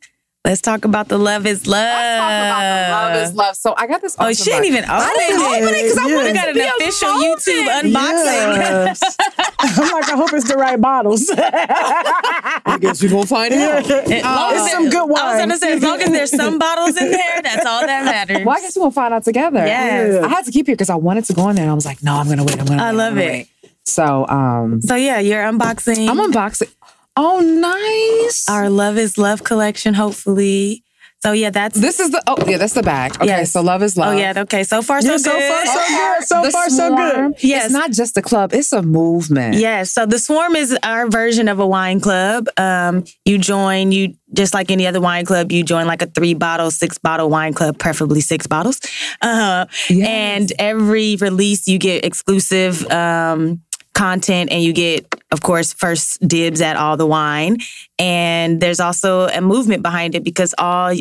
Let's 0.45 0.61
talk 0.61 0.85
about 0.85 1.09
the 1.09 1.17
love 1.17 1.45
is 1.45 1.67
love. 1.67 1.83
Love 1.83 3.15
is 3.17 3.33
love. 3.35 3.55
So 3.57 3.73
I 3.75 3.87
got 3.87 4.01
this. 4.01 4.15
Oh, 4.17 4.31
she 4.31 4.45
didn't 4.45 4.59
box. 4.61 4.67
even 4.67 4.83
open 4.85 4.93
I 4.95 5.15
didn't 5.17 5.41
it. 5.41 5.45
open 5.45 5.75
it 5.75 5.83
because 5.83 5.97
I 5.97 6.07
Yeah. 6.07 6.15
wanted 6.15 6.27
to 6.29 6.33
got 6.33 6.53
be 6.53 6.61
an 6.61 6.69
official. 6.79 7.09
YouTube 7.09 7.67
unboxing. 7.67 8.55
Yes. 8.55 9.01
I'm 9.59 9.91
like, 9.91 10.09
I 10.09 10.15
hope 10.15 10.31
it's 10.33 10.47
the 10.47 10.55
right 10.55 10.79
bottles. 10.79 11.29
I 11.37 12.77
guess 12.79 13.03
we're 13.03 13.09
gonna 13.09 13.25
find 13.27 13.53
out. 13.53 13.83
As 13.83 13.89
long 14.23 14.53
as 14.53 14.61
it's 14.61 14.71
there- 14.71 14.75
some 14.75 14.89
good 14.89 15.09
wine. 15.09 15.21
I 15.21 15.31
was 15.33 15.41
gonna 15.41 15.57
say, 15.57 15.73
as 15.73 15.83
long 15.83 16.01
as 16.01 16.09
there's 16.09 16.31
some 16.35 16.57
bottles 16.57 16.95
in 16.97 17.11
there, 17.11 17.41
that's 17.43 17.65
all 17.65 17.85
that 17.85 18.05
matters. 18.05 18.45
Well, 18.45 18.55
I 18.57 18.61
guess 18.61 18.77
we'll 18.77 18.91
find 18.91 19.13
out 19.13 19.25
together. 19.25 19.59
Yes. 19.65 20.23
I 20.23 20.29
had 20.29 20.45
to 20.45 20.51
keep 20.51 20.67
here 20.67 20.75
because 20.75 20.89
I 20.89 20.95
wanted 20.95 21.25
to 21.25 21.33
go 21.33 21.49
in 21.49 21.57
there, 21.57 21.63
and 21.65 21.71
I 21.71 21.75
was 21.75 21.85
like, 21.85 22.01
no, 22.01 22.15
I'm 22.15 22.29
gonna 22.29 22.45
wait. 22.45 22.57
I'm 22.59 22.65
gonna. 22.65 22.81
Wait, 22.81 22.93
love 22.93 23.11
I'm 23.13 23.15
gonna 23.19 23.21
it. 23.21 23.29
wait. 23.29 23.47
So, 23.85 24.25
um, 24.27 24.81
So 24.81 24.95
yeah, 24.95 25.19
you're 25.19 25.41
unboxing. 25.43 26.07
I'm 26.07 26.17
unboxing. 26.17 26.71
Oh, 27.15 27.39
nice. 27.39 28.47
our 28.49 28.69
Love 28.69 28.97
is 28.97 29.17
Love 29.17 29.43
collection, 29.43 29.93
hopefully. 29.93 30.83
So 31.21 31.33
yeah, 31.33 31.49
that's 31.49 31.77
This 31.77 31.99
is 31.99 32.11
the 32.11 32.23
oh 32.27 32.37
yeah, 32.47 32.55
that's 32.57 32.71
the 32.75 32.81
back. 32.81 33.17
Okay, 33.17 33.25
Yes. 33.25 33.51
so 33.51 33.61
love 33.61 33.83
is 33.83 33.97
love. 33.97 34.13
Oh 34.13 34.17
yeah, 34.17 34.31
okay. 34.37 34.63
So 34.63 34.81
far, 34.81 35.01
so 35.01 35.07
Yeah, 35.11 35.17
good. 35.17 35.23
so 35.25 35.31
far, 35.33 35.65
so 35.65 35.79
good. 35.89 36.27
So 36.29 36.41
The 36.43 36.51
far, 36.51 36.69
so 36.69 36.95
good. 36.95 37.43
Yes. 37.43 37.65
It's 37.65 37.73
not 37.73 37.91
just 37.91 38.15
a 38.15 38.21
club, 38.21 38.53
it's 38.53 38.71
a 38.71 38.81
movement. 38.81 39.55
Yes. 39.55 39.91
So 39.91 40.05
the 40.05 40.17
Swarm 40.17 40.55
is 40.55 40.77
our 40.81 41.09
version 41.09 41.49
of 41.49 41.59
a 41.59 41.67
wine 41.67 41.99
club. 41.99 42.47
Um, 42.55 43.03
you 43.25 43.37
join, 43.37 43.91
you 43.91 44.15
just 44.31 44.53
like 44.53 44.71
any 44.71 44.87
other 44.87 45.01
wine 45.01 45.25
club, 45.25 45.51
you 45.51 45.61
join 45.65 45.87
like 45.87 46.01
a 46.01 46.05
three 46.07 46.35
bottle, 46.35 46.71
six 46.71 46.97
bottle 46.97 47.29
wine 47.29 47.53
club, 47.53 47.77
preferably 47.79 48.21
six 48.21 48.47
bottles. 48.47 48.79
Uh, 49.21 49.65
Yes. 49.89 50.07
And 50.07 50.53
every 50.57 51.17
release, 51.17 51.67
you 51.67 51.79
get 51.79 52.05
exclusive 52.05 52.89
um, 52.89 53.61
content 53.93 54.51
and 54.53 54.63
you 54.63 54.71
get, 54.71 55.13
of 55.31 55.41
course, 55.41 55.73
first 55.73 56.25
dibs 56.27 56.61
at 56.61 56.75
all 56.75 56.97
the 56.97 57.05
wine. 57.05 57.57
And 57.97 58.61
there's 58.61 58.79
also 58.79 59.27
a 59.27 59.41
movement 59.41 59.83
behind 59.83 60.15
it 60.15 60.23
because 60.23 60.55
all 60.57 60.93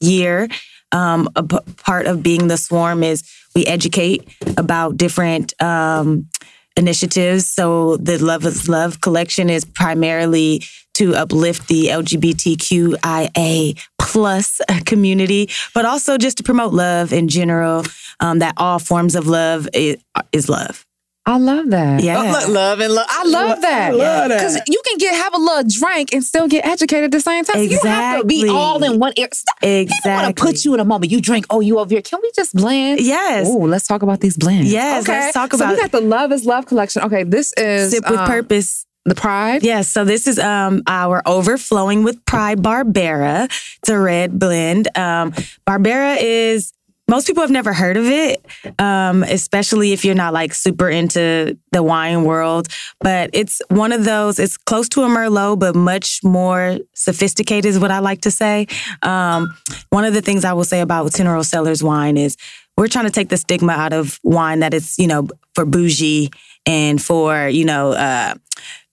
year, 0.00 0.48
um, 0.92 1.28
a 1.36 1.42
p- 1.42 1.58
part 1.76 2.06
of 2.06 2.22
being 2.22 2.48
the 2.48 2.56
Swarm 2.56 3.02
is 3.02 3.22
we 3.54 3.66
educate 3.66 4.28
about 4.56 4.96
different. 4.96 5.60
Um, 5.62 6.28
initiatives. 6.76 7.46
So 7.48 7.96
the 7.96 8.18
Love 8.18 8.46
is 8.46 8.68
Love 8.68 9.00
collection 9.00 9.50
is 9.50 9.64
primarily 9.64 10.62
to 10.94 11.14
uplift 11.14 11.68
the 11.68 11.86
LGBTQIA 11.86 13.78
plus 13.98 14.60
community, 14.86 15.48
but 15.74 15.84
also 15.84 16.18
just 16.18 16.38
to 16.38 16.42
promote 16.42 16.72
love 16.72 17.12
in 17.12 17.28
general. 17.28 17.84
Um, 18.18 18.40
that 18.40 18.54
all 18.56 18.78
forms 18.78 19.14
of 19.14 19.26
love 19.26 19.68
is, 19.72 19.96
is 20.32 20.48
love. 20.48 20.84
I 21.30 21.36
love 21.38 21.70
that. 21.70 22.02
Yeah. 22.02 22.18
Oh, 22.18 22.32
look, 22.32 22.48
love 22.48 22.80
and 22.80 22.92
love. 22.92 23.06
I 23.08 23.24
love 23.24 23.60
that. 23.60 23.92
I 23.92 23.94
love 23.94 24.28
that. 24.30 24.38
Because 24.38 24.60
you 24.66 24.82
can 24.84 24.98
get 24.98 25.14
have 25.14 25.32
a 25.32 25.38
little 25.38 25.62
drink 25.68 26.12
and 26.12 26.24
still 26.24 26.48
get 26.48 26.66
educated 26.66 27.04
at 27.04 27.10
the 27.12 27.20
same 27.20 27.44
time. 27.44 27.62
You 27.62 27.68
don't 27.68 27.86
have 27.86 28.20
to 28.22 28.26
be 28.26 28.48
all 28.48 28.82
in 28.82 28.98
one 28.98 29.12
area. 29.16 29.28
Stop. 29.32 29.54
I 29.62 30.22
want 30.22 30.36
to 30.36 30.42
put 30.42 30.64
you 30.64 30.74
in 30.74 30.80
a 30.80 30.84
moment. 30.84 31.12
You 31.12 31.20
drink. 31.20 31.46
Oh, 31.48 31.60
you 31.60 31.78
over 31.78 31.88
here. 31.88 32.02
Can 32.02 32.18
we 32.20 32.32
just 32.34 32.52
blend? 32.54 33.00
Yes. 33.00 33.46
Oh, 33.48 33.58
let's 33.58 33.86
talk 33.86 34.02
about 34.02 34.20
these 34.20 34.36
blends. 34.36 34.72
Yes, 34.72 35.06
let's 35.06 35.32
talk 35.32 35.52
about. 35.52 35.68
so 35.70 35.74
we 35.74 35.80
got 35.80 35.92
the 35.92 36.00
Love 36.00 36.32
is 36.32 36.44
Love 36.44 36.66
collection. 36.66 37.02
Okay, 37.02 37.22
this 37.22 37.52
is 37.52 37.92
Sip 37.92 38.10
with 38.10 38.18
um, 38.18 38.26
purpose. 38.26 38.86
The 39.06 39.14
Pride. 39.14 39.62
Yes, 39.62 39.88
so 39.88 40.04
this 40.04 40.26
is 40.26 40.38
um 40.38 40.82
our 40.86 41.22
overflowing 41.24 42.04
with 42.04 42.22
pride 42.26 42.58
Barbera. 42.58 43.44
It's 43.46 43.88
a 43.88 43.98
red 43.98 44.38
blend. 44.38 44.88
Um, 44.96 45.32
Barbera 45.66 46.18
is 46.20 46.74
most 47.10 47.26
people 47.26 47.42
have 47.42 47.50
never 47.50 47.72
heard 47.72 47.96
of 47.96 48.06
it, 48.06 48.46
um, 48.78 49.24
especially 49.24 49.92
if 49.92 50.04
you're 50.04 50.14
not 50.14 50.32
like 50.32 50.54
super 50.54 50.88
into 50.88 51.58
the 51.72 51.82
wine 51.82 52.22
world. 52.22 52.68
But 53.00 53.30
it's 53.32 53.60
one 53.68 53.90
of 53.90 54.04
those. 54.04 54.38
It's 54.38 54.56
close 54.56 54.88
to 54.90 55.02
a 55.02 55.08
Merlot, 55.08 55.58
but 55.58 55.74
much 55.74 56.20
more 56.22 56.78
sophisticated, 56.94 57.66
is 57.66 57.80
what 57.80 57.90
I 57.90 57.98
like 57.98 58.20
to 58.22 58.30
say. 58.30 58.68
Um, 59.02 59.52
one 59.90 60.04
of 60.04 60.14
the 60.14 60.22
things 60.22 60.44
I 60.44 60.52
will 60.52 60.64
say 60.64 60.80
about 60.80 61.10
Tenero 61.10 61.44
Cellars 61.44 61.82
wine 61.82 62.16
is 62.16 62.36
we're 62.76 62.86
trying 62.86 63.06
to 63.06 63.10
take 63.10 63.28
the 63.28 63.36
stigma 63.36 63.72
out 63.72 63.92
of 63.92 64.20
wine 64.22 64.60
that 64.60 64.72
it's 64.72 64.96
you 64.96 65.08
know 65.08 65.26
for 65.56 65.66
bougie 65.66 66.30
and 66.64 67.02
for 67.02 67.48
you 67.48 67.64
know. 67.64 67.92
Uh, 67.92 68.34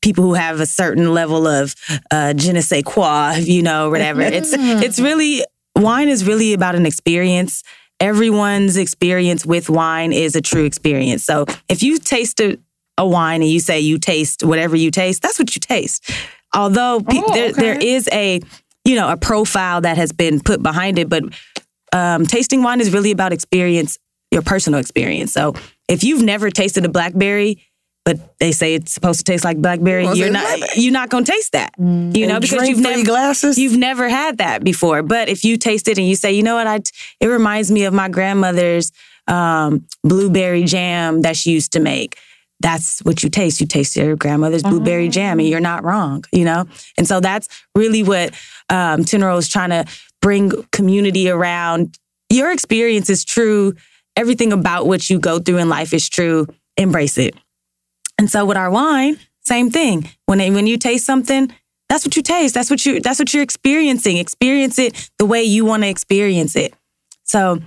people 0.03 0.24
who 0.24 0.36
have 0.36 0.59
a 0.59 0.65
certain 0.65 1.13
level 1.13 1.47
of 1.47 1.76
uh, 2.11 2.32
je 2.34 2.53
ne 2.53 2.61
sais 2.61 2.84
quoi, 2.84 3.34
you 3.39 3.63
know, 3.63 3.89
whatever. 3.89 4.22
It's 4.22 4.53
it's 4.53 4.99
really 4.99 5.43
wine 5.76 6.07
is 6.07 6.26
really 6.26 6.53
about 6.53 6.76
an 6.76 6.86
experience. 6.86 7.63
Everyone's 8.00 8.78
experience 8.78 9.45
with 9.45 9.70
wine 9.70 10.14
is 10.14 10.36
a 10.36 10.41
true 10.41 10.66
experience. 10.66 11.24
So 11.24 11.45
if 11.68 11.82
you 11.82 11.98
taste 11.98 12.39
a, 12.39 12.58
a 12.98 13.08
wine 13.08 13.41
and 13.41 13.50
you 13.50 13.60
say 13.60 13.80
you 13.80 13.98
taste 13.98 14.43
whatever 14.43 14.76
you 14.76 14.91
taste, 14.91 15.22
that's 15.22 15.39
what 15.39 15.56
you 15.56 15.60
taste. 15.60 16.10
Although 16.54 17.02
pe- 17.02 17.18
Oh, 17.18 17.34
there, 17.34 17.52
there 17.54 17.78
is 17.78 18.08
a 18.12 18.39
you 18.86 18.95
know 18.95 19.10
a 19.12 19.18
profile 19.18 19.82
that 19.82 19.98
has 19.98 20.12
been 20.12 20.39
put 20.39 20.62
behind 20.62 21.00
it, 21.00 21.10
but 21.10 21.24
um, 21.91 22.26
tasting 22.26 22.62
wine 22.64 22.82
is 22.82 22.93
really 22.93 23.12
about 23.12 23.34
experience, 23.34 23.98
your 24.32 24.41
personal 24.41 24.80
experience. 24.80 25.34
So 25.34 25.56
if 25.88 26.04
you've 26.04 26.22
never 26.22 26.50
tasted 26.50 26.86
a 26.86 26.89
blackberry, 26.89 27.64
but 28.08 28.39
they 28.39 28.53
say 28.53 28.74
it's 28.74 28.93
supposed 28.93 29.20
to 29.20 29.26
taste 29.26 29.43
like 29.43 29.58
blackberry, 29.58 30.05
Well, 30.05 30.16
you're 30.16 30.30
not 30.32 30.45
blackberry. 30.45 30.82
you're 30.82 30.93
not 30.93 31.10
gonna 31.10 31.26
taste 31.26 31.51
that. 31.51 31.74
You 31.78 32.26
know, 32.26 32.36
And 32.36 32.41
because 32.41 32.70
you've 32.70 32.80
never 32.80 33.03
glasses. 33.03 33.58
you've 33.58 33.76
never 33.76 34.08
had 34.08 34.38
that 34.38 34.64
before. 34.64 35.03
But 35.03 35.28
if 35.28 35.43
you 35.43 35.58
taste 35.58 35.89
it 35.89 35.97
and 35.97 36.08
you 36.08 36.16
say, 36.16 36.32
you 36.32 36.41
know 36.41 36.55
what, 36.55 36.68
I 36.68 36.80
it 37.20 37.28
reminds 37.28 37.70
me 37.70 37.84
of 37.84 37.93
my 37.93 38.08
grandmother's 38.08 38.93
um, 39.28 39.86
blueberry 40.05 40.64
jam 40.64 41.24
that 41.24 41.36
she 41.36 41.51
used 41.51 41.74
to 41.74 41.82
make. 41.82 42.18
That's 42.62 42.99
what 42.99 43.24
you 43.24 43.30
taste. 43.30 43.60
You 43.60 43.68
taste 43.68 43.97
your 43.97 44.16
grandmother's 44.16 44.64
blueberry 44.64 45.10
jam, 45.10 45.39
and 45.39 45.47
you're 45.49 45.60
not 45.60 45.84
wrong. 45.84 46.24
You 46.32 46.45
know, 46.45 46.66
and 46.97 47.05
so 47.05 47.20
that's 47.20 47.49
really 47.76 48.03
what 48.03 48.30
um, 48.70 49.03
Tenero 49.03 49.38
is 49.38 49.49
trying 49.49 49.72
to 49.72 49.84
bring 50.22 50.51
community 50.72 51.30
around. 51.30 51.97
Your 52.30 52.53
experience 52.53 53.10
is 53.10 53.26
true. 53.26 53.74
Everything 54.16 54.53
about 54.53 54.88
what 54.88 55.10
you 55.10 55.20
go 55.20 55.39
through 55.39 55.58
in 55.58 55.68
life 55.68 55.93
is 55.93 56.08
true. 56.08 56.47
Embrace 56.78 57.18
it. 57.18 57.36
And 58.18 58.30
so 58.30 58.45
with 58.45 58.57
our 58.57 58.70
wine, 58.70 59.18
same 59.41 59.70
thing. 59.70 60.09
When 60.26 60.39
it, 60.41 60.51
when 60.51 60.68
you 60.68 60.78
taste 60.78 61.05
something, 61.05 61.53
that's 61.89 62.05
what 62.05 62.15
you 62.15 62.22
taste. 62.22 62.53
That's 62.53 62.70
what 62.70 62.86
you 62.86 62.99
that's 62.99 63.20
what 63.20 63.34
you're 63.34 63.43
experiencing. 63.43 64.18
Experience 64.18 64.78
it 64.78 65.09
the 65.18 65.26
way 65.26 65.43
you 65.43 65.65
want 65.65 65.84
to 65.84 65.89
experience 65.89 66.55
it. 66.55 66.74
So 67.24 67.61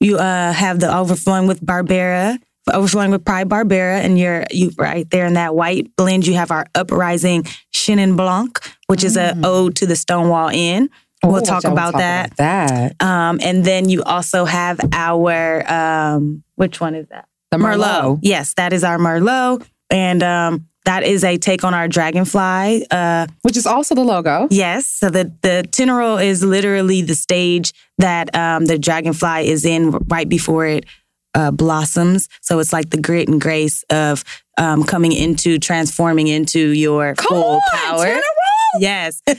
you 0.00 0.18
uh, 0.18 0.52
have 0.52 0.80
the 0.80 0.94
overflowing 0.94 1.46
with 1.46 1.60
Barbera, 1.60 2.38
overflowing 2.72 3.10
with 3.10 3.24
Pride 3.24 3.48
Barbera, 3.48 4.00
and 4.00 4.18
you're 4.18 4.44
you 4.50 4.72
right 4.76 5.08
there 5.10 5.26
in 5.26 5.34
that 5.34 5.54
white 5.54 5.94
blend. 5.96 6.26
You 6.26 6.34
have 6.34 6.50
our 6.50 6.66
uprising 6.74 7.44
Chenin 7.72 8.16
Blanc, 8.16 8.58
which 8.86 9.04
is 9.04 9.16
a 9.16 9.36
ode 9.44 9.76
to 9.76 9.86
the 9.86 9.96
Stonewall 9.96 10.50
Inn. 10.52 10.90
We'll 11.22 11.40
talk 11.42 11.64
about 11.64 11.92
talk 11.92 12.00
that. 12.00 12.26
about 12.32 12.36
that. 12.36 13.02
Um, 13.02 13.40
and 13.42 13.64
then 13.64 13.88
you 13.88 14.02
also 14.02 14.44
have 14.44 14.78
our 14.92 15.70
um, 15.70 16.44
which 16.56 16.80
one 16.80 16.94
is 16.94 17.08
that? 17.08 17.28
The 17.50 17.58
Merlot. 17.58 18.20
Yes, 18.22 18.54
that 18.54 18.72
is 18.72 18.82
our 18.84 18.98
Merlot, 18.98 19.66
and 19.90 20.22
um, 20.22 20.68
that 20.84 21.02
is 21.02 21.24
a 21.24 21.36
take 21.38 21.64
on 21.64 21.74
our 21.74 21.88
Dragonfly. 21.88 22.86
Uh, 22.90 23.26
Which 23.42 23.56
is 23.56 23.66
also 23.66 23.94
the 23.94 24.04
logo. 24.04 24.48
yes, 24.50 24.88
so 24.88 25.10
the 25.10 25.32
the 25.42 25.64
Tenero 25.70 26.22
is 26.22 26.42
literally 26.44 27.02
the 27.02 27.14
stage 27.14 27.72
that 27.98 28.34
um, 28.34 28.66
the 28.66 28.78
Dragonfly 28.78 29.48
is 29.48 29.64
in 29.64 29.90
right 30.08 30.28
before 30.28 30.66
it 30.66 30.86
uh, 31.34 31.50
blossoms. 31.50 32.28
So 32.40 32.58
it's 32.58 32.72
like 32.72 32.90
the 32.90 33.00
grit 33.00 33.28
and 33.28 33.40
grace 33.40 33.84
of 33.90 34.24
um, 34.58 34.84
coming 34.84 35.12
into 35.12 35.58
transforming 35.58 36.28
into 36.28 36.70
your 36.70 37.14
full 37.14 37.44
on, 37.44 37.60
power. 37.72 38.20
Yes. 38.78 39.22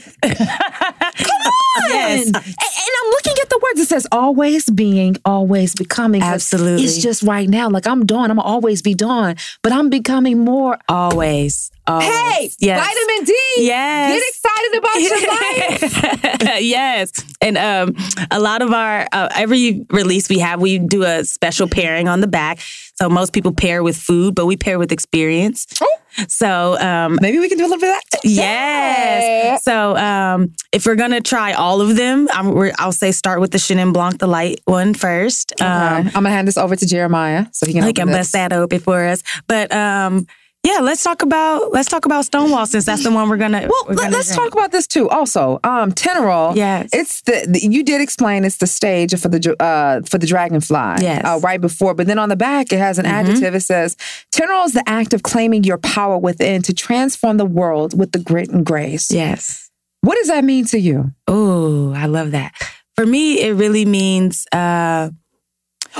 Yes. 1.88 2.26
And, 2.26 2.36
and 2.36 2.44
I'm 2.44 3.10
looking 3.10 3.34
at 3.40 3.48
the 3.50 3.60
words. 3.62 3.80
It 3.80 3.86
says 3.86 4.06
always 4.10 4.68
being, 4.68 5.16
always 5.24 5.74
becoming. 5.74 6.22
Absolutely. 6.22 6.84
It's 6.84 6.98
just 6.98 7.22
right 7.22 7.48
now. 7.48 7.68
Like 7.68 7.86
I'm 7.86 8.04
Dawn. 8.04 8.30
I'm 8.30 8.40
always 8.40 8.82
be 8.82 8.94
Dawn, 8.94 9.36
but 9.62 9.72
I'm 9.72 9.88
becoming 9.88 10.40
more. 10.40 10.78
Always. 10.88 11.70
Always. 11.88 12.08
Hey, 12.08 12.50
yes. 12.58 12.86
vitamin 12.86 13.24
D. 13.24 13.34
Yes. 13.58 14.12
Get 14.14 14.28
excited 14.28 14.78
about 14.78 15.00
your 15.00 16.52
life. 16.54 16.60
yes. 16.62 17.12
And 17.40 17.56
um, 17.56 17.96
a 18.30 18.40
lot 18.40 18.62
of 18.62 18.72
our, 18.72 19.06
uh, 19.12 19.28
every 19.34 19.86
release 19.90 20.28
we 20.28 20.38
have, 20.40 20.60
we 20.60 20.78
do 20.78 21.04
a 21.04 21.24
special 21.24 21.68
pairing 21.68 22.08
on 22.08 22.20
the 22.20 22.26
back. 22.26 22.60
So 22.94 23.08
most 23.08 23.32
people 23.32 23.52
pair 23.52 23.82
with 23.82 23.96
food, 23.96 24.34
but 24.34 24.46
we 24.46 24.56
pair 24.56 24.78
with 24.78 24.90
experience. 24.90 25.66
Oh. 25.80 25.98
So 26.26 26.76
um, 26.80 27.18
maybe 27.20 27.38
we 27.38 27.48
can 27.48 27.56
do 27.58 27.64
a 27.64 27.68
little 27.68 27.80
bit 27.80 27.90
of 27.90 28.02
that. 28.10 28.20
Yes. 28.24 29.62
So 29.62 29.96
um, 29.96 30.52
if 30.72 30.84
we're 30.84 30.96
gonna 30.96 31.20
try 31.20 31.52
all 31.52 31.80
of 31.80 31.94
them, 31.94 32.28
I'm, 32.32 32.52
we're, 32.54 32.72
I'll 32.78 32.90
say 32.90 33.12
start 33.12 33.40
with 33.40 33.52
the 33.52 33.58
Chenin 33.58 33.92
Blanc, 33.92 34.18
the 34.18 34.26
light 34.26 34.60
one 34.64 34.94
first. 34.94 35.52
Okay. 35.52 35.64
I'm 35.64 36.10
gonna 36.10 36.30
hand 36.30 36.48
this 36.48 36.58
over 36.58 36.74
to 36.74 36.86
Jeremiah 36.86 37.46
so 37.52 37.66
he 37.66 37.72
can. 37.72 37.84
he 37.84 37.92
can 37.92 38.08
bust 38.08 38.32
that 38.32 38.52
open 38.52 38.80
for 38.80 39.04
us. 39.04 39.22
But 39.46 39.72
um, 39.72 40.26
yeah, 40.72 40.80
let's 40.80 41.02
talk 41.02 41.22
about 41.22 41.72
let's 41.72 41.88
talk 41.88 42.04
about 42.04 42.24
Stonewall 42.24 42.66
since 42.66 42.84
that's 42.84 43.02
the 43.02 43.10
one 43.10 43.28
we're 43.28 43.36
gonna. 43.38 43.66
Well, 43.68 43.84
we're 43.88 43.94
gonna 43.94 44.16
us 44.18 44.26
drink. 44.28 44.40
talk 44.42 44.52
about 44.52 44.70
this 44.72 44.86
too. 44.86 45.08
Also, 45.08 45.58
um, 45.64 45.92
Tenorol. 45.92 46.54
Yes. 46.56 46.90
it's 46.92 47.22
the, 47.22 47.46
the- 47.48 47.60
you 47.60 47.82
did 47.82 48.00
explain 48.00 48.44
it's 48.44 48.58
the 48.58 48.66
stage 48.66 49.18
for 49.18 49.28
the 49.28 49.56
uh 49.62 50.02
for 50.02 50.18
the 50.18 50.26
dragonfly. 50.26 50.96
Yes. 51.00 51.24
uh, 51.24 51.40
right 51.42 51.60
before, 51.60 51.94
but 51.94 52.06
then 52.06 52.18
on 52.18 52.28
the 52.28 52.36
back 52.36 52.72
it 52.72 52.78
has 52.78 52.98
an 52.98 53.06
adjective. 53.06 53.54
It 53.54 53.60
says 53.62 53.96
Tenorol 54.34 54.66
is 54.66 54.72
the 54.74 54.86
act 54.88 55.14
of 55.14 55.22
claiming 55.22 55.64
your 55.64 55.78
power 55.78 56.18
within 56.18 56.62
to 56.62 56.74
transform 56.74 57.36
the 57.38 57.46
world 57.46 57.98
with 57.98 58.12
the 58.12 58.18
grit 58.18 58.50
and 58.50 58.64
grace. 58.66 59.10
Yes. 59.10 59.70
What 60.02 60.16
does 60.16 60.28
that 60.28 60.44
mean 60.44 60.64
to 60.66 60.78
you? 60.78 61.12
Oh, 61.26 61.92
I 61.94 62.06
love 62.06 62.30
that. 62.32 62.52
For 62.94 63.06
me, 63.06 63.40
it 63.40 63.54
really 63.54 63.84
means. 63.84 64.46
Uh, 64.52 65.10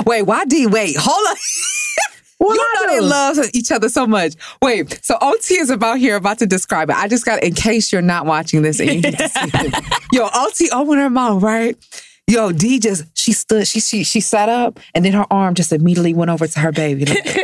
Wait, 0.05 0.23
why 0.23 0.45
D? 0.45 0.67
Wait, 0.67 0.95
hold 0.99 1.27
on. 1.29 1.37
you 2.41 2.57
know 2.57 2.93
they 2.93 3.01
love 3.01 3.39
each 3.53 3.73
other 3.73 3.89
so 3.89 4.07
much. 4.07 4.35
Wait, 4.63 5.01
so 5.03 5.19
OT 5.21 5.59
is 5.59 5.71
about 5.71 5.99
here 5.99 6.17
about 6.17 6.39
to 6.39 6.47
describe 6.47 6.91
it. 6.91 6.97
I 6.97 7.09
just 7.09 7.25
got 7.25 7.43
in 7.43 7.55
case 7.55 7.93
you're 7.93 8.03
not 8.03 8.27
watching 8.27 8.63
this 8.63 8.79
and 8.81 8.89
you 8.89 9.01
need 9.01 9.19
to 9.19 9.29
see 9.29 9.51
it. 9.55 10.01
Yo, 10.13 10.29
OT 10.33 10.71
opened 10.71 11.01
her 11.01 11.11
mouth, 11.11 11.43
right? 11.43 11.77
Yo, 12.29 12.53
D 12.53 12.79
just 12.79 13.05
she 13.17 13.33
stood, 13.33 13.67
she 13.67 13.81
she 13.81 14.05
she 14.05 14.21
sat 14.21 14.51
up, 14.51 14.79
and 14.95 15.05
then 15.05 15.13
her 15.15 15.27
arm 15.31 15.55
just 15.55 15.73
immediately 15.73 16.13
went 16.13 16.31
over 16.31 16.47
to 16.47 16.61
her 16.61 16.73
baby. 16.73 17.07
Like, 17.07 17.25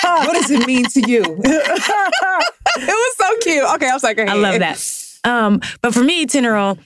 what 0.00 0.32
does 0.32 0.50
it 0.50 0.66
mean 0.66 0.86
to 0.86 1.00
you? 1.06 1.22
it 1.44 2.78
was 2.78 3.16
so 3.16 3.36
cute. 3.42 3.64
Okay, 3.74 3.88
I'm 3.88 3.98
sorry. 3.98 4.26
I 4.26 4.34
love 4.34 4.60
that. 4.60 4.82
Um, 5.24 5.60
but 5.82 5.92
for 5.92 6.02
me, 6.02 6.24
Tenorol, 6.24 6.78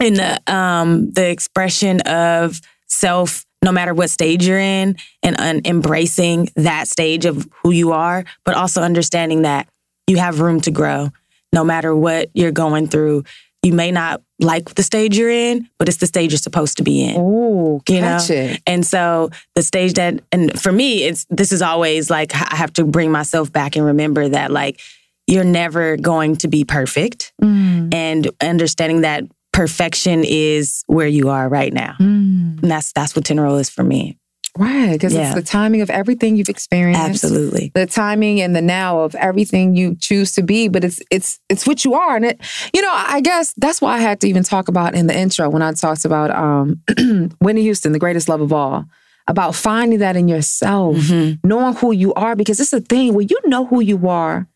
in 0.00 0.14
the 0.14 0.40
um, 0.52 1.10
the 1.10 1.28
expression 1.28 2.00
of 2.02 2.60
self, 2.86 3.44
no 3.64 3.72
matter 3.72 3.94
what 3.94 4.10
stage 4.10 4.46
you're 4.46 4.58
in, 4.58 4.96
and 5.22 5.66
embracing 5.66 6.50
that 6.54 6.86
stage 6.86 7.24
of 7.24 7.48
who 7.62 7.70
you 7.72 7.92
are, 7.92 8.24
but 8.44 8.54
also 8.54 8.82
understanding 8.82 9.42
that 9.42 9.66
you 10.06 10.18
have 10.18 10.40
room 10.40 10.60
to 10.60 10.70
grow, 10.70 11.08
no 11.52 11.64
matter 11.64 11.96
what 11.96 12.30
you're 12.34 12.52
going 12.52 12.86
through. 12.86 13.24
You 13.62 13.72
may 13.72 13.90
not 13.90 14.20
like 14.38 14.74
the 14.74 14.82
stage 14.82 15.16
you're 15.16 15.30
in, 15.30 15.70
but 15.78 15.88
it's 15.88 15.96
the 15.96 16.06
stage 16.06 16.32
you're 16.32 16.38
supposed 16.38 16.76
to 16.76 16.82
be 16.82 17.02
in. 17.02 17.16
Oh, 17.18 17.80
you 17.88 18.02
know? 18.02 18.18
catch 18.18 18.28
it. 18.28 18.60
And 18.66 18.84
so 18.84 19.30
the 19.54 19.62
stage 19.62 19.94
that, 19.94 20.20
and 20.30 20.60
for 20.60 20.70
me, 20.70 21.04
it's 21.04 21.24
this 21.30 21.50
is 21.50 21.62
always 21.62 22.10
like 22.10 22.34
I 22.34 22.56
have 22.56 22.74
to 22.74 22.84
bring 22.84 23.10
myself 23.10 23.50
back 23.50 23.74
and 23.76 23.86
remember 23.86 24.28
that 24.28 24.50
like 24.50 24.80
you're 25.26 25.44
never 25.44 25.96
going 25.96 26.36
to 26.36 26.48
be 26.48 26.64
perfect, 26.64 27.32
Mm. 27.40 27.94
and 27.94 28.30
understanding 28.42 29.00
that 29.00 29.24
perfection 29.54 30.24
is 30.26 30.82
where 30.88 31.06
you 31.06 31.30
are 31.30 31.48
right 31.48 31.72
now. 31.72 31.94
Mm. 32.00 32.60
And 32.62 32.70
that's 32.70 32.92
that's 32.92 33.16
what 33.16 33.24
Tenorol 33.24 33.58
is 33.60 33.70
for 33.70 33.82
me. 33.84 34.18
Right, 34.56 34.92
because 34.92 35.12
Yeah. 35.14 35.26
it's 35.26 35.34
the 35.34 35.42
timing 35.42 35.80
of 35.80 35.90
everything 35.90 36.36
you've 36.36 36.48
experienced. 36.48 37.00
Absolutely. 37.24 37.72
The 37.74 37.86
timing 37.86 38.40
and 38.40 38.54
the 38.54 38.62
now 38.62 39.00
of 39.00 39.14
everything 39.16 39.74
you 39.74 39.96
choose 39.98 40.32
to 40.36 40.42
be, 40.42 40.68
but 40.68 40.84
it's 40.84 41.00
it's 41.10 41.40
it's 41.48 41.66
what 41.66 41.84
you 41.84 41.94
are. 41.94 42.14
And 42.16 42.24
it, 42.26 42.40
you 42.72 42.80
know, 42.82 42.92
I 42.92 43.20
guess 43.20 43.52
that's 43.56 43.80
why 43.80 43.94
I 43.96 43.98
had 43.98 44.20
to 44.20 44.28
even 44.28 44.42
talk 44.44 44.68
about 44.68 44.94
in 44.94 45.06
the 45.08 45.16
intro 45.18 45.48
when 45.50 45.62
I 45.62 45.72
talked 45.72 46.04
about 46.04 46.30
um 46.30 46.82
Whitney 47.40 47.62
Houston, 47.62 47.92
the 47.92 47.98
greatest 47.98 48.28
love 48.28 48.40
of 48.40 48.52
all, 48.52 48.84
about 49.26 49.54
finding 49.56 49.98
that 50.00 50.16
in 50.16 50.28
yourself, 50.28 50.96
Mm-hmm. 50.96 51.48
knowing 51.48 51.74
who 51.74 51.90
you 51.92 52.12
are, 52.14 52.36
because 52.36 52.60
it's 52.60 52.72
a 52.72 52.80
thing 52.80 53.14
where 53.14 53.24
you 53.28 53.38
know 53.46 53.64
who 53.66 53.80
you 53.80 54.08
are, 54.08 54.46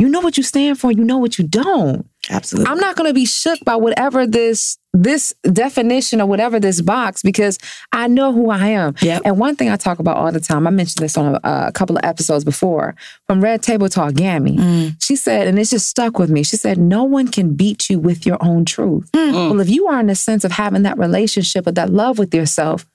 you 0.00 0.08
know 0.08 0.20
what 0.20 0.36
you 0.36 0.42
stand 0.42 0.80
for, 0.80 0.90
you 0.90 1.04
know 1.04 1.18
what 1.18 1.38
you 1.38 1.46
don't. 1.46 2.06
Absolutely. 2.30 2.70
I'm 2.70 2.78
not 2.78 2.96
going 2.96 3.08
to 3.08 3.14
be 3.14 3.26
shook 3.26 3.58
by 3.64 3.76
whatever 3.76 4.26
this 4.26 4.78
this 4.92 5.34
definition 5.42 6.20
or 6.20 6.26
whatever 6.26 6.60
this 6.60 6.80
box 6.80 7.20
because 7.22 7.58
I 7.92 8.06
know 8.06 8.32
who 8.32 8.50
I 8.50 8.68
am. 8.68 8.94
And 9.24 9.38
one 9.38 9.56
thing 9.56 9.68
I 9.68 9.76
talk 9.76 9.98
about 9.98 10.16
all 10.16 10.30
the 10.30 10.38
time, 10.40 10.66
I 10.68 10.70
mentioned 10.70 11.02
this 11.04 11.18
on 11.18 11.34
a, 11.34 11.40
a 11.66 11.72
couple 11.72 11.96
of 11.96 12.04
episodes 12.04 12.44
before 12.44 12.94
from 13.26 13.40
Red 13.40 13.62
Table 13.62 13.88
Talk, 13.88 14.14
Gammy. 14.14 14.56
Mm. 14.56 15.02
She 15.02 15.16
said, 15.16 15.48
and 15.48 15.58
it's 15.58 15.70
just 15.70 15.88
stuck 15.88 16.18
with 16.18 16.30
me. 16.30 16.44
She 16.44 16.56
said, 16.56 16.78
"No 16.78 17.04
one 17.04 17.28
can 17.28 17.54
beat 17.54 17.90
you 17.90 17.98
with 17.98 18.24
your 18.24 18.38
own 18.40 18.64
truth." 18.64 19.10
Well, 19.12 19.60
if 19.60 19.68
you 19.68 19.88
are 19.88 19.98
in 19.98 20.06
the 20.06 20.14
sense 20.14 20.44
of 20.44 20.52
having 20.52 20.82
that 20.82 20.96
relationship 20.98 21.66
or 21.66 21.72
that 21.72 21.90
love 21.90 22.18
with 22.18 22.34
yourself. 22.34 22.86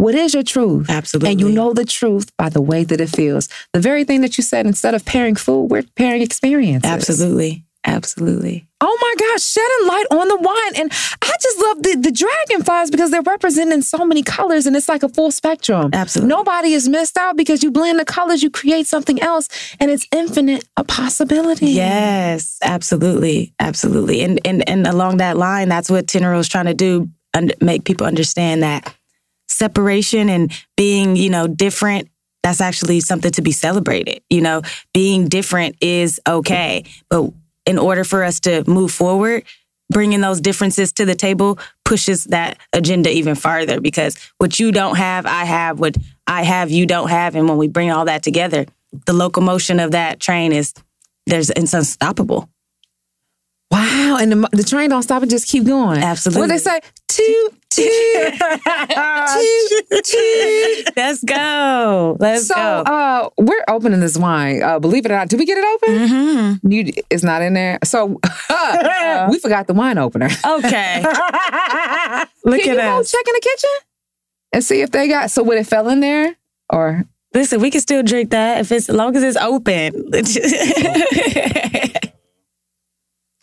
What 0.00 0.14
is 0.14 0.32
your 0.32 0.44
truth? 0.44 0.88
Absolutely. 0.88 1.32
And 1.32 1.40
you 1.40 1.48
know 1.48 1.72
the 1.72 1.84
truth 1.84 2.30
by 2.36 2.50
the 2.50 2.62
way 2.62 2.84
that 2.84 3.00
it 3.00 3.08
feels. 3.08 3.48
The 3.72 3.80
very 3.80 4.04
thing 4.04 4.20
that 4.20 4.38
you 4.38 4.44
said, 4.44 4.64
instead 4.64 4.94
of 4.94 5.04
pairing 5.04 5.34
food, 5.34 5.72
we're 5.72 5.82
pairing 5.96 6.22
experiences. 6.22 6.88
Absolutely. 6.88 7.64
Absolutely. 7.84 8.68
Oh 8.80 8.98
my 9.00 9.14
gosh, 9.18 9.42
shedding 9.42 9.86
light 9.88 10.04
on 10.10 10.28
the 10.28 10.36
wine. 10.36 10.76
And 10.76 10.92
I 11.22 11.36
just 11.40 11.58
love 11.58 11.82
the, 11.82 11.96
the 11.96 12.12
dragonflies 12.12 12.90
because 12.90 13.10
they're 13.10 13.22
representing 13.22 13.82
so 13.82 14.04
many 14.04 14.22
colors 14.22 14.66
and 14.66 14.76
it's 14.76 14.88
like 14.88 15.02
a 15.02 15.08
full 15.08 15.30
spectrum. 15.30 15.90
Absolutely. 15.92 16.28
Nobody 16.28 16.72
is 16.74 16.88
missed 16.88 17.16
out 17.16 17.36
because 17.36 17.62
you 17.62 17.70
blend 17.70 17.98
the 17.98 18.04
colors, 18.04 18.42
you 18.42 18.50
create 18.50 18.86
something 18.86 19.20
else, 19.22 19.48
and 19.80 19.90
it's 19.90 20.06
infinite 20.12 20.64
a 20.76 20.84
possibility. 20.84 21.66
Yes, 21.70 22.58
absolutely, 22.62 23.54
absolutely. 23.58 24.22
And 24.22 24.40
and 24.44 24.68
and 24.68 24.86
along 24.86 25.16
that 25.16 25.36
line, 25.36 25.68
that's 25.68 25.90
what 25.90 26.06
Tenorol 26.06 26.38
is 26.38 26.48
trying 26.48 26.66
to 26.66 26.74
do, 26.74 27.08
and 27.34 27.54
make 27.60 27.84
people 27.84 28.06
understand 28.06 28.62
that 28.62 28.94
separation 29.48 30.28
and 30.28 30.52
being, 30.76 31.16
you 31.16 31.30
know, 31.30 31.46
different. 31.46 32.08
That's 32.44 32.60
actually 32.60 33.00
something 33.00 33.32
to 33.32 33.42
be 33.42 33.52
celebrated. 33.52 34.22
You 34.30 34.40
know, 34.40 34.62
being 34.94 35.28
different 35.28 35.76
is 35.80 36.20
okay, 36.26 36.84
but 37.10 37.30
in 37.68 37.78
order 37.78 38.02
for 38.02 38.24
us 38.24 38.40
to 38.40 38.64
move 38.66 38.90
forward, 38.90 39.44
bringing 39.90 40.22
those 40.22 40.40
differences 40.40 40.90
to 40.94 41.04
the 41.04 41.14
table 41.14 41.58
pushes 41.84 42.24
that 42.24 42.58
agenda 42.72 43.10
even 43.10 43.34
farther 43.34 43.78
because 43.80 44.16
what 44.38 44.58
you 44.58 44.72
don't 44.72 44.96
have, 44.96 45.26
I 45.26 45.44
have. 45.44 45.78
What 45.78 45.96
I 46.26 46.44
have, 46.44 46.70
you 46.70 46.86
don't 46.86 47.10
have. 47.10 47.34
And 47.34 47.46
when 47.46 47.58
we 47.58 47.68
bring 47.68 47.90
all 47.90 48.06
that 48.06 48.22
together, 48.22 48.64
the 49.04 49.12
locomotion 49.12 49.80
of 49.80 49.90
that 49.90 50.18
train 50.18 50.52
is 50.52 50.72
there's 51.26 51.50
it's 51.50 51.74
unstoppable. 51.74 52.48
Wow. 53.70 54.16
And 54.20 54.32
the, 54.32 54.48
the 54.52 54.64
train 54.64 54.90
don't 54.90 55.02
stop 55.02 55.22
and 55.22 55.30
just 55.30 55.48
keep 55.48 55.64
going. 55.64 55.98
Absolutely. 55.98 56.40
What 56.40 56.48
they 56.48 56.58
say? 56.58 56.80
Toot, 57.08 57.54
toot, 57.70 58.34
toot, 59.88 60.04
toot. 60.04 60.92
Let's 60.96 61.24
go. 61.24 62.16
Let's 62.18 62.46
so, 62.46 62.54
go. 62.54 62.60
uh, 62.60 63.30
we're 63.38 63.64
opening 63.68 64.00
this 64.00 64.16
wine. 64.16 64.62
Uh, 64.62 64.78
believe 64.78 65.04
it 65.04 65.12
or 65.12 65.16
not, 65.16 65.28
did 65.28 65.38
we 65.38 65.44
get 65.44 65.58
it 65.58 65.64
open? 65.64 66.08
Mm-hmm. 66.08 66.72
You, 66.72 66.92
it's 67.10 67.22
not 67.22 67.42
in 67.42 67.54
there. 67.54 67.78
So 67.84 68.06
we 69.30 69.38
forgot 69.38 69.66
the 69.66 69.74
wine 69.74 69.98
opener. 69.98 70.26
Okay. 70.26 71.02
Look 72.44 72.60
Can 72.60 72.60
at 72.60 72.66
you 72.66 72.74
go 72.76 73.00
us. 73.00 73.10
check 73.10 73.24
in 73.26 73.34
the 73.34 73.40
kitchen 73.42 73.70
and 74.52 74.64
see 74.64 74.80
if 74.80 74.90
they 74.90 75.08
got? 75.08 75.30
So 75.30 75.42
what 75.42 75.58
it 75.58 75.66
fell 75.66 75.88
in 75.88 76.00
there, 76.00 76.36
or 76.70 77.04
Listen, 77.34 77.60
we 77.60 77.70
can 77.70 77.82
still 77.82 78.02
drink 78.02 78.30
that 78.30 78.60
if 78.60 78.72
it's 78.72 78.88
as 78.88 78.96
long 78.96 79.14
as 79.14 79.22
it's 79.22 79.36
open. 79.36 79.92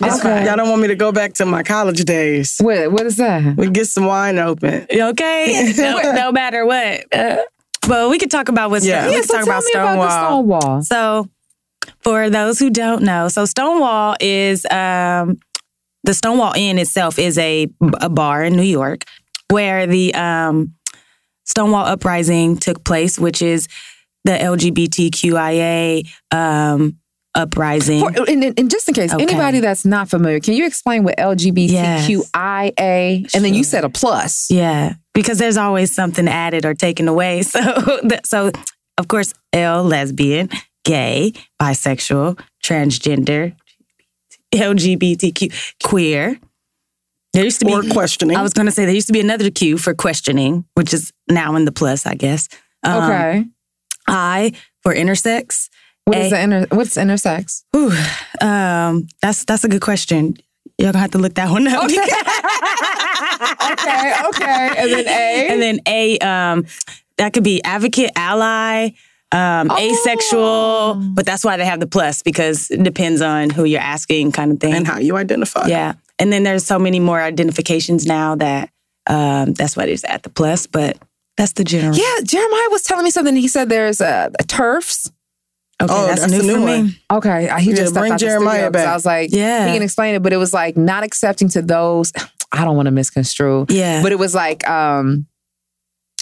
It's 0.04 0.22
fine. 0.22 0.46
Y'all 0.46 0.58
don't 0.58 0.70
want 0.70 0.82
me 0.82 0.89
to 0.89 0.96
go 0.96 1.12
back 1.12 1.34
to 1.36 1.46
my 1.46 1.64
college 1.64 2.04
days. 2.04 2.58
What 2.60 2.91
What 2.91 3.06
is 3.06 3.16
that? 3.18 3.56
We 3.58 3.70
get 3.70 3.88
some 3.88 4.06
wine 4.06 4.38
open. 4.38 4.86
okay? 4.91 5.74
no, 5.78 6.12
no 6.12 6.32
matter 6.32 6.66
what. 6.66 7.06
Uh, 7.14 7.38
but 7.88 8.10
we 8.10 8.18
could 8.20 8.32
talk 8.32 8.50
about 8.50 8.72
what's 8.72 8.86
Yeah. 8.86 9.06
we 9.08 9.12
Yeah, 9.14 9.20
can 9.20 9.28
so 9.28 9.34
talk 9.38 9.46
tell 9.46 9.54
about 9.54 9.64
me 9.64 9.72
about 9.74 9.96
the 9.96 10.10
Stonewall. 10.10 10.82
Stonewall. 10.82 10.82
So, 10.84 11.30
for 12.02 12.30
those 12.30 12.60
who 12.60 12.70
don't 12.70 13.04
know, 13.04 13.28
so 13.30 13.46
Stonewall 13.46 14.16
is 14.20 14.66
um, 14.72 15.38
the 16.04 16.14
Stonewall 16.14 16.54
Inn 16.58 16.78
itself 16.80 17.18
is 17.20 17.38
a, 17.38 17.68
a 18.02 18.10
bar 18.10 18.43
in 18.43 18.56
New 18.56 18.64
York 18.64 19.04
where 19.50 19.86
the 19.88 20.14
um, 20.16 20.74
Stonewall 21.46 21.86
uprising 21.86 22.58
took 22.58 22.84
place, 22.84 23.18
which 23.20 23.41
is 23.41 23.68
the 24.24 24.32
LGBTQIA 24.32 26.08
um, 26.32 26.98
uprising. 27.36 28.00
For, 28.00 28.12
and, 28.30 28.44
and- 28.58 28.70
just 28.72 28.88
in 28.88 28.94
case 28.96 29.14
Okay. 29.14 29.22
anybody 29.24 29.60
that's 29.60 29.86
not 29.86 30.10
familiar, 30.10 30.40
can 30.40 30.54
you 30.54 30.66
explain 30.66 31.04
what 31.04 31.18
LGBTQIA? 31.18 33.34
And 33.36 33.46
then 33.46 33.54
you 33.54 33.64
said 33.64 33.84
a 33.84 33.90
plus. 33.90 34.50
Yeah, 34.50 34.94
because 35.14 35.38
there's 35.38 35.58
always 35.58 35.94
something 35.94 36.28
added 36.28 36.66
or 36.66 36.74
taken 36.74 37.08
away. 37.08 37.44
So, 37.56 38.00
so 38.24 38.52
of 38.98 39.08
course, 39.08 39.34
L 39.54 39.84
lesbian, 39.84 40.50
gay, 40.86 41.34
bisexual, 41.62 42.40
transgender, 42.64 43.56
LGBTQ, 44.54 45.74
queer, 45.84 46.40
There 47.34 47.44
used 47.44 47.60
to 47.60 47.66
be 47.66 47.74
or 47.74 47.84
questioning. 47.84 48.38
I 48.38 48.42
was 48.42 48.54
going 48.54 48.68
to 48.68 48.72
say 48.72 48.86
there 48.86 48.96
used 48.96 49.08
to 49.08 49.14
be 49.14 49.20
another 49.20 49.52
Q 49.52 49.78
for 49.78 49.94
questioning, 49.94 50.64
which 50.76 50.94
is 50.94 51.12
now 51.30 51.56
in 51.56 51.66
the 51.66 51.72
plus, 51.74 52.06
I 52.06 52.16
guess. 52.16 52.48
Um, 52.84 53.04
Okay. 53.04 53.46
I 54.08 54.54
for 54.84 54.94
intersex. 54.96 55.68
What 56.06 56.18
A- 56.18 56.22
is 56.22 56.30
the 56.32 56.41
inter? 56.41 56.66
What's 56.72 56.95
intersex? 56.97 57.64
Ooh, 57.76 57.91
um, 58.45 59.08
that's 59.22 59.43
that's 59.45 59.64
a 59.64 59.68
good 59.70 59.82
question. 59.82 60.38
You're 60.78 60.91
gonna 60.91 60.99
have 61.01 61.12
to 61.12 61.18
look 61.18 61.36
that 61.36 61.49
one 61.49 61.68
up. 61.68 61.84
okay, 63.72 64.14
okay. 64.28 64.74
And 64.78 64.91
then 64.91 65.08
A. 65.08 65.47
and 65.51 65.62
then 65.62 65.80
A, 65.88 66.18
um, 66.20 66.66
that 67.18 67.34
could 67.34 67.43
be 67.43 67.64
advocate, 67.64 68.12
ally, 68.16 68.89
um, 69.32 69.70
Oh. 69.72 69.78
asexual, 69.78 70.95
but 71.14 71.26
that's 71.26 71.43
why 71.43 71.58
they 71.58 71.66
have 71.66 71.80
the 71.80 71.88
plus 71.88 72.22
because 72.22 72.70
it 72.72 72.84
depends 72.84 73.22
on 73.22 73.49
who 73.49 73.64
you're 73.64 73.82
asking, 73.82 74.32
kind 74.32 74.51
of 74.51 74.60
thing, 74.60 74.74
and 74.74 74.86
how 74.88 74.99
you 74.99 75.16
identify. 75.18 75.68
Yeah, 75.68 75.93
and 76.20 76.32
then 76.32 76.43
there's 76.43 76.66
so 76.66 76.78
many 76.78 76.99
more 76.99 77.22
identifications 77.22 78.06
now 78.06 78.36
that 78.36 78.70
um, 79.08 79.53
that's 79.53 79.76
why 79.78 79.86
it's 79.86 80.03
at 80.03 80.24
the 80.24 80.30
plus, 80.30 80.68
but 80.68 80.97
that's 81.38 81.53
the 81.53 81.64
general. 81.64 81.95
Yeah, 81.95 82.22
Jeremiah 82.24 82.70
was 82.70 82.84
telling 82.84 83.03
me 83.06 83.12
something. 83.12 83.36
He 83.36 83.47
said 83.47 83.70
there's 83.70 84.01
a, 84.01 84.32
a 84.39 84.43
turfs. 84.43 85.12
Okay, 85.82 85.94
Oh, 85.94 86.08
that's, 86.08 86.22
that's 86.22 86.32
new 86.32 86.38
the 86.42 86.54
for 86.54 86.60
new 86.60 86.66
me. 86.66 86.78
one. 86.82 86.96
Okay, 87.20 87.50
he 87.60 87.72
Yeah, 87.72 87.76
just 87.76 87.94
bring 87.94 88.18
Jeremiah 88.18 88.72
back. 88.72 88.88
I 88.88 88.94
was 88.94 89.06
like, 89.06 89.32
Yeah. 89.34 89.68
he 89.68 89.74
can 89.74 89.82
explain 89.84 90.16
it, 90.16 90.24
but 90.24 90.32
it 90.32 90.38
was 90.38 90.54
like 90.54 90.78
not 90.78 91.04
accepting 91.04 91.50
to 91.50 91.62
those. 91.62 92.14
I 92.52 92.64
don't 92.64 92.78
want 92.78 92.86
to 92.88 92.92
misconstrue. 92.92 93.66
Yeah. 93.70 94.02
but 94.02 94.12
it 94.14 94.20
was 94.20 94.34
like, 94.34 94.66
um, 94.70 95.28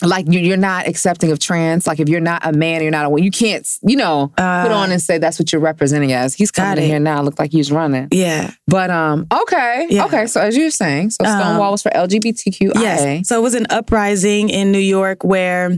like 0.02 0.26
you, 0.28 0.40
you're 0.40 0.58
not 0.58 0.88
accepting 0.88 1.32
of 1.32 1.38
trans. 1.40 1.86
Like 1.86 2.00
if 2.00 2.10
you're 2.10 2.20
not 2.20 2.44
a 2.46 2.52
man, 2.52 2.82
you're 2.82 2.90
not 2.92 3.06
a 3.06 3.10
woman. 3.10 3.24
You 3.24 3.30
can't, 3.32 3.66
you 3.84 3.96
know, 3.96 4.30
put 4.36 4.44
Uh, 4.44 4.70
on 4.74 4.92
and 4.92 5.00
say 5.02 5.18
that's 5.20 5.38
what 5.40 5.54
you're 5.54 5.62
representing 5.62 6.12
as. 6.12 6.34
He's 6.34 6.50
coming 6.52 6.84
in 6.84 6.90
here 6.90 7.00
now. 7.00 7.22
Look 7.22 7.38
like 7.40 7.52
he's 7.52 7.72
running. 7.72 8.08
Yeah. 8.12 8.52
But 8.68 8.90
um, 8.90 9.28
okay, 9.32 9.86
Yeah. 9.90 10.06
okay. 10.06 10.26
So 10.26 10.42
as 10.42 10.58
you 10.58 10.66
were 10.66 10.72
saying, 10.72 11.12
so 11.12 11.24
Um, 11.24 11.40
Stonewall 11.40 11.72
was 11.74 11.84
for 11.84 11.92
LGBTQIA. 11.92 12.72
Yes. 12.76 13.28
So 13.30 13.38
it 13.38 13.44
was 13.44 13.54
an 13.54 13.68
uprising 13.70 14.50
in 14.50 14.72
New 14.72 14.80
York 14.80 15.24
where 15.24 15.78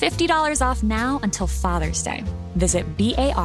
$50 0.00 0.62
off 0.66 0.82
now 0.82 1.20
until 1.22 1.46
Father's 1.46 2.02
Day. 2.02 2.24
Visit 2.56 2.96
B-A-R-T-E-S-I-A-N 2.96 3.36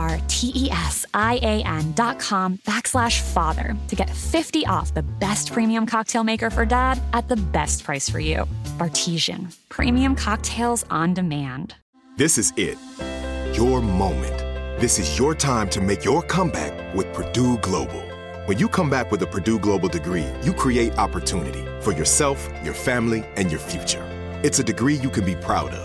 dot 1.94 2.18
com 2.20 2.58
backslash 2.66 3.22
father 3.22 3.76
to 3.90 3.96
get 3.96 4.10
50 4.10 4.66
off 4.66 4.94
the 4.94 5.04
best 5.04 5.52
premium 5.54 5.86
cocktail 5.86 6.24
maker 6.24 6.50
for 6.50 6.66
dad 6.66 7.00
at 7.14 7.28
the 7.28 7.36
best 7.36 7.84
price 7.84 8.10
for 8.10 8.20
you. 8.20 8.46
Bartesian. 8.80 9.56
Premium 9.70 10.16
cocktails 10.16 10.86
on 10.90 11.14
demand. 11.14 11.76
This 12.18 12.38
is 12.38 12.54
it. 12.56 12.78
Your 13.54 13.82
moment. 13.82 14.38
This 14.80 15.00
is 15.00 15.20
your 15.20 15.36
time 15.36 15.70
to 15.70 15.82
make 15.82 16.06
your 16.06 16.22
comeback 16.22 16.96
with 16.96 17.12
Purdue 17.14 17.58
Global. 17.58 18.02
When 18.46 18.58
you 18.60 18.70
come 18.70 18.90
back 18.90 19.12
with 19.12 19.22
a 19.22 19.28
Purdue 19.28 19.60
Global 19.60 19.90
degree, 19.90 20.28
you 20.42 20.54
create 20.54 20.98
opportunity 20.98 21.66
for 21.82 21.92
yourself, 21.92 22.50
your 22.64 22.74
family, 22.74 23.26
and 23.36 23.52
your 23.52 23.60
future. 23.60 24.04
It's 24.44 24.60
a 24.60 24.64
degree 24.64 24.96
you 24.96 25.10
can 25.10 25.26
be 25.26 25.36
proud 25.36 25.74
of, 25.74 25.85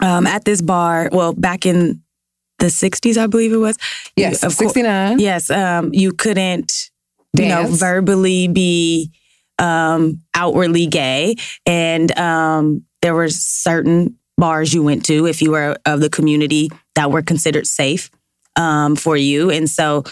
Um, 0.00 0.26
at 0.26 0.44
this 0.44 0.60
bar, 0.62 1.08
well, 1.12 1.32
back 1.32 1.66
in 1.66 2.02
the 2.58 2.66
60s, 2.66 3.16
I 3.16 3.26
believe 3.26 3.52
it 3.52 3.56
was. 3.58 3.76
Yes, 4.16 4.42
You- 4.42 4.48
of 4.48 4.56
cour- 4.56 4.68
69. 4.68 5.18
Yes, 5.18 5.50
um, 5.50 5.92
you 5.92 6.12
couldn't, 6.12 6.90
you 7.36 7.48
know, 7.48 7.66
verbally 7.66 8.48
be 8.48 9.10
um, 9.58 10.20
outwardly 10.34 10.86
gay. 10.86 11.36
And 11.66 12.16
um, 12.18 12.84
there 13.02 13.14
were 13.14 13.28
certain 13.28 14.16
bars 14.36 14.74
you 14.74 14.82
went 14.82 15.04
to 15.06 15.26
if 15.26 15.40
you 15.42 15.52
were 15.52 15.76
of 15.86 16.00
the 16.00 16.10
community 16.10 16.70
that 16.96 17.10
were 17.10 17.22
considered 17.22 17.66
safe 17.66 18.10
um, 18.56 18.96
for 18.96 19.16
you. 19.16 19.50
And 19.50 19.68
so 19.70 20.04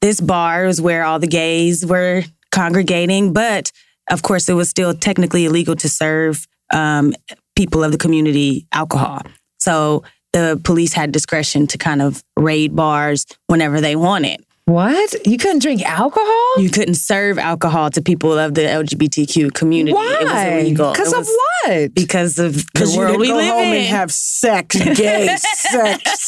this 0.00 0.20
bar 0.20 0.66
was 0.66 0.80
where 0.80 1.04
all 1.04 1.18
the 1.18 1.26
gays 1.26 1.84
were 1.84 2.22
congregating, 2.52 3.32
but 3.32 3.72
of 4.10 4.22
course, 4.22 4.48
it 4.48 4.54
was 4.54 4.68
still 4.68 4.92
technically 4.94 5.46
illegal 5.46 5.74
to 5.76 5.88
serve 5.88 6.46
um, 6.72 7.14
people 7.56 7.84
of 7.84 7.92
the 7.92 7.98
community 7.98 8.66
alcohol. 8.72 9.22
So 9.58 10.04
the 10.32 10.60
police 10.64 10.92
had 10.92 11.12
discretion 11.12 11.66
to 11.68 11.78
kind 11.78 12.02
of 12.02 12.22
raid 12.36 12.74
bars 12.74 13.26
whenever 13.46 13.80
they 13.80 13.96
wanted. 13.96 14.44
What? 14.66 15.14
You 15.26 15.36
couldn't 15.36 15.58
drink 15.60 15.82
alcohol? 15.82 16.58
You 16.58 16.70
couldn't 16.70 16.94
serve 16.94 17.38
alcohol 17.38 17.90
to 17.90 18.00
people 18.00 18.38
of 18.38 18.54
the 18.54 18.62
LGBTQ 18.62 19.52
community. 19.52 19.92
Why? 19.92 20.18
It 20.20 20.24
was 20.24 20.62
illegal. 20.64 20.92
Because 20.92 21.12
of 21.12 21.26
what? 21.28 21.92
Because 21.94 22.38
of 22.38 22.54
the 22.54 22.64
Because 22.72 22.94
you 22.94 23.00
world 23.00 23.20
we 23.20 23.28
go 23.28 23.36
live 23.36 23.52
home 23.52 23.62
in. 23.64 23.74
and 23.74 23.86
have 23.88 24.10
sex, 24.10 24.74
gay 24.96 25.36
sex. 25.36 26.26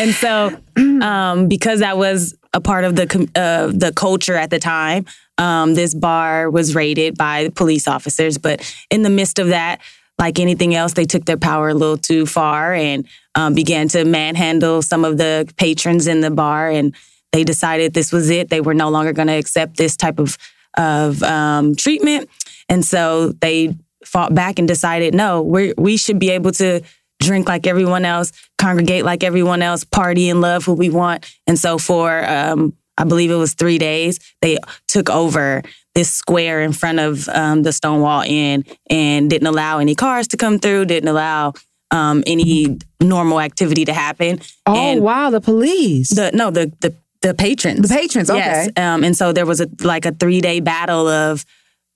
and 0.00 0.14
so, 0.14 0.56
um, 1.02 1.48
because 1.48 1.80
that 1.80 1.96
was 1.96 2.36
a 2.56 2.60
part 2.60 2.84
of 2.84 2.96
the 2.96 3.06
uh, 3.36 3.66
the 3.66 3.92
culture 3.94 4.34
at 4.34 4.50
the 4.50 4.58
time. 4.58 5.04
Um, 5.38 5.74
this 5.74 5.94
bar 5.94 6.50
was 6.50 6.74
raided 6.74 7.16
by 7.18 7.50
police 7.50 7.86
officers, 7.86 8.38
but 8.38 8.56
in 8.90 9.02
the 9.02 9.10
midst 9.10 9.38
of 9.38 9.48
that, 9.48 9.82
like 10.18 10.40
anything 10.40 10.74
else, 10.74 10.94
they 10.94 11.04
took 11.04 11.26
their 11.26 11.36
power 11.36 11.68
a 11.68 11.74
little 11.74 11.98
too 11.98 12.24
far 12.24 12.72
and 12.72 13.06
um, 13.34 13.52
began 13.54 13.88
to 13.88 14.06
manhandle 14.06 14.80
some 14.80 15.04
of 15.04 15.18
the 15.18 15.52
patrons 15.58 16.06
in 16.06 16.22
the 16.22 16.30
bar. 16.30 16.70
And 16.70 16.94
they 17.32 17.44
decided 17.44 17.92
this 17.92 18.10
was 18.10 18.30
it. 18.30 18.48
They 18.48 18.62
were 18.62 18.72
no 18.72 18.88
longer 18.88 19.12
going 19.12 19.28
to 19.28 19.34
accept 19.34 19.76
this 19.76 19.96
type 19.96 20.18
of 20.18 20.38
of 20.78 21.22
um, 21.22 21.74
treatment, 21.74 22.30
and 22.68 22.84
so 22.84 23.32
they 23.40 23.74
fought 24.04 24.34
back 24.34 24.58
and 24.58 24.66
decided, 24.66 25.14
no, 25.14 25.42
we 25.42 25.74
we 25.76 25.98
should 25.98 26.18
be 26.18 26.30
able 26.30 26.52
to 26.52 26.80
drink 27.20 27.48
like 27.48 27.66
everyone 27.66 28.04
else, 28.04 28.32
congregate 28.58 29.04
like 29.04 29.24
everyone 29.24 29.62
else, 29.62 29.84
party 29.84 30.28
and 30.28 30.40
love 30.40 30.64
who 30.64 30.74
we 30.74 30.90
want. 30.90 31.26
And 31.46 31.58
so 31.58 31.78
for 31.78 32.24
um, 32.28 32.74
I 32.98 33.04
believe 33.04 33.30
it 33.30 33.36
was 33.36 33.54
three 33.54 33.78
days, 33.78 34.18
they 34.40 34.58
took 34.88 35.10
over 35.10 35.62
this 35.94 36.10
square 36.10 36.62
in 36.62 36.72
front 36.72 36.98
of 36.98 37.28
um, 37.28 37.62
the 37.62 37.72
Stonewall 37.72 38.22
Inn 38.26 38.64
and 38.90 39.30
didn't 39.30 39.46
allow 39.46 39.78
any 39.78 39.94
cars 39.94 40.28
to 40.28 40.36
come 40.36 40.58
through, 40.58 40.84
didn't 40.86 41.08
allow 41.08 41.52
um, 41.90 42.22
any 42.26 42.78
normal 43.00 43.40
activity 43.40 43.84
to 43.86 43.92
happen. 43.92 44.40
Oh 44.66 44.74
And 44.74 45.02
wow, 45.02 45.30
the 45.30 45.40
police. 45.40 46.10
the 46.14 46.30
no, 46.32 46.50
the 46.50 46.72
the 46.80 46.94
the 47.22 47.34
patrons. 47.34 47.88
The 47.88 47.94
patrons, 47.94 48.30
okay. 48.30 48.38
Yes. 48.38 48.68
Um, 48.76 49.02
and 49.04 49.16
so 49.16 49.32
there 49.32 49.46
was 49.46 49.60
a 49.60 49.68
like 49.82 50.04
a 50.04 50.12
three 50.12 50.40
day 50.40 50.60
battle 50.60 51.08
of, 51.08 51.44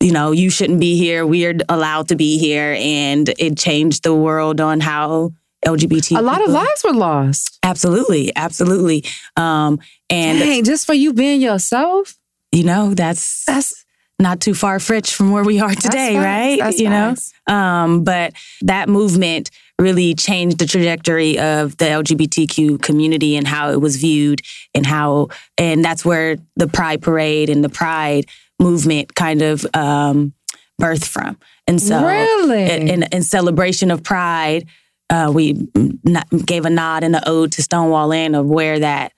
you 0.01 0.13
know, 0.13 0.33
you 0.33 0.51
shouldn't 0.51 0.81
be 0.81 0.97
here. 0.97 1.27
We're 1.27 1.59
allowed 1.69 2.09
to 2.09 2.17
be 2.17 2.39
here, 2.39 2.75
and 2.79 3.29
it 3.39 3.59
changed 3.59 4.03
the 4.03 4.15
world 4.15 4.61
on 4.61 4.81
how 4.81 5.33
LGBT. 5.65 6.19
a 6.19 6.23
lot 6.23 6.43
of 6.43 6.51
lives 6.51 6.83
were 6.83 6.95
lost. 6.95 7.59
Absolutely, 7.63 8.35
absolutely. 8.35 9.05
Um, 9.37 9.79
and 10.09 10.39
Dang, 10.39 10.65
just 10.65 10.87
for 10.87 10.95
you 10.95 11.13
being 11.13 11.41
yourself. 11.41 12.17
you 12.51 12.65
know, 12.65 12.95
that's 12.95 13.45
that's 13.45 13.85
not 14.19 14.41
too 14.41 14.55
far 14.55 14.81
fetched 14.81 15.15
from 15.15 15.31
where 15.33 15.45
we 15.45 15.61
are 15.61 15.75
today, 15.75 16.15
facts. 16.15 16.25
right? 16.25 16.59
That's 16.61 16.81
you 16.81 16.89
facts. 16.89 17.33
know, 17.47 17.55
um, 17.55 18.05
but 18.05 18.33
that 18.63 18.89
movement 18.89 19.51
really 19.79 20.15
changed 20.15 20.59
the 20.59 20.67
trajectory 20.67 21.39
of 21.39 21.77
the 21.79 21.87
LGBTQ 21.87 22.83
community 22.83 23.37
and 23.37 23.47
how 23.47 23.71
it 23.71 23.81
was 23.81 23.97
viewed, 23.97 24.41
and 24.75 24.87
how, 24.87 25.29
and 25.59 25.85
that's 25.85 26.05
where 26.05 26.37
the 26.57 26.69
Pride 26.69 27.03
Parade 27.03 27.51
and 27.51 27.63
the 27.63 27.71
Pride 27.71 28.27
movement 28.61 29.15
kind 29.15 29.43
of 29.43 29.67
um, 29.75 30.33
birthed 30.81 31.07
from. 31.07 31.39
And 31.67 31.81
so, 31.81 32.05
Really? 32.05 32.71
in, 32.71 33.03
in, 33.05 33.23
celebration 33.23 33.91
of 33.91 34.03
Pride, 34.03 34.67
uh, 35.09 35.31
we 35.35 35.69
n- 35.77 36.23
gave 36.45 36.65
a 36.65 36.71
nod 36.71 37.05
and 37.05 37.17
an 37.17 37.23
ode 37.27 37.53
to 37.53 37.63
Stonewall 37.63 38.13
Inn 38.13 38.35
of 38.35 38.47
where 38.47 38.79
that 38.79 39.13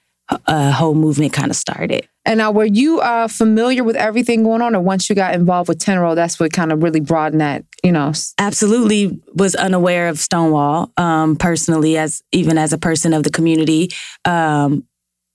uh, 0.47 0.71
whole 0.71 0.95
movement 0.95 1.33
kind 1.33 1.51
of 1.51 1.57
started. 1.57 2.09
And 2.25 2.39
now, 2.39 2.53
were 2.53 2.65
you 2.65 3.01
uh, 3.01 3.27
familiar 3.27 3.83
with 3.83 3.97
everything 3.97 4.45
going 4.45 4.63
on, 4.63 4.77
or 4.77 4.81
once 4.81 5.09
you 5.11 5.17
got 5.17 5.35
involved 5.35 5.69
with 5.69 5.79
Tenero, 5.79 6.15
that's 6.15 6.39
what 6.39 6.53
kind 6.53 6.71
of 6.71 6.83
really 6.83 7.01
broadened 7.01 7.41
that, 7.41 7.65
you 7.83 7.91
know? 7.91 8.13
absolutely 8.39 9.21
was 9.35 9.57
unaware 9.57 10.09
of 10.09 10.21
Stonewall 10.21 10.93
um, 10.97 11.35
personally, 11.35 11.99
as 11.99 12.23
even 12.31 12.59
as 12.59 12.73
a 12.73 12.79
person 12.79 13.13
of 13.13 13.25
the 13.25 13.31
community. 13.31 13.91
Um, 14.25 14.85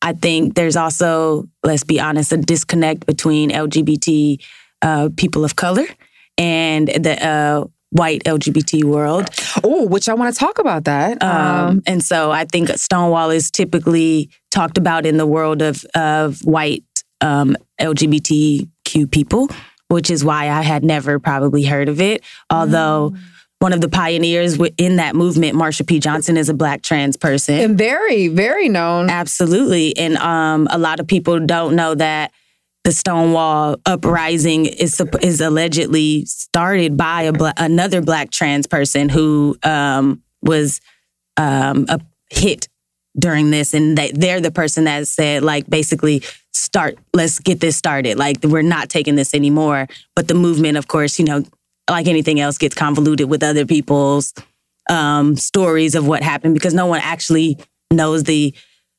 I 0.02 0.14
think 0.14 0.56
there's 0.56 0.76
also, 0.76 1.48
let's 1.64 1.84
be 1.84 2.00
honest, 2.00 2.32
a 2.32 2.38
disconnect 2.38 3.06
between 3.06 3.50
LGBT 3.50 4.44
uh, 4.82 5.10
people 5.18 5.44
of 5.44 5.56
color 5.56 5.86
and 6.38 6.88
the 6.88 7.26
uh, 7.26 7.66
white 7.90 8.24
LGBT 8.26 8.84
world. 8.84 9.28
Oh, 9.64 9.88
which 9.88 10.08
I 10.08 10.14
want 10.14 10.34
to 10.34 10.40
talk 10.40 10.60
about 10.60 10.84
that. 10.86 11.22
Um, 11.24 11.82
and 11.88 12.04
so 12.04 12.32
I 12.32 12.46
think 12.46 12.70
Stonewall 12.70 13.32
is 13.32 13.50
typically 13.50 14.30
talked 14.52 14.78
about 14.78 15.06
in 15.06 15.18
the 15.18 15.26
world 15.26 15.62
of 15.62 15.84
of 15.96 16.40
white 16.42 16.84
um, 17.22 17.56
LGBTQ 17.82 19.12
people, 19.12 19.50
which 19.88 20.10
is 20.10 20.24
why 20.24 20.50
I 20.50 20.62
had 20.62 20.84
never 20.84 21.20
probably 21.20 21.64
heard 21.64 21.90
of 21.90 22.00
it. 22.00 22.24
Although 22.50 23.16
one 23.60 23.74
of 23.74 23.82
the 23.82 23.90
pioneers 23.90 24.60
in 24.78 24.98
that 24.98 25.16
movement, 25.16 25.56
Marsha 25.56 25.86
P. 25.86 26.00
Johnson, 26.00 26.38
is 26.38 26.50
a 26.50 26.54
black 26.54 26.84
trans 26.84 27.18
person. 27.18 27.56
And 27.56 27.78
very, 27.78 28.28
very 28.28 28.70
known. 28.70 29.10
Absolutely. 29.10 29.98
And 29.98 30.18
um, 30.18 30.68
a 30.70 30.78
lot 30.78 31.00
of 31.00 31.08
people 31.08 31.40
don't 31.40 31.76
know 31.76 31.96
that 31.96 32.32
the 32.84 32.92
Stonewall 32.92 33.78
uprising 33.86 34.66
is 34.66 35.02
is 35.22 35.42
allegedly 35.42 36.24
started 36.26 36.96
by 36.96 37.24
a 37.24 37.34
bla- 37.34 37.54
another 37.58 38.02
black 38.02 38.32
trans 38.32 38.66
person 38.66 39.10
who 39.10 39.58
um, 39.64 40.24
was 40.42 40.80
um, 41.36 41.86
a 41.90 42.00
hit 42.30 42.70
during 43.20 43.52
this, 43.52 43.74
and 43.74 43.98
they, 43.98 44.12
they're 44.12 44.40
the 44.40 44.52
person 44.52 44.86
that 44.86 45.06
said 45.08 45.44
like 45.44 45.68
basically 45.68 46.24
start 46.54 46.98
let's 47.14 47.40
get 47.40 47.60
this 47.60 47.76
started 47.76 48.18
like 48.18 48.38
we're 48.44 48.62
not 48.62 48.90
taking 48.90 49.16
this 49.16 49.34
anymore 49.34 49.88
but 50.16 50.28
the 50.28 50.34
movement 50.34 50.76
of 50.76 50.88
course 50.88 51.20
you 51.20 51.26
know 51.26 51.44
like 51.90 52.08
anything 52.08 52.40
else 52.40 52.58
gets 52.58 52.76
convoluted 52.76 53.30
with 53.30 53.44
other 53.44 53.66
people's 53.66 54.34
um, 54.90 55.36
stories 55.36 55.96
of 55.96 56.08
what 56.08 56.24
happened 56.24 56.54
because 56.54 56.74
no 56.74 56.86
one 56.86 57.02
actually 57.02 57.58
knows 57.92 58.24
the 58.24 58.54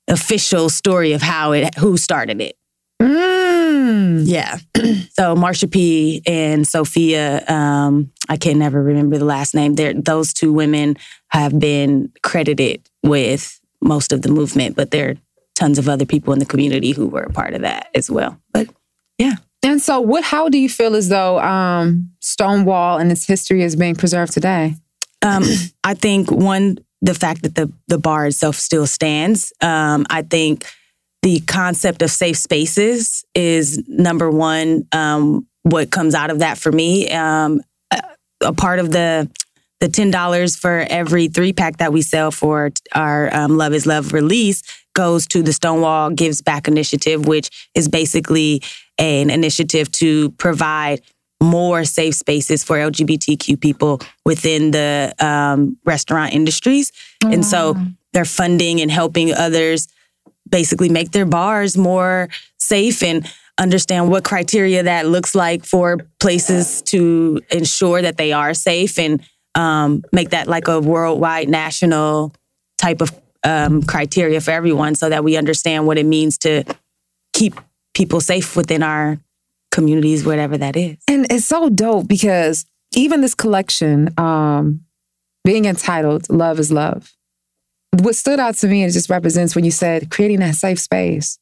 official 0.09 0.70
story 0.70 1.12
of 1.12 1.22
how 1.22 1.53
it 1.53 1.74
who 1.76 1.97
started 1.97 2.41
it 2.41 2.59
Mm. 3.01 4.22
yeah. 4.26 4.57
so 5.11 5.36
Marsha 5.36 5.70
P 5.70 6.22
and 6.26 6.66
Sylvia, 6.66 7.45
um, 7.49 8.11
I 8.28 8.36
can 8.36 8.59
never 8.59 8.82
remember 8.82 9.18
the 9.18 9.24
last 9.24 9.55
name. 9.55 9.74
They're, 9.74 9.95
those 9.95 10.32
two 10.32 10.53
women 10.53 10.97
have 11.28 11.59
been 11.59 12.12
credited 12.22 12.89
with 13.03 13.61
most 13.80 14.12
of 14.12 14.22
the 14.22 14.30
movement, 14.30 14.74
but 14.74 14.91
there 14.91 15.11
are 15.11 15.14
tons 15.55 15.78
of 15.78 15.89
other 15.89 16.07
people 16.07 16.32
in 16.32 16.39
the 16.39 16.47
community 16.47 16.93
who 16.93 17.07
were 17.07 17.22
a 17.22 17.32
part 17.32 17.55
of 17.55 17.62
that 17.62 17.89
as 17.95 18.11
well. 18.11 18.41
But 18.53 18.68
yeah. 19.18 19.36
And 19.62 19.82
so, 19.82 20.00
what? 20.00 20.24
How 20.24 20.48
do 20.48 20.59
you 20.59 20.68
feel 20.68 20.94
as 20.94 21.09
though 21.09 21.40
um, 21.40 22.11
Stonewall 22.20 22.98
and 22.98 23.11
its 23.11 23.26
history 23.26 23.62
is 23.62 23.74
being 23.76 23.96
preserved 23.96 24.32
today? 24.32 24.76
Um, 25.22 25.42
I 25.82 25.94
think 25.94 26.30
one, 26.30 26.78
the 27.02 27.14
fact 27.14 27.42
that 27.42 27.54
the 27.54 27.72
the 27.88 27.98
bar 27.98 28.26
itself 28.26 28.56
still 28.56 28.86
stands. 28.86 29.52
Um, 29.61 30.06
I 30.11 30.22
think 30.22 30.64
the 31.22 31.40
concept 31.40 32.02
of 32.02 32.11
safe 32.11 32.36
spaces 32.36 33.24
is 33.34 33.82
number 33.88 34.30
one. 34.30 34.86
Um, 34.92 35.46
what 35.62 35.90
comes 35.90 36.14
out 36.14 36.30
of 36.30 36.38
that 36.38 36.56
for 36.56 36.70
me, 36.70 37.11
um, 37.11 37.61
a, 37.90 38.00
a 38.42 38.52
part 38.52 38.78
of 38.78 38.92
the 38.92 39.28
the 39.80 39.88
ten 39.88 40.12
dollars 40.12 40.54
for 40.54 40.86
every 40.88 41.26
three 41.28 41.52
pack 41.52 41.78
that 41.78 41.92
we 41.92 42.02
sell 42.02 42.30
for 42.30 42.70
our 42.94 43.34
um, 43.34 43.56
Love 43.56 43.74
Is 43.74 43.86
Love 43.86 44.12
release 44.12 44.62
goes 44.94 45.28
to 45.28 45.42
the 45.42 45.52
Stonewall 45.52 46.11
Gives 46.11 46.42
Back 46.42 46.66
initiative, 46.66 47.26
which 47.26 47.70
is 47.74 47.88
basically 47.88 48.62
an 48.99 49.30
initiative 49.30 49.90
to 49.92 50.30
provide 50.32 51.01
more 51.40 51.84
safe 51.84 52.14
spaces 52.14 52.64
for 52.64 52.76
LGBTQ 52.76 53.61
people 53.61 54.01
within 54.24 54.72
the 54.72 55.14
um, 55.20 55.76
restaurant 55.84 56.34
industries. 56.34 56.90
And 57.22 57.44
so 57.44 57.76
they're 58.12 58.24
funding 58.24 58.80
and 58.80 58.90
helping 58.90 59.32
others 59.32 59.88
basically 60.49 60.88
make 60.88 61.12
their 61.12 61.26
bars 61.26 61.76
more 61.76 62.28
safe 62.59 63.03
and 63.03 63.30
understand 63.59 64.11
what 64.11 64.24
criteria 64.24 64.84
that 64.84 65.07
looks 65.07 65.34
like 65.34 65.64
for 65.64 65.99
places 66.20 66.82
to 66.82 67.40
ensure 67.51 68.03
that 68.03 68.16
they 68.16 68.32
are 68.32 68.55
safe 68.55 68.99
and 68.99 69.22
um, 69.55 70.03
make 70.12 70.30
that 70.30 70.46
like 70.46 70.68
a 70.68 70.80
worldwide 70.80 71.49
national 71.49 72.32
type 72.78 73.01
of 73.01 73.11
um, 73.44 73.82
criteria 73.82 74.40
for 74.40 74.53
everyone 74.53 74.94
so 74.94 75.09
that 75.09 75.24
we 75.24 75.36
understand 75.36 75.86
what 75.86 75.99
it 75.99 76.07
means 76.07 76.38
to 76.38 76.64
keep 77.32 77.55
people 77.99 78.20
safe 78.20 78.57
within 78.57 78.84
our 78.84 79.18
communities, 79.72 80.24
whatever 80.24 80.57
that 80.57 80.76
is. 80.76 80.96
And 81.09 81.26
it's 81.32 81.44
so 81.44 81.68
dope 81.68 82.07
because 82.07 82.64
even 82.94 83.20
this 83.22 83.34
collection, 83.34 84.14
um, 84.16 84.84
being 85.44 85.64
entitled 85.64 86.30
Love 86.30 86.61
is 86.61 86.70
Love, 86.70 87.12
what 87.99 88.14
stood 88.14 88.38
out 88.38 88.55
to 88.59 88.68
me, 88.68 88.84
it 88.84 88.92
just 88.92 89.11
represents 89.11 89.57
when 89.57 89.64
you 89.64 89.72
said 89.72 90.11
creating 90.11 90.38
that 90.40 90.55
safe 90.55 90.78
space. 90.78 91.40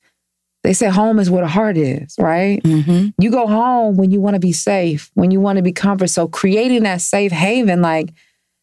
They 0.63 0.73
say 0.73 0.89
home 0.89 1.19
is 1.19 1.31
where 1.31 1.43
the 1.43 1.49
heart 1.49 1.77
is, 1.77 2.17
right? 2.19 2.61
Mm-hmm. 2.63 3.23
You 3.23 3.31
go 3.31 3.47
home 3.47 3.97
when 3.97 4.11
you 4.11 4.21
want 4.21 4.35
to 4.35 4.41
be 4.41 4.53
safe, 4.53 5.11
when 5.13 5.31
you 5.31 5.41
want 5.41 5.59
to 5.59 5.63
be 5.63 5.73
comfort. 5.73 6.09
So 6.09 6.27
creating 6.27 6.85
that 6.85 7.03
safe 7.03 7.33
haven, 7.33 7.83
like 7.83 8.15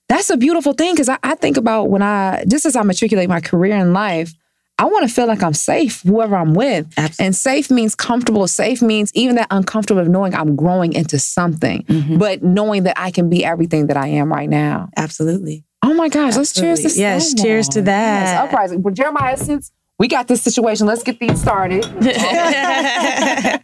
that's 0.10 0.32
a 0.32 0.36
beautiful 0.36 0.74
thing. 0.74 0.96
Cause 0.98 1.10
I, 1.10 1.20
I 1.22 1.36
think 1.36 1.58
about 1.58 1.90
when 1.90 2.02
I, 2.02 2.44
just 2.48 2.66
as 2.66 2.76
I 2.76 2.82
matriculate 2.82 3.30
my 3.30 3.40
career 3.40 3.78
in 3.78 3.94
life, 3.94 4.34
I 4.80 4.86
want 4.86 5.08
to 5.08 5.14
feel 5.14 5.28
like 5.28 5.44
I'm 5.44 5.54
safe, 5.54 6.02
whoever 6.02 6.36
I'm 6.36 6.54
with. 6.56 6.92
And 7.20 7.36
safe 7.36 7.70
means 7.70 7.94
comfortable. 7.94 8.48
Safe 8.48 8.82
means 8.82 9.12
even 9.14 9.36
that 9.36 9.48
uncomfortable 9.52 10.02
of 10.02 10.08
knowing 10.08 10.34
I'm 10.34 10.56
growing 10.56 10.94
into 10.94 11.20
something, 11.20 11.84
mm-hmm. 11.84 12.18
but 12.18 12.42
knowing 12.42 12.84
that 12.84 13.00
I 13.00 13.12
can 13.12 13.30
be 13.30 13.46
everything 13.46 13.88
that 13.88 13.98
I 13.98 14.08
am 14.08 14.32
right 14.32 14.50
now. 14.50 14.90
Absolutely. 14.98 15.64
Oh 15.84 15.94
my 15.94 16.10
gosh, 16.10 16.36
let's 16.38 16.54
cheers 16.54 16.82
to 16.82 16.90
Yes, 17.00 17.30
Stonewall. 17.30 17.46
cheers 17.46 17.70
to 17.70 17.82
that. 17.84 18.26
Yes, 18.26 18.40
uprising. 18.48 18.82
Well, 18.82 18.94
Jeremiah, 18.94 19.38
since 19.38 19.72
we 20.00 20.08
got 20.08 20.28
this 20.28 20.42
situation, 20.42 20.88
let's 20.88 21.04
get 21.04 21.20
these 21.20 21.40
started. 21.40 21.84
the 22.00 23.60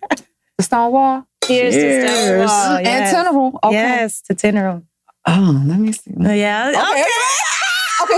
Stonewall. 0.60 1.26
Cheers 1.46 1.74
to 1.74 2.08
Stonewall, 2.08 2.78
And 2.78 2.86
yes. 2.86 3.14
Tenero. 3.16 3.60
Okay. 3.64 3.74
Yes, 3.74 4.22
to 4.22 4.36
Tenero. 4.36 4.84
Oh, 5.26 5.64
let 5.66 5.80
me 5.80 5.92
see. 5.92 6.14
Oh, 6.20 6.32
yeah. 6.32 6.70
Okay. 6.70 6.80
okay, 6.80 7.06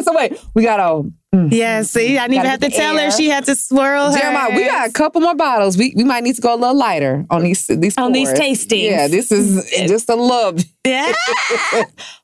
so 0.03 0.15
wait, 0.15 0.39
we 0.53 0.63
got 0.63 0.79
a. 0.79 1.09
Yeah, 1.49 1.83
see, 1.83 2.17
I 2.17 2.27
didn't 2.27 2.33
even 2.39 2.45
have 2.49 2.59
to 2.59 2.67
get 2.67 2.71
the 2.75 2.77
tell 2.77 2.97
her. 2.97 3.09
She 3.11 3.29
had 3.29 3.45
to 3.45 3.55
swirl 3.55 4.11
her. 4.11 4.19
Jeremiah, 4.19 4.53
we 4.53 4.65
got 4.65 4.89
a 4.89 4.91
couple 4.91 5.21
more 5.21 5.33
bottles. 5.35 5.77
We 5.77 5.93
we 5.95 6.03
might 6.03 6.23
need 6.23 6.35
to 6.35 6.41
go 6.41 6.53
a 6.53 6.57
little 6.57 6.75
lighter 6.75 7.25
on 7.29 7.43
these 7.43 7.67
these 7.67 7.97
On 7.97 8.11
these 8.11 8.27
pours. 8.29 8.39
tastings. 8.39 8.89
Yeah, 8.91 9.07
this 9.07 9.31
is 9.31 9.69
just 9.87 10.09
a 10.09 10.15
love. 10.15 10.59
Yeah. 10.85 11.13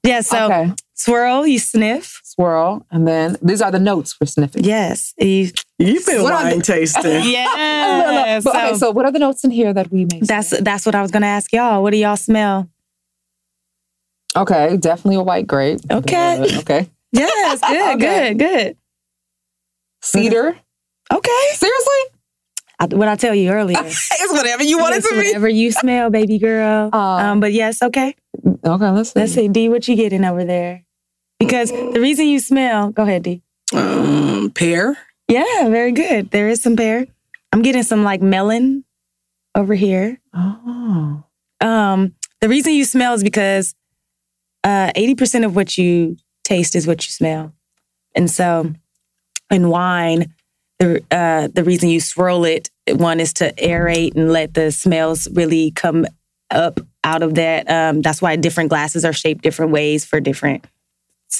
yeah, 0.04 0.22
so 0.22 0.46
Okay. 0.46 0.74
swirl, 0.96 1.46
you 1.46 1.60
sniff. 1.60 2.20
swirl, 2.24 2.86
and 2.92 3.08
then 3.08 3.38
these 3.42 3.62
are 3.62 3.70
the 3.72 3.80
notes 3.80 4.16
we're 4.20 4.26
sniffing. 4.28 4.64
Yes. 4.64 5.14
You, 5.20 5.52
You've 5.78 6.06
been 6.08 6.24
What 6.24 6.34
wine 6.34 6.58
the- 6.58 6.64
tasting. 6.66 7.22
yeah. 7.32 8.40
But, 8.44 8.56
okay, 8.56 8.74
so 8.78 8.90
what 8.92 9.06
are 9.06 9.12
the 9.12 9.20
notes 9.20 9.44
in 9.44 9.52
here 9.52 9.74
that 9.74 9.92
we 9.92 10.06
may? 10.12 10.20
that's 10.22 10.50
that's 10.62 10.86
what 10.88 10.96
I 10.96 11.02
was 11.04 11.12
gonna 11.12 11.28
ask 11.28 11.54
y'all. 11.54 11.82
What 11.84 11.92
do 11.92 11.98
y'all 11.98 12.18
smell? 12.18 12.68
Okay, 14.36 14.76
definitely 14.78 15.16
a 15.18 15.22
white 15.24 15.48
grape. 15.48 15.80
Okay. 15.90 16.38
Uh, 16.56 16.60
okay. 16.60 16.90
Yes, 17.12 17.62
good, 17.62 17.96
Okay. 17.96 18.34
good, 18.34 18.40
good. 18.40 18.78
Cedar. 20.02 20.58
Okay. 21.14 21.48
Seriously? 21.54 21.94
I, 22.80 22.86
what 22.92 23.08
I 23.08 23.16
tell 23.16 23.34
you 23.34 23.50
earlier. 23.50 23.78
it's 23.84 24.34
whatever 24.34 24.64
you 24.64 24.78
want 24.78 24.96
it 24.96 25.04
to 25.04 25.10
be. 25.10 25.18
Whatever 25.18 25.50
you 25.50 25.72
smell, 25.72 26.10
baby 26.10 26.38
girl. 26.38 26.90
um, 26.94 27.40
but 27.40 27.54
yes, 27.54 27.82
okay. 27.82 28.16
Okay, 28.66 28.90
let's 28.90 29.12
see. 29.12 29.20
Let's 29.20 29.34
see, 29.34 29.48
D, 29.48 29.70
what 29.70 29.88
you 29.88 29.96
getting 29.96 30.24
over 30.24 30.46
there? 30.46 30.84
Because 31.40 31.72
the 31.72 32.00
reason 32.00 32.28
you 32.28 32.40
smell, 32.40 32.92
go 32.92 33.04
ahead, 33.04 33.24
D. 33.24 33.42
Um, 33.74 34.52
pear. 34.54 34.98
Yeah, 35.28 35.70
very 35.70 35.92
good. 35.92 36.32
There 36.32 36.48
is 36.48 36.62
some 36.62 36.76
pear. 36.76 37.06
I'm 37.52 37.62
getting 37.62 37.84
some 37.84 38.04
like 38.04 38.22
melon 38.22 38.84
over 39.56 39.74
here. 39.74 40.20
Oh. 40.34 41.24
Um, 41.62 42.16
the 42.42 42.50
reason 42.50 42.74
you 42.74 42.86
smell 42.86 43.14
is 43.14 43.24
because 43.24 43.74
uh, 44.64 44.92
80% 44.96 45.46
of 45.46 45.56
what 45.56 45.78
you 45.78 46.18
taste 46.48 46.76
is 46.76 46.88
what 46.88 47.06
you 47.06 47.12
smell. 47.12 47.54
And 48.16 48.32
so 48.32 48.74
in 49.52 49.70
wine, 49.70 50.34
the 50.80 51.04
uh, 51.12 51.48
the 51.54 51.64
reason 51.64 51.90
you 51.90 52.00
swirl 52.00 52.46
it, 52.46 52.70
one 52.90 53.20
is 53.20 53.34
to 53.34 53.52
aerate 53.54 54.16
and 54.16 54.32
let 54.32 54.54
the 54.54 54.72
smells 54.72 55.28
really 55.34 55.72
come 55.72 56.06
up 56.50 56.80
out 57.04 57.24
of 57.24 57.36
that. 57.36 57.70
Um, 57.70 58.02
that's 58.02 58.22
why 58.22 58.36
different 58.36 58.70
glasses 58.70 59.04
are 59.04 59.14
shaped 59.14 59.44
different 59.44 59.72
ways 59.72 60.06
for 60.06 60.20
different 60.20 60.66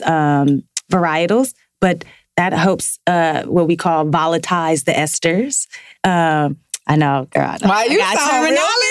um, 0.06 0.64
varietals. 0.92 1.54
But 1.80 2.04
that 2.36 2.54
helps 2.54 3.00
uh, 3.08 3.44
what 3.44 3.68
we 3.68 3.76
call 3.76 4.06
volatilize 4.06 4.86
the 4.86 4.92
esters. 4.92 5.68
Um, 6.04 6.58
I 6.88 6.96
know, 6.96 7.28
girl. 7.32 7.44
I 7.44 7.58
know. 7.62 7.68
Why 7.68 7.82
I 7.82 7.86
you 7.86 7.98
got 7.98 8.18
sound 8.18 8.32
terminology. 8.32 8.88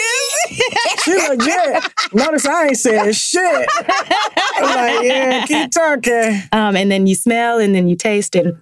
She 1.04 1.12
legit. 1.12 1.84
Notice 2.14 2.46
I 2.46 2.66
ain't 2.66 2.76
saying 2.76 3.12
shit. 3.12 3.68
I'm 4.56 4.62
like, 4.64 5.04
yeah, 5.04 5.46
keep 5.46 5.70
talking. 5.70 6.42
Um, 6.52 6.76
and 6.76 6.90
then 6.90 7.06
you 7.06 7.14
smell 7.14 7.58
and 7.58 7.74
then 7.74 7.88
you 7.88 7.96
taste 7.96 8.34
and 8.34 8.60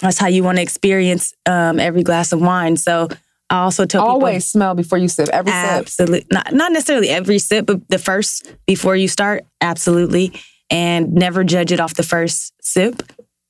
that's 0.00 0.18
how 0.18 0.26
you 0.26 0.42
want 0.42 0.56
to 0.56 0.62
experience 0.62 1.34
um, 1.46 1.78
every 1.78 2.02
glass 2.02 2.32
of 2.32 2.40
wine. 2.40 2.76
So 2.76 3.08
I 3.50 3.60
also 3.62 3.86
tell 3.86 4.04
Always 4.04 4.46
smell 4.46 4.74
before 4.74 4.98
you 4.98 5.08
sip. 5.08 5.28
Every 5.28 5.52
people 5.52 5.68
sip. 5.68 5.78
absolutely 5.80 6.26
not 6.30 6.52
not 6.52 6.72
necessarily 6.72 7.08
every 7.10 7.38
sip, 7.38 7.66
but 7.66 7.86
the 7.88 7.98
first 7.98 8.54
before 8.66 8.96
you 8.96 9.08
start, 9.08 9.44
absolutely, 9.60 10.32
and 10.70 11.12
never 11.12 11.44
judge 11.44 11.72
it 11.72 11.80
off 11.80 11.94
the 11.94 12.02
first 12.02 12.52
sip. 12.60 13.02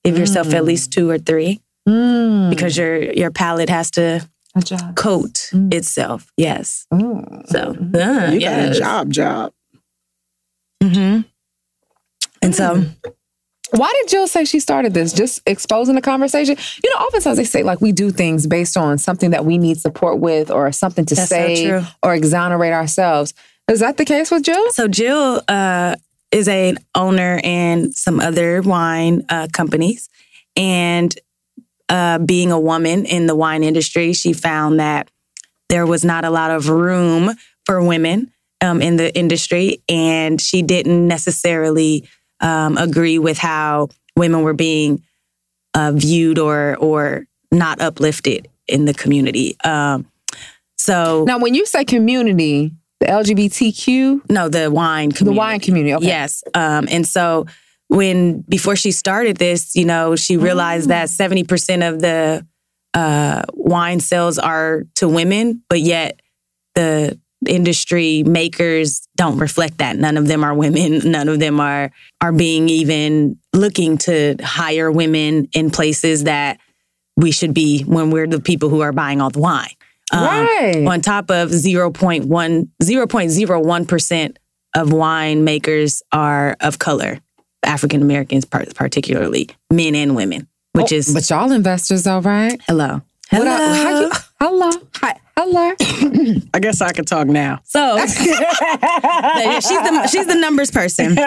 Give 0.04 0.18
yourself 0.18 0.52
at 0.52 0.64
least 0.64 0.92
two 0.92 1.08
or 1.08 1.18
three 1.18 1.60
Mm. 1.88 2.50
because 2.50 2.76
your 2.76 3.12
your 3.12 3.30
palate 3.30 3.68
has 3.68 3.90
to 3.92 4.26
Adjust. 4.56 4.94
coat 4.96 5.50
itself. 5.52 6.30
Yes. 6.36 6.86
Mm. 6.92 7.46
So 7.48 7.58
uh, 7.60 8.30
You 8.32 8.40
got 8.40 8.58
a 8.58 8.66
yes. 8.68 8.78
job, 8.78 9.10
job. 9.10 9.52
hmm 10.82 11.20
And 12.42 12.54
so 12.54 12.84
Why 13.72 13.92
did 14.00 14.08
Jill 14.08 14.28
say 14.28 14.44
she 14.44 14.60
started 14.60 14.94
this? 14.94 15.12
Just 15.12 15.42
exposing 15.46 15.94
the 15.96 16.00
conversation? 16.00 16.56
You 16.84 16.90
know, 16.90 16.96
oftentimes 17.04 17.36
they 17.36 17.44
say 17.44 17.62
like 17.64 17.80
we 17.80 17.90
do 17.92 18.10
things 18.10 18.46
based 18.46 18.76
on 18.76 18.98
something 18.98 19.30
that 19.30 19.44
we 19.44 19.58
need 19.58 19.78
support 19.80 20.20
with 20.20 20.50
or 20.50 20.70
something 20.72 21.04
to 21.06 21.14
That's 21.14 21.28
say 21.28 21.68
true. 21.68 21.82
or 22.02 22.14
exonerate 22.14 22.72
ourselves. 22.72 23.34
Is 23.68 23.80
that 23.80 23.96
the 23.96 24.04
case 24.04 24.30
with 24.30 24.44
Jill? 24.44 24.70
So 24.72 24.86
Jill 24.88 25.42
uh, 25.48 25.96
is 26.30 26.46
an 26.48 26.78
owner 26.94 27.40
in 27.42 27.92
some 27.92 28.20
other 28.20 28.62
wine 28.62 29.24
uh, 29.28 29.48
companies, 29.52 30.08
and 30.54 31.12
uh, 31.88 32.18
being 32.18 32.50
a 32.52 32.58
woman 32.60 33.04
in 33.06 33.26
the 33.26 33.34
wine 33.34 33.62
industry, 33.64 34.12
she 34.12 34.32
found 34.32 34.80
that 34.80 35.10
there 35.68 35.86
was 35.86 36.04
not 36.04 36.24
a 36.24 36.30
lot 36.30 36.50
of 36.50 36.68
room 36.68 37.30
for 37.66 37.82
women 37.82 38.30
um, 38.60 38.80
in 38.82 38.96
the 38.96 39.14
industry, 39.16 39.82
and 39.88 40.40
she 40.40 40.62
didn't 40.62 41.06
necessarily 41.08 42.08
um, 42.40 42.76
agree 42.78 43.18
with 43.18 43.38
how 43.38 43.88
women 44.16 44.42
were 44.42 44.54
being 44.54 45.02
uh, 45.74 45.92
viewed 45.94 46.38
or 46.38 46.76
or 46.78 47.26
not 47.50 47.80
uplifted 47.80 48.48
in 48.66 48.84
the 48.84 48.94
community. 48.94 49.56
Um, 49.64 50.06
so 50.76 51.24
Now, 51.26 51.38
when 51.38 51.54
you 51.54 51.66
say 51.66 51.84
community, 51.84 52.72
the 53.00 53.06
LGBTQ, 53.06 54.30
no, 54.30 54.48
the 54.48 54.70
wine 54.70 55.10
the 55.10 55.16
community. 55.16 55.38
wine 55.38 55.60
community. 55.60 55.94
Okay. 55.94 56.06
Yes. 56.06 56.42
Um, 56.54 56.88
and 56.90 57.06
so 57.06 57.46
when 57.88 58.40
before 58.42 58.76
she 58.76 58.90
started 58.92 59.36
this, 59.36 59.74
you 59.76 59.84
know, 59.84 60.16
she 60.16 60.36
realized 60.36 60.88
that 60.88 61.06
Mm. 61.08 61.10
seventy 61.10 61.44
percent 61.44 61.82
of 61.82 62.00
the 62.00 62.46
uh, 62.94 63.42
wine 63.54 64.00
sales 64.00 64.38
are 64.38 64.84
to 64.94 65.08
women, 65.08 65.62
but 65.68 65.80
yet 65.80 66.20
the 66.74 67.18
industry 67.46 68.22
makers 68.22 69.06
don't 69.16 69.38
reflect 69.38 69.78
that. 69.78 69.96
None 69.98 70.16
of 70.16 70.26
them 70.28 70.44
are 70.44 70.54
women. 70.54 71.00
None 71.10 71.28
of 71.28 71.38
them 71.40 71.60
are 71.60 71.90
are 72.20 72.32
being 72.32 72.68
even 72.68 73.38
looking 73.52 73.98
to 73.98 74.36
hire 74.42 74.90
women 74.90 75.48
in 75.52 75.70
places 75.70 76.24
that 76.24 76.58
we 77.16 77.30
should 77.30 77.52
be 77.54 77.82
when 77.82 78.10
we're 78.10 78.26
the 78.26 78.40
people 78.40 78.68
who 78.70 78.80
are 78.80 78.92
buying 78.92 79.20
all 79.20 79.30
the 79.30 79.40
wine. 79.40 79.68
Um, 80.12 80.24
Right. 80.24 80.86
On 80.86 81.00
top 81.00 81.30
of 81.30 81.50
0.1, 81.50 82.68
0.01% 82.82 84.36
of 84.76 84.88
winemakers 84.88 86.02
are 86.12 86.56
of 86.60 86.78
color, 86.78 87.20
African 87.64 88.02
Americans 88.02 88.44
particularly, 88.44 89.48
men 89.70 89.94
and 89.94 90.14
women, 90.16 90.48
which 90.72 90.92
Oh, 90.92 90.96
is 90.96 91.12
But 91.12 91.28
y'all 91.30 91.52
investors, 91.52 92.06
all 92.06 92.22
right? 92.22 92.50
right? 92.52 92.60
hello. 92.68 93.02
What 93.30 93.46
up? 93.46 93.60
How 93.60 94.00
you, 94.00 94.10
hello. 94.40 94.70
Hi. 94.96 95.20
Hello. 95.36 95.72
I 96.54 96.60
guess 96.60 96.80
I 96.80 96.92
could 96.92 97.08
talk 97.08 97.26
now. 97.26 97.58
So 97.64 97.98
she's 98.06 98.14
the 99.82 100.08
she's 100.10 100.26
the 100.26 100.36
numbers 100.36 100.70
person. 100.70 101.18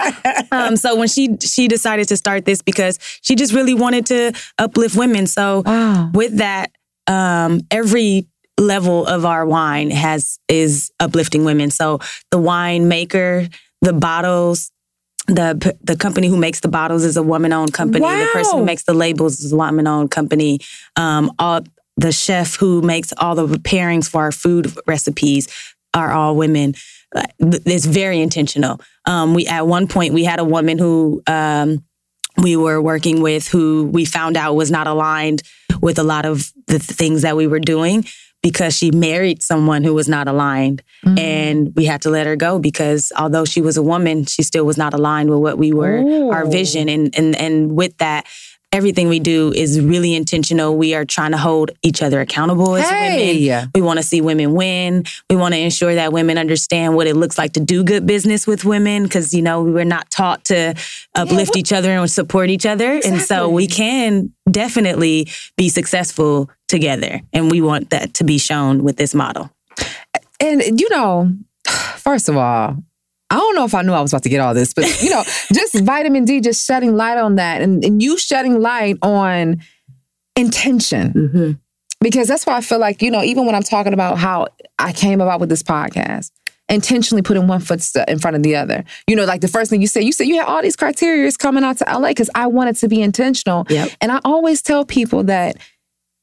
Um, 0.51 0.77
so 0.77 0.95
when 0.95 1.07
she 1.09 1.35
she 1.41 1.67
decided 1.67 2.07
to 2.09 2.17
start 2.17 2.45
this 2.45 2.61
because 2.61 2.99
she 3.21 3.35
just 3.35 3.53
really 3.53 3.73
wanted 3.73 4.05
to 4.07 4.31
uplift 4.57 4.95
women. 4.95 5.27
So 5.27 5.63
Wow. 5.65 6.11
with 6.13 6.37
that, 6.37 6.71
um, 7.07 7.61
every 7.69 8.27
level 8.59 9.05
of 9.05 9.25
our 9.25 9.45
wine 9.45 9.91
has 9.91 10.39
is 10.47 10.89
uplifting 11.01 11.43
women. 11.43 11.69
So 11.69 11.99
the 12.31 12.37
wine 12.39 12.87
maker, 12.87 13.47
the 13.81 13.93
bottles. 13.93 14.71
The, 15.27 15.77
the 15.83 15.95
company 15.97 16.27
who 16.27 16.37
makes 16.37 16.61
the 16.61 16.69
bottles 16.69 17.03
is 17.03 17.17
a 17.17 17.23
woman 17.23 17.51
owned 17.51 17.73
company. 17.73 18.05
The 18.25 18.29
person 18.33 18.59
who 18.59 18.65
makes 18.65 18.83
the 18.83 18.93
labels 18.93 19.39
is 19.39 19.51
a 19.51 19.57
woman 19.57 19.85
owned 19.85 20.09
company. 20.09 20.59
Um, 20.95 21.31
all 21.37 21.61
the 21.97 22.11
chef 22.11 22.55
who 22.55 22.81
makes 22.81 23.11
all 23.17 23.35
the 23.35 23.57
pairings 23.57 24.09
for 24.09 24.21
our 24.21 24.31
food 24.31 24.71
recipes 24.85 25.47
are 25.93 26.11
all 26.11 26.35
women. 26.35 26.75
It's 27.39 27.85
very 27.85 28.21
intentional. 28.21 28.79
Um, 29.05 29.33
we 29.33 29.47
at 29.47 29.67
one 29.67 29.87
point 29.87 30.13
we 30.13 30.23
had 30.23 30.39
a 30.39 30.45
woman 30.45 30.77
who 30.77 31.21
um, 31.27 31.83
we 32.37 32.55
were 32.55 32.81
working 32.81 33.21
with 33.21 33.47
who 33.47 33.89
we 33.91 34.05
found 34.05 34.37
out 34.37 34.53
was 34.53 34.69
not 34.69 34.87
aligned 34.87 35.41
with 35.81 35.99
a 35.99 36.03
lot 36.03 36.25
of 36.25 36.51
the 36.67 36.79
things 36.79 37.23
that 37.23 37.35
we 37.35 37.47
were 37.47 37.59
doing 37.59 38.05
because 38.41 38.75
she 38.75 38.91
married 38.91 39.41
someone 39.41 39.83
who 39.83 39.93
was 39.93 40.07
not 40.07 40.27
aligned. 40.27 40.83
Mm-hmm. 41.05 41.17
And 41.17 41.75
we 41.75 41.85
had 41.85 42.01
to 42.03 42.09
let 42.09 42.27
her 42.27 42.35
go 42.35 42.59
because 42.59 43.11
although 43.17 43.45
she 43.45 43.61
was 43.61 43.77
a 43.77 43.83
woman 43.83 44.25
she 44.25 44.43
still 44.43 44.65
was 44.65 44.77
not 44.77 44.93
aligned 44.93 45.29
with 45.29 45.39
what 45.39 45.57
we 45.57 45.73
were 45.73 45.99
our 46.31 46.43
oh. 46.45 46.49
vision. 46.49 46.89
And 46.89 47.17
and 47.17 47.35
and 47.35 47.75
with 47.75 47.97
that 47.97 48.27
everything 48.71 49.07
we 49.07 49.19
do 49.19 49.51
is 49.53 49.79
really 49.79 50.13
intentional 50.13 50.75
we 50.77 50.93
are 50.93 51.05
trying 51.05 51.31
to 51.31 51.37
hold 51.37 51.71
each 51.83 52.01
other 52.01 52.19
accountable 52.19 52.75
as 52.75 52.85
women 52.89 53.71
we 53.73 53.81
want 53.81 53.97
to 53.97 54.03
see 54.03 54.21
women 54.21 54.53
win. 54.53 55.03
We 55.29 55.35
want 55.35 55.53
to 55.53 55.59
ensure 55.59 55.95
that 55.95 56.11
women 56.13 56.37
understand 56.37 56.95
what 56.95 57.07
it 57.07 57.15
looks 57.15 57.37
like 57.37 57.53
to 57.53 57.59
do 57.59 57.83
good 57.83 58.05
business 58.05 58.47
with 58.47 58.65
women 58.65 59.03
because, 59.03 59.33
you 59.33 59.41
know, 59.41 59.63
we're 59.63 59.83
not 59.83 60.09
taught 60.09 60.45
to 60.45 60.75
uplift 61.15 61.55
each 61.55 61.71
other 61.71 61.91
and 61.91 62.09
support 62.09 62.49
each 62.49 62.65
other. 62.65 62.99
And 63.05 63.21
so 63.21 63.49
we 63.49 63.67
can 63.67 64.31
definitely 64.49 65.29
be 65.55 65.69
successful 65.69 66.49
together. 66.67 67.21
And 67.33 67.51
we 67.51 67.61
want 67.61 67.91
that 67.91 68.13
to 68.15 68.23
be 68.23 68.37
shown 68.37 68.83
with 68.83 68.97
this 68.97 69.13
model. 69.13 69.51
And 70.39 70.79
you 70.79 70.89
know, 70.89 71.31
first 71.95 72.29
of 72.29 72.37
all, 72.37 72.77
I 73.29 73.35
don't 73.35 73.55
know 73.55 73.65
if 73.65 73.75
I 73.75 73.81
knew 73.81 73.91
I 73.91 74.01
was 74.01 74.13
about 74.13 74.23
to 74.23 74.29
get 74.29 74.39
all 74.39 74.53
this, 74.53 74.73
but 74.73 75.01
you 75.01 75.09
know, 75.09 75.23
just 75.53 75.79
vitamin 75.81 76.25
D, 76.25 76.39
just 76.39 76.65
shedding 76.65 76.95
light 76.95 77.17
on 77.17 77.35
that, 77.35 77.61
and, 77.61 77.83
and 77.83 78.01
you 78.01 78.17
shedding 78.17 78.61
light 78.61 78.97
on 79.01 79.61
intention. 80.35 81.13
Mm-hmm. 81.13 81.51
Because 81.99 82.27
that's 82.27 82.45
why 82.45 82.55
I 82.55 82.61
feel 82.61 82.77
like, 82.77 83.01
you 83.01 83.09
know, 83.09 83.23
even 83.23 83.45
when 83.47 83.55
I'm 83.55 83.63
talking 83.63 83.91
about 83.91 84.19
how 84.19 84.47
I 84.77 84.93
came 84.93 85.19
about 85.19 85.39
with 85.39 85.49
this 85.49 85.63
podcast, 85.63 86.31
intentionally 86.69 87.21
putting 87.21 87.47
one 87.47 87.59
foot 87.59 87.83
in 88.07 88.19
front 88.19 88.35
of 88.35 88.43
the 88.43 88.55
other. 88.55 88.83
You 89.07 89.15
know, 89.15 89.25
like 89.25 89.41
the 89.41 89.47
first 89.47 89.69
thing 89.69 89.81
you 89.81 89.87
said, 89.87 90.03
you 90.03 90.11
said 90.11 90.27
you 90.27 90.37
had 90.37 90.45
all 90.45 90.61
these 90.61 90.75
criteria 90.75 91.31
coming 91.33 91.63
out 91.63 91.77
to 91.77 91.85
LA 91.85 92.09
because 92.09 92.29
I 92.35 92.47
wanted 92.47 92.75
to 92.77 92.87
be 92.87 93.01
intentional. 93.01 93.65
Yep. 93.69 93.91
And 94.01 94.11
I 94.11 94.19
always 94.23 94.61
tell 94.61 94.85
people 94.85 95.23
that 95.23 95.57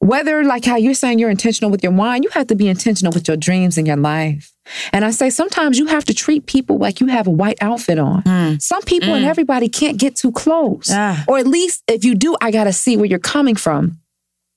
whether 0.04 0.44
like 0.44 0.64
how 0.64 0.76
you're 0.76 0.94
saying 0.94 1.18
you're 1.18 1.30
intentional 1.30 1.70
with 1.70 1.82
your 1.82 1.92
wine, 1.92 2.22
you 2.22 2.28
have 2.30 2.46
to 2.48 2.54
be 2.54 2.68
intentional 2.68 3.12
with 3.12 3.26
your 3.26 3.36
dreams 3.36 3.78
and 3.78 3.86
your 3.86 3.96
life. 3.96 4.52
And 4.92 5.04
I 5.04 5.10
say 5.10 5.30
sometimes 5.30 5.78
you 5.78 5.86
have 5.86 6.04
to 6.06 6.14
treat 6.14 6.46
people 6.46 6.78
like 6.78 7.00
you 7.00 7.06
have 7.08 7.26
a 7.26 7.30
white 7.30 7.58
outfit 7.60 7.98
on. 7.98 8.22
Some 8.60 8.82
people 8.82 9.12
and 9.14 9.24
Mm. 9.24 9.28
everybody 9.28 9.68
can't 9.68 9.98
get 9.98 10.16
too 10.16 10.32
close. 10.32 10.88
Ah. 10.92 11.24
Or 11.28 11.38
at 11.38 11.46
least 11.46 11.82
if 11.88 12.04
you 12.04 12.14
do, 12.14 12.36
I 12.40 12.50
got 12.50 12.64
to 12.64 12.72
see 12.72 12.96
where 12.96 13.06
you're 13.06 13.18
coming 13.18 13.56
from. 13.56 13.98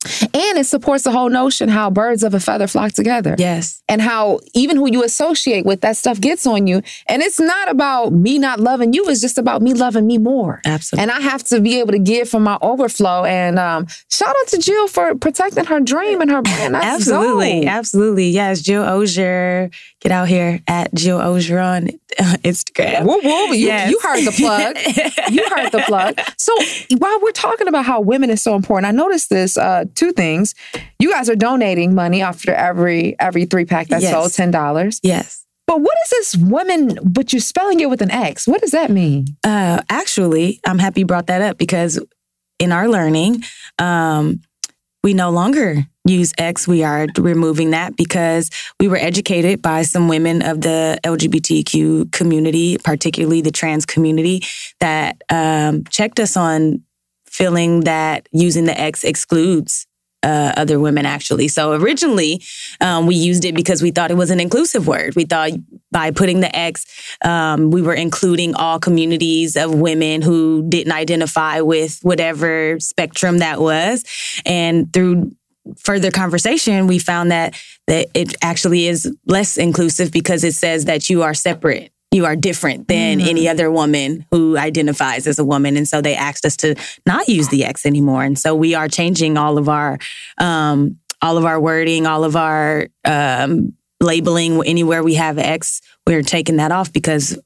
And 0.06 0.58
it 0.58 0.66
supports 0.66 1.04
the 1.04 1.12
whole 1.12 1.30
notion 1.30 1.70
how 1.70 1.89
birds 1.89 2.24
of 2.24 2.34
a 2.34 2.39
feather 2.39 2.68
flock 2.68 2.93
together. 2.93 3.36
Yes. 3.38 3.82
And 3.89 4.02
how 4.02 4.39
even 4.54 4.78
who 4.78 4.89
you 4.89 5.04
associate 5.04 5.66
with, 5.66 5.82
that 5.82 5.98
stuff 5.98 6.22
gets 6.22 6.45
on 6.45 6.68
you. 6.68 6.82
And 7.08 7.22
it's 7.22 7.39
not 7.39 7.70
about 7.70 8.14
me 8.14 8.38
not 8.38 8.60
loving 8.60 8.93
you, 8.93 9.06
it's 9.10 9.22
just 9.22 9.38
about 9.38 9.62
me 9.62 9.74
loving 9.74 10.06
me 10.06 10.18
more. 10.18 10.62
Absolutely. 10.66 11.02
And 11.02 11.12
I 11.12 11.22
have 11.22 11.43
to 11.45 11.60
be 11.60 11.80
able 11.80 11.93
to 11.93 12.00
give 12.00 12.30
from 12.30 12.43
my 12.43 12.58
overflow. 12.62 13.26
And 13.26 13.58
um, 13.58 13.88
shout 14.10 14.36
out 14.39 14.48
to 14.50 14.58
Jill 14.60 14.88
for 14.88 15.16
protecting 15.16 15.66
her 15.66 15.80
dream 15.80 16.22
and 16.22 16.30
her 16.30 16.41
brand. 16.41 16.76
Absolutely, 16.76 17.62
dope. 17.62 17.70
absolutely. 17.70 18.30
Yes, 18.30 18.62
Jill 18.62 18.84
Ozier. 18.84 19.72
Get 20.02 20.12
out 20.12 20.28
here 20.28 20.62
at 20.68 20.93
Jill 20.93 21.20
Ozier 21.20 21.58
on 21.60 21.88
uh, 22.20 22.36
Instagram. 22.43 23.04
Whoop, 23.06 23.24
whoop. 23.24 23.50
You, 23.58 23.66
Yes. 23.68 23.89
you 23.91 24.00
heard 24.04 24.24
the 24.24 24.32
plug. 24.32 24.78
you 25.32 25.43
heard 25.50 25.72
the 25.72 25.84
plug. 25.88 26.20
So 26.38 26.54
while 26.98 27.20
we're 27.22 27.32
talking 27.32 27.68
about 27.68 27.86
how 27.86 28.00
women 28.02 28.30
is 28.30 28.41
so 28.41 28.56
important, 28.56 28.86
I 28.88 28.91
noticed 28.91 29.30
this 29.32 29.58
uh, 29.58 29.86
two 29.95 30.12
things. 30.12 30.54
You 31.00 31.12
guys 31.12 31.30
are 31.32 31.36
donating 31.36 31.95
money 31.95 32.22
after 32.22 32.54
every 32.54 33.16
every 33.20 33.45
three 33.45 33.66
pack 33.66 33.88
that's 33.88 34.04
Yes. 34.04 34.12
sold, 34.14 34.34
ten 34.34 34.52
dollars. 34.52 35.00
Yes. 35.02 35.43
But 35.66 35.82
what 35.82 35.98
is 36.06 36.10
this 36.12 36.38
women? 36.38 37.00
But 37.04 37.34
you're 37.34 37.39
spelling 37.41 37.80
it 37.80 37.89
with 37.89 38.02
an 38.04 38.12
X. 38.12 38.48
What 38.48 38.62
does 38.62 38.72
that 38.72 38.91
mean? 38.91 39.26
Uh, 39.43 39.82
actually, 39.89 40.62
I'm 40.66 40.80
happy 40.80 41.02
you 41.02 41.06
brought 41.08 41.28
that 41.28 41.41
up 41.41 41.58
because 41.58 42.00
in 42.60 42.72
our 42.72 42.88
learning, 42.88 43.43
um, 43.80 44.41
we 45.04 45.14
no 45.14 45.30
longer 45.30 45.86
use 46.06 46.34
X. 46.38 46.68
We 46.68 46.84
are 46.84 47.08
removing 47.18 47.72
that 47.72 47.95
because 47.95 48.50
we 48.80 48.88
were 48.88 48.98
educated 48.98 49.62
by 49.62 49.84
some 49.84 50.08
women 50.08 50.41
of 50.41 50.62
the 50.62 51.00
LGBTQ 51.04 52.12
community, 52.12 52.78
particularly 52.78 53.41
the 53.41 53.52
trans 53.52 53.86
community, 53.86 54.43
that 54.80 55.22
um, 55.30 55.84
checked 55.86 56.20
us 56.20 56.38
on 56.38 56.84
feeling 57.26 57.82
that 57.82 58.28
using 58.32 58.66
the 58.66 58.80
X 58.80 59.04
excludes 59.04 59.86
uh, 60.24 60.53
other 60.57 60.80
women 60.80 61.05
actually. 61.05 61.47
So 61.47 61.74
originally, 61.74 62.41
um, 62.82 63.05
we 63.05 63.15
used 63.15 63.45
it 63.45 63.55
because 63.55 63.82
we 63.82 63.91
thought 63.91 64.11
it 64.11 64.18
was 64.18 64.32
an 64.32 64.39
inclusive 64.39 64.88
word. 64.88 65.15
We 65.15 65.26
thought 65.26 65.51
by 65.91 66.11
putting 66.11 66.39
the 66.39 66.53
X, 66.55 66.86
um, 67.24 67.72
we 67.72 67.82
were 67.82 67.93
including 67.93 68.55
all 68.55 68.80
communities 68.80 69.55
of 69.55 69.74
women 69.74 70.22
who 70.22 70.68
didn't 70.68 70.93
identify 70.93 71.61
with 71.61 71.99
whatever 72.01 72.80
spectrum 72.80 73.39
that 73.39 73.59
was. 73.59 74.03
And 74.45 74.91
through 74.91 75.36
further 75.78 76.11
conversation, 76.11 76.88
we 76.88 76.99
found 76.99 77.32
that 77.32 77.55
that 77.88 78.07
it 78.13 78.36
actually 78.41 78.88
is 78.88 79.13
less 79.26 79.57
inclusive 79.57 80.11
because 80.11 80.43
it 80.43 80.53
says 80.53 80.86
that 80.86 81.09
you 81.09 81.24
are 81.24 81.34
separate. 81.34 81.91
You 82.12 82.26
are 82.26 82.36
different 82.36 82.88
than 82.88 83.20
any 83.20 83.49
other 83.49 83.70
woman 83.70 84.26
who 84.32 84.58
identifies 84.58 85.28
as 85.28 85.39
a 85.39 85.43
woman. 85.43 85.76
And 85.76 85.88
so 85.88 86.01
they 86.01 86.16
asked 86.16 86.45
us 86.45 86.55
to 86.58 86.76
not 87.05 87.28
use 87.28 87.49
the 87.49 87.66
X 87.66 87.86
anymore. 87.86 88.24
And 88.24 88.39
so 88.39 88.55
we 88.55 88.76
are 88.76 88.88
changing 88.88 89.38
all 89.38 89.58
of 89.58 89.68
our 89.68 89.99
um, 90.38 90.97
all 91.22 91.38
of 91.38 91.45
our 91.45 91.60
wording, 91.60 92.05
all 92.05 92.24
of 92.24 92.36
our 92.36 92.88
um, 93.03 93.74
labeling 93.99 94.64
anywhere 94.66 95.03
we 95.03 95.16
have 95.16 95.38
X, 95.38 95.82
we're 96.05 96.22
taking 96.22 96.58
that 96.58 96.72
off 96.72 96.93
because 96.93 97.38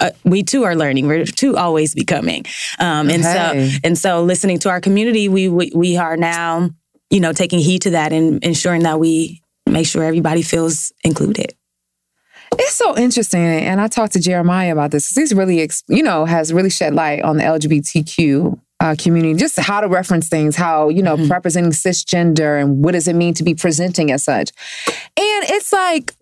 uh, 0.00 0.10
we 0.24 0.42
too 0.42 0.62
are 0.64 0.74
learning. 0.76 1.06
We're 1.08 1.24
too 1.24 1.56
always 1.56 1.94
becoming. 1.94 2.44
Um, 2.78 3.10
and 3.10 3.24
Okay. 3.24 3.70
so 3.70 3.78
and 3.84 3.98
so 3.98 4.22
listening 4.22 4.58
to 4.60 4.70
our 4.70 4.80
community, 4.80 5.28
we, 5.28 5.48
we 5.48 5.72
we 5.74 5.96
are 5.96 6.16
now, 6.16 6.70
you 7.10 7.20
know, 7.20 7.32
taking 7.32 7.58
heed 7.58 7.82
to 7.82 7.90
that 7.90 8.12
and 8.12 8.42
ensuring 8.44 8.84
that 8.84 8.98
we 9.00 9.42
make 9.66 9.86
sure 9.86 10.04
everybody 10.04 10.42
feels 10.42 10.92
included. 11.02 11.55
It's 12.58 12.72
so 12.72 12.96
interesting, 12.96 13.40
and 13.42 13.80
I 13.80 13.88
talked 13.88 14.12
to 14.14 14.20
Jeremiah 14.20 14.72
about 14.72 14.90
this. 14.90 15.08
'cause 15.08 15.16
He's 15.16 15.34
really, 15.34 15.68
you 15.88 16.02
know, 16.02 16.24
has 16.24 16.52
really 16.52 16.70
shed 16.70 16.94
light 16.94 17.22
on 17.22 17.36
the 17.36 17.44
LGBTQ 17.44 18.58
uh, 18.80 18.94
community, 18.98 19.34
just 19.34 19.58
how 19.58 19.80
to 19.80 19.88
reference 19.88 20.28
things, 20.28 20.54
how 20.56 20.88
you 20.88 21.02
know, 21.02 21.16
representing 21.28 21.72
cisgender, 21.72 22.60
and 22.60 22.84
what 22.84 22.92
does 22.92 23.08
it 23.08 23.14
mean 23.16 23.34
to 23.34 23.42
be 23.42 23.54
presenting 23.54 24.10
as 24.12 24.22
such. 24.24 24.50
And 24.86 25.44
it's 25.50 25.72
like 25.72 26.14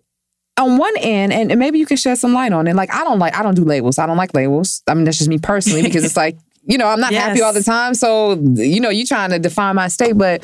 on 0.58 0.78
one 0.78 0.94
end, 0.98 1.32
and 1.32 1.50
and 1.50 1.58
maybe 1.58 1.78
you 1.78 1.86
can 1.86 1.96
shed 1.96 2.16
some 2.18 2.32
light 2.32 2.52
on 2.52 2.66
it. 2.66 2.74
Like 2.76 2.92
I 2.94 3.04
don't 3.04 3.18
like, 3.18 3.36
I 3.36 3.42
don't 3.42 3.54
do 3.54 3.64
labels. 3.64 3.98
I 3.98 4.06
don't 4.06 4.16
like 4.16 4.34
labels. 4.34 4.82
I 4.88 4.94
mean, 4.94 5.04
that's 5.04 5.18
just 5.18 5.28
me 5.30 5.38
personally 5.38 5.82
because 5.82 6.04
it's 6.04 6.16
like, 6.24 6.36
you 6.66 6.78
know, 6.78 6.86
I'm 6.86 7.00
not 7.00 7.12
happy 7.20 7.42
all 7.42 7.52
the 7.52 7.62
time. 7.62 7.94
So 7.94 8.34
you 8.54 8.80
know, 8.80 8.88
you're 8.90 9.06
trying 9.06 9.30
to 9.30 9.38
define 9.38 9.74
my 9.76 9.88
state, 9.88 10.16
but 10.16 10.42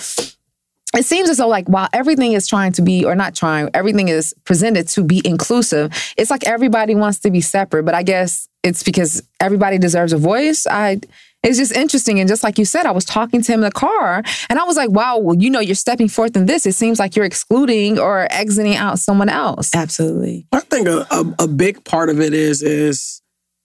it 0.97 1.05
seems 1.05 1.31
as 1.31 1.39
though 1.39 1.49
like 1.49 1.69
while 1.69 1.89
everything 1.93 2.33
is 2.33 2.47
trying 2.47 2.73
to 2.73 2.83
be 2.83 3.05
or 3.05 3.15
not 3.15 3.35
trying 3.35 3.71
everything 3.75 4.09
is 4.09 4.35
presented 4.45 4.89
to 4.89 5.05
be 5.05 5.23
inclusive 5.25 5.93
it's 6.17 6.31
like 6.31 6.47
everybody 6.47 6.95
wants 6.95 7.19
to 7.21 7.31
be 7.31 7.41
separate. 7.41 7.85
But 7.85 7.95
i 7.95 8.03
guess 8.03 8.49
it's 8.63 8.83
because 8.83 9.23
everybody 9.41 9.79
deserves 9.79 10.13
a 10.13 10.19
voice. 10.19 10.67
I 10.67 11.01
it's 11.43 11.57
just 11.57 11.73
interesting. 11.73 12.21
And 12.21 12.29
just 12.29 12.43
like 12.43 12.59
you 12.59 12.65
said 12.65 12.87
i 12.87 12.91
was 12.91 13.05
talking 13.05 13.41
to 13.43 13.53
him 13.53 13.61
in 13.61 13.65
the 13.65 13.71
car 13.71 14.23
and 14.49 14.59
i 14.59 14.65
was 14.65 14.77
like 14.77 14.91
wow 14.91 15.19
well 15.19 15.37
you 15.37 15.49
know 15.51 15.61
you're 15.61 15.75
stepping 15.75 16.09
forth 16.09 16.37
in 16.37 16.47
this. 16.47 16.67
It 16.67 16.75
seems 16.75 16.99
like 16.99 17.17
you're 17.17 17.25
excluding 17.25 17.99
or 17.99 18.29
exiting 18.31 18.77
out 18.77 18.99
someone 18.99 19.29
else. 19.29 19.75
Absolutely. 19.75 20.47
I 20.53 20.61
think 20.61 20.89
a, 20.89 21.07
a, 21.11 21.45
a 21.45 21.49
big 21.49 21.85
part 21.85 22.11
of 22.11 22.21
it 22.21 22.35
is 22.35 22.63
is 22.63 23.23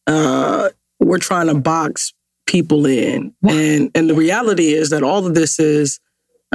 uh, 0.07 0.69
we're 0.99 1.17
trying 1.17 1.47
to 1.47 1.55
box 1.55 2.13
people 2.45 2.85
in, 2.85 3.33
and 3.43 3.91
and 3.95 4.09
the 4.09 4.13
reality 4.13 4.73
is 4.73 4.91
that 4.91 5.03
all 5.03 5.25
of 5.25 5.33
this 5.33 5.59
is 5.59 5.99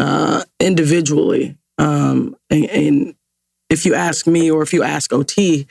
uh, 0.00 0.42
individually. 0.58 1.56
Um, 1.78 2.36
and, 2.50 2.64
and 2.70 3.14
if 3.68 3.86
you 3.86 3.94
ask 3.94 4.26
me, 4.26 4.50
or 4.50 4.62
if 4.62 4.72
you 4.72 4.82
ask 4.82 5.12
OT, 5.12 5.66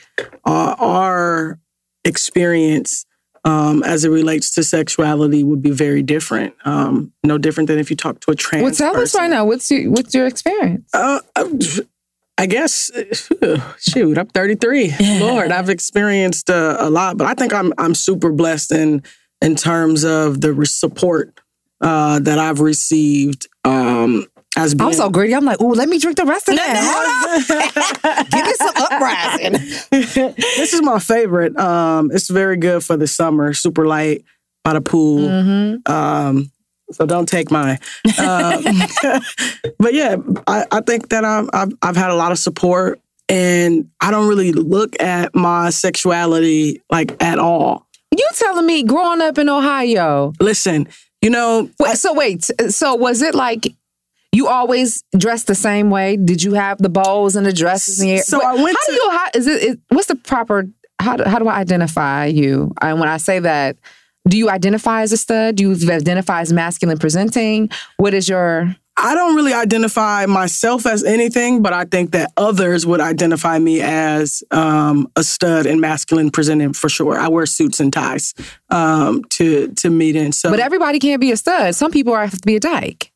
uh, 0.46 0.74
our 0.78 1.58
experience 2.04 3.04
um, 3.44 3.82
as 3.82 4.04
it 4.04 4.10
relates 4.10 4.50
to 4.52 4.62
sexuality 4.64 5.42
would 5.42 5.62
be 5.62 5.70
very 5.70 6.02
different. 6.02 6.54
Um, 6.64 7.12
no 7.24 7.38
different 7.38 7.68
than 7.68 7.78
if 7.78 7.90
you 7.90 7.96
talk 7.96 8.20
to 8.20 8.30
a 8.30 8.34
trans. 8.34 8.62
well 8.62 8.72
tell 8.92 9.00
us 9.00 9.14
right 9.14 9.30
now 9.30 9.46
what's 9.46 9.70
your 9.70 9.90
what's 9.90 10.14
your 10.14 10.26
experience 10.26 10.90
Uh, 10.92 11.20
I 12.36 12.46
guess 12.46 12.90
shoot, 13.78 14.16
I'm 14.16 14.26
33. 14.28 14.94
Lord, 15.20 15.52
I've 15.52 15.68
experienced 15.68 16.48
uh, 16.48 16.76
a 16.78 16.88
lot, 16.88 17.18
but 17.18 17.26
I 17.26 17.34
think 17.34 17.52
I'm 17.52 17.72
I'm 17.76 17.94
super 17.94 18.30
blessed 18.30 18.72
in 18.72 19.02
in 19.42 19.56
terms 19.56 20.04
of 20.04 20.40
the 20.40 20.64
support 20.66 21.38
uh, 21.80 22.18
that 22.20 22.38
I've 22.38 22.60
received 22.60 23.48
um, 23.64 24.26
as 24.56 24.74
being 24.74 24.88
i'm 24.88 24.94
so 24.94 25.08
greedy 25.10 25.34
i'm 25.34 25.44
like 25.44 25.58
oh 25.60 25.68
let 25.68 25.88
me 25.88 25.98
drink 25.98 26.16
the 26.16 26.24
rest 26.24 26.48
of 26.48 26.56
that 26.56 26.76
Hold 26.80 28.10
on. 28.10 28.26
give 28.30 28.46
me 28.46 28.54
some 28.54 28.74
uprising 28.76 29.70
this 29.90 30.72
is 30.72 30.82
my 30.82 30.98
favorite. 30.98 31.56
Um, 31.58 32.10
it's 32.12 32.28
very 32.28 32.56
good 32.56 32.84
for 32.84 32.96
the 32.96 33.06
summer, 33.06 33.52
super 33.52 33.86
light 33.86 34.24
by 34.64 34.74
the 34.74 34.80
pool. 34.80 35.28
Mm-hmm. 35.28 35.92
Um, 35.92 36.50
so 36.92 37.06
don't 37.06 37.28
take 37.28 37.50
mine. 37.50 37.78
Um, 38.18 38.64
but 39.78 39.94
yeah, 39.94 40.16
I, 40.46 40.66
I 40.70 40.80
think 40.80 41.08
that 41.10 41.24
I'm, 41.24 41.48
I've, 41.52 41.72
I've 41.82 41.96
had 41.96 42.10
a 42.10 42.14
lot 42.14 42.32
of 42.32 42.38
support 42.38 43.00
and 43.28 43.88
I 44.00 44.10
don't 44.10 44.28
really 44.28 44.52
look 44.52 45.00
at 45.00 45.34
my 45.34 45.70
sexuality 45.70 46.82
like 46.90 47.20
at 47.22 47.38
all. 47.38 47.86
you 48.16 48.28
telling 48.34 48.66
me 48.66 48.82
growing 48.82 49.20
up 49.20 49.38
in 49.38 49.48
ohio 49.48 50.32
Listen, 50.40 50.88
you 51.22 51.30
know, 51.30 51.70
Wait, 51.78 51.96
so 51.96 52.14
wait, 52.14 52.50
so 52.68 52.94
was 52.94 53.22
it 53.22 53.34
like 53.34 53.74
you 54.32 54.48
always 54.48 55.04
dressed 55.16 55.46
the 55.46 55.54
same 55.54 55.90
way? 55.90 56.16
Did 56.16 56.42
you 56.42 56.54
have 56.54 56.78
the 56.78 56.88
bows 56.88 57.36
and 57.36 57.44
the 57.44 57.52
dresses? 57.52 58.00
And 58.00 58.10
the, 58.10 58.18
So 58.18 58.38
Wait, 58.38 58.46
I 58.46 58.54
went 58.54 58.76
How 58.80 58.86
do 58.86 58.92
you? 58.92 59.10
How, 59.10 59.26
is 59.34 59.46
it, 59.46 59.62
it? 59.62 59.80
What's 59.88 60.06
the 60.06 60.16
proper? 60.16 60.68
How 61.00 61.16
do, 61.16 61.24
how 61.24 61.38
do 61.38 61.48
I 61.48 61.56
identify 61.56 62.26
you? 62.26 62.72
And 62.80 63.00
when 63.00 63.08
I 63.08 63.16
say 63.16 63.38
that, 63.38 63.76
do 64.28 64.36
you 64.36 64.50
identify 64.50 65.02
as 65.02 65.12
a 65.12 65.16
stud? 65.16 65.56
Do 65.56 65.64
you 65.64 65.92
identify 65.92 66.42
as 66.42 66.52
masculine 66.52 66.98
presenting? 66.98 67.70
What 67.96 68.14
is 68.14 68.28
your? 68.28 68.76
I 68.96 69.14
don't 69.14 69.34
really 69.34 69.54
identify 69.54 70.26
myself 70.26 70.84
as 70.84 71.02
anything, 71.04 71.62
but 71.62 71.72
I 71.72 71.84
think 71.84 72.10
that 72.12 72.32
others 72.36 72.84
would 72.84 73.00
identify 73.00 73.58
me 73.58 73.80
as 73.80 74.42
um, 74.50 75.10
a 75.16 75.22
stud 75.24 75.64
and 75.66 75.80
masculine 75.80 76.30
presenting 76.30 76.72
for 76.74 76.88
sure. 76.90 77.16
I 77.18 77.28
wear 77.28 77.46
suits 77.46 77.80
and 77.80 77.92
ties 77.92 78.34
um, 78.68 79.24
to 79.30 79.68
to 79.78 79.88
meet 79.90 80.16
in. 80.16 80.32
So, 80.32 80.50
But 80.50 80.60
everybody 80.60 80.98
can't 80.98 81.20
be 81.20 81.32
a 81.32 81.36
stud. 81.36 81.74
Some 81.74 81.90
people 81.92 82.14
have 82.14 82.32
to 82.32 82.46
be 82.46 82.56
a 82.56 82.60
dyke. 82.60 83.10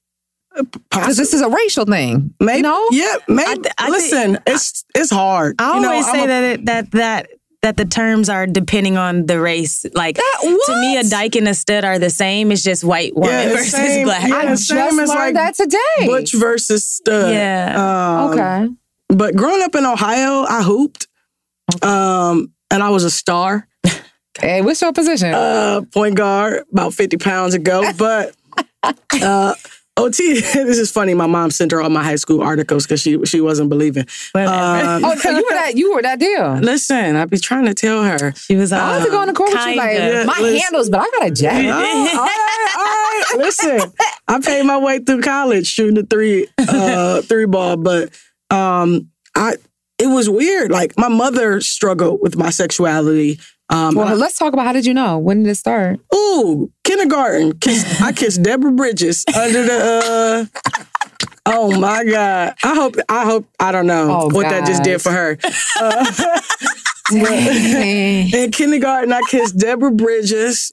Because 0.90 1.16
this 1.16 1.34
is 1.34 1.40
a 1.40 1.48
racial 1.48 1.84
thing. 1.84 2.32
maybe, 2.38 2.62
no? 2.62 2.86
yeah, 2.92 3.14
maybe. 3.26 3.50
I 3.50 3.54
th- 3.56 3.74
I 3.76 3.90
listen, 3.90 4.38
it's 4.46 4.84
it's 4.94 5.10
hard. 5.10 5.56
I 5.58 5.74
You 5.74 5.80
know, 5.82 5.88
always 5.90 6.06
I'm 6.06 6.14
say 6.14 6.24
a- 6.24 6.26
that 6.28 6.44
it, 6.44 6.66
that 6.66 6.90
that 6.92 7.28
that 7.64 7.78
the 7.78 7.84
terms 7.86 8.28
are 8.28 8.46
depending 8.46 8.98
on 8.98 9.24
the 9.24 9.40
race. 9.40 9.86
Like 9.94 10.16
That- 10.16 10.58
to 10.66 10.76
me, 10.80 10.98
a 10.98 11.02
dyke 11.02 11.34
and 11.36 11.48
a 11.48 11.54
stud 11.54 11.82
are 11.82 11.98
the 11.98 12.10
same. 12.10 12.52
It's 12.52 12.62
just 12.62 12.84
white 12.84 13.14
woman 13.16 13.30
Yeah, 13.30 13.48
versus 13.54 13.72
same- 13.72 14.04
black. 14.10 14.28
yeah, 14.28 14.36
I 14.36 14.44
the 14.44 14.50
just 14.52 14.68
same 14.68 14.96
learned 14.96 15.08
like, 15.08 15.34
that 15.34 15.54
today. 15.54 16.06
Butch 16.06 16.34
versus 16.34 16.86
stud. 16.86 17.32
Yeah. 17.32 17.72
Um, 17.74 18.30
okay. 18.30 18.68
But 19.08 19.34
growing 19.34 19.62
up 19.62 19.74
in 19.74 19.86
Ohio, 19.86 20.44
I 20.46 20.62
hooped. 20.62 21.08
Um, 21.82 22.52
and 22.70 22.82
I 22.82 22.90
was 22.90 23.04
a 23.04 23.10
star. 23.10 23.66
Hey, 24.38 24.60
what's 24.60 24.82
your 24.82 24.92
position? 24.92 25.32
Uh, 25.32 25.82
point 25.92 26.16
guard, 26.16 26.64
about 26.70 26.92
50 26.92 27.16
pounds 27.16 27.54
ago. 27.54 27.82
But 27.96 28.34
uh, 29.22 29.54
OT, 29.97 30.40
this 30.40 30.78
is 30.78 30.90
funny. 30.90 31.14
My 31.14 31.26
mom 31.26 31.51
sent 31.53 31.70
her 31.72 31.80
all 31.80 31.88
my 31.90 32.03
high 32.03 32.16
school 32.16 32.42
articles 32.42 32.84
because 32.84 33.01
she 33.01 33.24
she 33.24 33.40
wasn't 33.40 33.68
believing. 33.68 34.05
Um, 34.34 34.45
oh, 35.05 35.14
you 35.24 35.34
were 35.36 35.55
that 35.55 35.72
you 35.76 35.95
were 35.95 36.03
that 36.03 36.18
deal. 36.18 36.55
Listen, 36.62 37.14
I'd 37.16 37.30
be 37.30 37.38
trying 37.38 37.66
to 37.66 37.74
tell 37.74 38.03
her. 38.03 38.32
She 38.32 38.57
was. 38.57 38.72
I 38.72 38.95
have 38.95 39.05
to 39.05 39.11
go 39.11 39.20
on 39.20 39.28
the 39.28 39.32
court 39.34 39.53
with 39.53 39.66
you 39.66 39.76
like 39.76 39.95
Yeah, 39.95 40.24
my 40.24 40.38
listen. 40.40 40.59
handles, 40.61 40.90
but 40.90 41.01
I 41.01 41.11
got 41.18 41.28
a 41.28 41.30
jacket. 41.30 41.70
Oh, 41.70 41.74
all 41.74 42.24
right, 42.26 42.74
all 42.76 42.84
right. 42.84 43.45
Listen, 43.47 43.92
I 44.28 44.40
paid 44.40 44.64
my 44.66 44.78
way 44.78 44.99
through 44.99 45.22
college 45.22 45.66
shooting 45.68 45.95
the 45.95 46.03
three 46.03 46.49
uh 46.59 47.22
three 47.22 47.47
ball, 47.47 47.76
but 47.76 48.11
um 48.51 49.11
I 49.36 49.55
it 49.99 50.09
was 50.09 50.28
weird. 50.28 50.72
Like 50.72 50.99
my 50.99 51.09
mother 51.09 51.61
struggled 51.61 52.18
with 52.20 52.36
my 52.36 52.51
sexuality. 52.51 53.38
Um 53.70 53.94
Well, 53.94 54.16
let's 54.16 54.36
talk 54.38 54.52
about 54.52 54.66
how 54.66 54.72
did 54.72 54.86
you 54.86 54.94
know? 54.94 55.18
When 55.18 55.42
did 55.42 55.50
it 55.50 55.54
start? 55.56 56.00
Ooh, 56.14 56.70
kindergarten. 56.84 57.58
Kiss, 57.58 58.00
I 58.00 58.12
kissed 58.12 58.42
Deborah 58.42 58.72
Bridges 58.72 59.24
under 59.36 59.62
the 59.62 60.48
uh 60.52 60.60
Oh 61.46 61.78
my 61.78 62.04
God. 62.04 62.54
I 62.62 62.74
hope 62.74 62.96
I 63.08 63.24
hope 63.24 63.46
I 63.60 63.70
don't 63.72 63.86
know 63.86 64.08
Oh, 64.22 64.26
what 64.34 64.48
that 64.48 64.66
just 64.66 64.82
did 64.82 65.00
for 65.02 65.10
her. 65.12 65.38
Uh, 65.80 66.12
in 67.12 68.50
kindergarten, 68.50 69.12
I 69.12 69.20
kissed 69.28 69.58
Deborah 69.58 69.90
Bridges. 69.90 70.72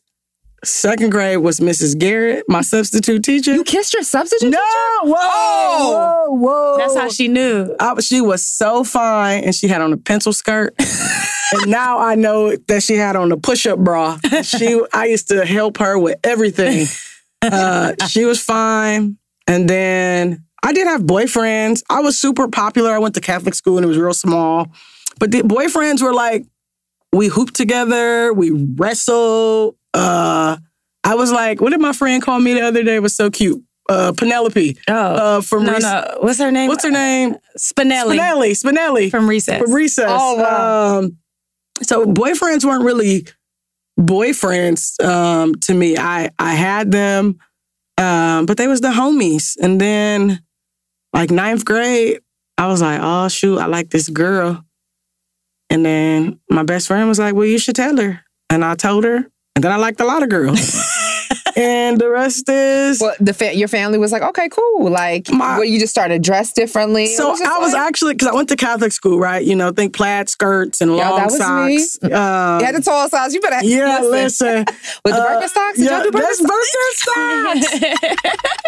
Second 0.64 1.10
grade 1.10 1.40
was 1.40 1.60
Mrs. 1.60 1.98
Garrett, 1.98 2.46
my 2.48 2.62
substitute 2.62 3.24
teacher. 3.24 3.54
You 3.54 3.64
kissed 3.64 3.96
your 3.96 4.04
substitute 4.04 4.52
no, 4.52 4.58
teacher? 4.58 5.06
No, 5.06 5.12
whoa, 5.12 5.92
whoa, 5.92 6.36
whoa. 6.36 6.78
That's 6.78 6.96
how 6.96 7.10
she 7.10 7.28
knew. 7.28 7.76
I, 7.80 8.00
she 8.00 8.22
was 8.22 8.46
so 8.46 8.84
fine, 8.84 9.44
and 9.44 9.56
she 9.56 9.68
had 9.68 9.82
on 9.82 9.92
a 9.92 9.98
pencil 9.98 10.34
skirt. 10.34 10.76
and 11.52 11.72
now 11.72 11.98
I 11.98 12.14
know 12.14 12.56
that 12.68 12.84
she 12.84 12.96
had 12.96 13.16
on 13.16 13.32
a 13.32 13.38
push-up 13.38 13.80
bra. 13.80 14.20
She, 14.44 14.80
I 14.94 15.06
used 15.06 15.30
to 15.30 15.46
help 15.46 15.78
her 15.78 15.98
with 15.98 16.20
everything. 16.24 16.88
Uh, 17.44 17.96
she 18.08 18.24
was 18.24 18.40
fine, 18.40 19.18
and 19.48 19.68
then 19.68 20.46
I 20.62 20.74
did 20.74 20.86
have 20.86 21.02
boyfriends. 21.02 21.82
I 21.90 22.02
was 22.02 22.16
super 22.16 22.48
popular. 22.48 22.92
I 22.92 23.00
went 23.00 23.16
to 23.16 23.20
Catholic 23.20 23.56
school, 23.56 23.78
and 23.78 23.84
it 23.84 23.88
was 23.88 23.98
real 23.98 24.14
small. 24.14 24.68
But 25.20 25.32
the 25.32 25.42
boyfriends 25.42 26.04
were 26.04 26.14
like, 26.14 26.46
we 27.12 27.30
hooped 27.30 27.56
together, 27.56 28.32
we 28.32 28.52
wrestled. 28.52 29.76
Uh, 29.94 30.58
I 31.04 31.16
was 31.16 31.32
like, 31.32 31.62
what 31.62 31.72
did 31.72 31.82
my 31.82 31.94
friend 31.94 32.22
call 32.22 32.40
me 32.40 32.54
the 32.54 32.62
other 32.62 32.84
day? 32.84 32.96
It 32.96 33.02
was 33.02 33.16
so 33.16 33.30
cute. 33.30 33.64
Uh, 33.90 34.14
Penelope. 34.16 34.78
Oh, 34.88 34.94
uh, 34.94 35.42
from 35.42 35.66
no, 35.66 35.74
Rec- 35.74 35.82
no. 35.82 36.18
What's 36.22 36.40
her 36.40 36.52
name? 36.52 36.70
What's 36.70 36.84
her 36.84 36.92
name? 36.92 37.36
Spinelli. 37.58 38.18
Spinelli. 38.18 38.52
Spinelli. 38.52 39.12
From 39.12 39.28
Recess. 39.28 39.62
From 39.62 39.74
Recess. 39.74 40.06
Oh, 40.08 40.36
wow. 40.36 41.00
Um, 41.00 41.18
so 41.82 42.06
boyfriends 42.06 42.64
weren't 42.64 42.86
really 42.86 43.26
boyfriends 44.00 45.04
um, 45.04 45.56
to 45.56 45.74
me. 45.74 45.98
I 45.98 46.30
I 46.40 46.54
had 46.54 46.92
them, 46.92 47.40
um, 47.98 48.46
but 48.46 48.58
they 48.58 48.68
was 48.68 48.82
the 48.82 48.90
homies. 48.90 49.58
And 49.62 49.82
then, 49.82 50.42
like 51.14 51.32
ninth 51.32 51.66
grade, 51.66 52.22
I 52.58 52.68
was 52.68 52.82
like, 52.82 53.00
oh 53.02 53.28
shoot, 53.28 53.58
I 53.60 53.66
like 53.66 53.90
this 53.90 54.10
girl. 54.10 54.64
And 55.70 55.86
then 55.86 56.40
my 56.50 56.64
best 56.64 56.88
friend 56.88 57.08
was 57.08 57.20
like, 57.20 57.34
well, 57.34 57.48
you 57.48 57.58
should 57.58 57.76
tell 57.76 57.98
her. 57.98 58.22
And 58.50 58.64
I 58.64 58.76
told 58.76 59.04
her. 59.04 59.26
And 59.62 59.66
then 59.66 59.72
I 59.74 59.76
liked 59.76 60.02
a 60.02 60.06
lot 60.06 60.24
of 60.24 60.30
girls. 60.30 60.58
and 61.56 62.02
the 62.02 62.10
rest 62.10 62.50
is. 62.50 63.00
Well, 63.00 63.14
the 63.20 63.32
fa- 63.32 63.56
your 63.56 63.68
family 63.68 64.00
was 64.00 64.12
like, 64.12 64.24
okay, 64.24 64.50
cool. 64.50 64.90
Like, 64.90 65.28
well, 65.32 65.64
you 65.64 65.80
just 65.80 65.92
started 65.92 66.24
dressed 66.24 66.56
differently. 66.56 67.06
So 67.06 67.30
was 67.30 67.42
I 67.42 67.60
was 67.60 67.74
like- 67.74 67.82
actually 67.84 68.16
because 68.16 68.30
I 68.30 68.34
went 68.34 68.50
to 68.50 68.56
Catholic 68.56 68.92
school, 68.92 69.20
right? 69.20 69.46
You 69.46 69.56
know, 69.56 69.70
think 69.70 69.94
plaid 69.96 70.30
skirts 70.30 70.82
and 70.82 70.96
Yeah, 70.98 71.10
long 71.12 71.20
that 71.20 71.26
was 71.28 71.38
socks. 71.38 72.00
me. 72.02 72.12
Um, 72.12 72.60
you 72.60 72.66
had 72.66 72.74
the 72.74 72.82
tall 72.82 73.08
size. 73.08 73.36
You 73.36 73.40
better 73.42 73.64
yeah, 73.64 74.00
listen. 74.02 74.66
With 75.06 75.14
the 75.14 75.22
Uh, 75.22 75.28
Birkenstocks? 75.42 75.76
Did 75.76 75.86
yeah, 75.86 76.02
y'all 76.02 76.10
do 76.10 76.18
that's 76.18 76.42
Birkenstocks. 76.42 78.16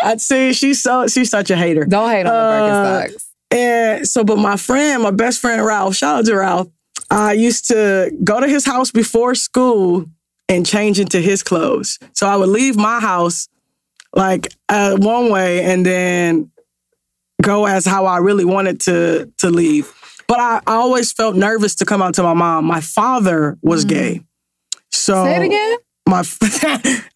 I'd 0.03 0.21
say 0.21 0.53
she's 0.53 0.79
so 0.83 1.07
she's 1.07 1.31
such 1.31 1.49
a 1.49 1.55
hater. 1.55 1.85
Don't 1.85 2.11
hate 2.11 2.27
on 2.27 2.33
the 2.33 2.33
Uh, 2.33 3.07
Birkenstocks. 3.07 3.25
And 3.49 4.07
so, 4.07 4.23
but 4.23 4.37
my 4.37 4.57
friend, 4.57 5.01
my 5.01 5.09
best 5.11 5.39
friend 5.39 5.65
Ralph, 5.65 5.95
shout 5.95 6.19
out 6.19 6.25
to 6.25 6.35
Ralph. 6.35 6.67
I 7.09 7.33
used 7.33 7.67
to 7.69 8.11
go 8.23 8.39
to 8.39 8.47
his 8.47 8.63
house 8.63 8.91
before 8.91 9.33
school 9.33 10.05
and 10.55 10.65
change 10.65 10.99
into 10.99 11.19
his 11.19 11.43
clothes. 11.43 11.99
So 12.13 12.27
I 12.27 12.35
would 12.35 12.49
leave 12.49 12.75
my 12.75 12.99
house 12.99 13.47
like 14.15 14.53
uh, 14.69 14.97
one 14.97 15.29
way 15.29 15.63
and 15.63 15.85
then 15.85 16.51
go 17.41 17.65
as 17.65 17.85
how 17.85 18.05
I 18.05 18.17
really 18.17 18.45
wanted 18.45 18.79
to 18.81 19.31
to 19.39 19.49
leave. 19.49 19.93
But 20.27 20.39
I, 20.39 20.61
I 20.65 20.75
always 20.75 21.11
felt 21.11 21.35
nervous 21.35 21.75
to 21.75 21.85
come 21.85 22.01
out 22.01 22.15
to 22.15 22.23
my 22.23 22.33
mom. 22.33 22.65
My 22.65 22.81
father 22.81 23.57
was 23.61 23.85
gay. 23.85 24.21
So. 24.91 25.25
Say 25.25 25.35
it 25.35 25.41
again. 25.43 25.77
my 26.07 26.23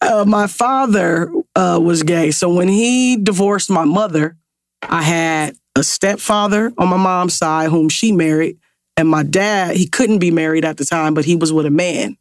uh, 0.00 0.24
my 0.26 0.46
father 0.46 1.30
uh, 1.54 1.78
was 1.82 2.02
gay. 2.02 2.30
So 2.30 2.52
when 2.52 2.68
he 2.68 3.16
divorced 3.16 3.70
my 3.70 3.84
mother, 3.84 4.36
I 4.82 5.02
had 5.02 5.56
a 5.76 5.84
stepfather 5.84 6.72
on 6.78 6.88
my 6.88 6.96
mom's 6.96 7.34
side 7.34 7.70
whom 7.70 7.88
she 7.88 8.12
married, 8.12 8.58
and 8.96 9.08
my 9.08 9.22
dad. 9.22 9.76
He 9.76 9.86
couldn't 9.86 10.18
be 10.18 10.30
married 10.30 10.64
at 10.64 10.76
the 10.76 10.84
time, 10.84 11.14
but 11.14 11.24
he 11.24 11.36
was 11.36 11.52
with 11.52 11.66
a 11.66 11.70
man. 11.70 12.16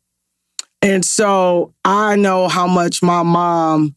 And 0.87 1.03
so 1.03 1.73
I 1.83 2.15
know 2.15 2.47
how 2.47 2.65
much 2.65 3.03
my 3.03 3.21
mom 3.21 3.93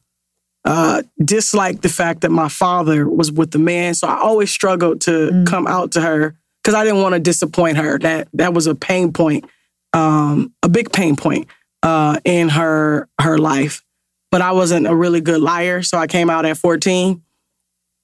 uh, 0.65 1.03
disliked 1.25 1.83
the 1.83 1.89
fact 1.89 2.23
that 2.23 2.31
my 2.31 2.49
father 2.49 3.09
was 3.09 3.31
with 3.31 3.53
the 3.53 3.61
man. 3.61 3.95
So 3.95 4.09
I 4.09 4.19
always 4.19 4.51
struggled 4.51 5.01
to 5.03 5.45
come 5.47 5.69
out 5.69 5.93
to 5.93 6.01
her 6.01 6.35
because 6.63 6.75
I 6.75 6.83
didn't 6.83 7.01
want 7.01 7.15
to 7.15 7.21
disappoint 7.21 7.77
her. 7.77 7.97
That 8.01 8.27
that 8.35 8.55
was 8.55 8.67
a 8.67 8.75
pain 8.75 9.13
point, 9.13 9.45
um, 9.93 10.53
a 10.65 10.69
big 10.69 10.93
pain 10.93 11.15
point 11.15 11.47
uh, 11.85 12.19
in 12.25 12.49
her 12.49 13.09
her 13.21 13.39
life. 13.39 13.85
But 14.33 14.43
I 14.43 14.51
wasn't 14.51 14.89
a 14.89 14.95
really 14.95 15.21
good 15.21 15.41
liar, 15.41 15.83
so 15.83 15.97
I 15.97 16.09
came 16.09 16.29
out 16.29 16.45
at 16.45 16.57
14, 16.57 17.23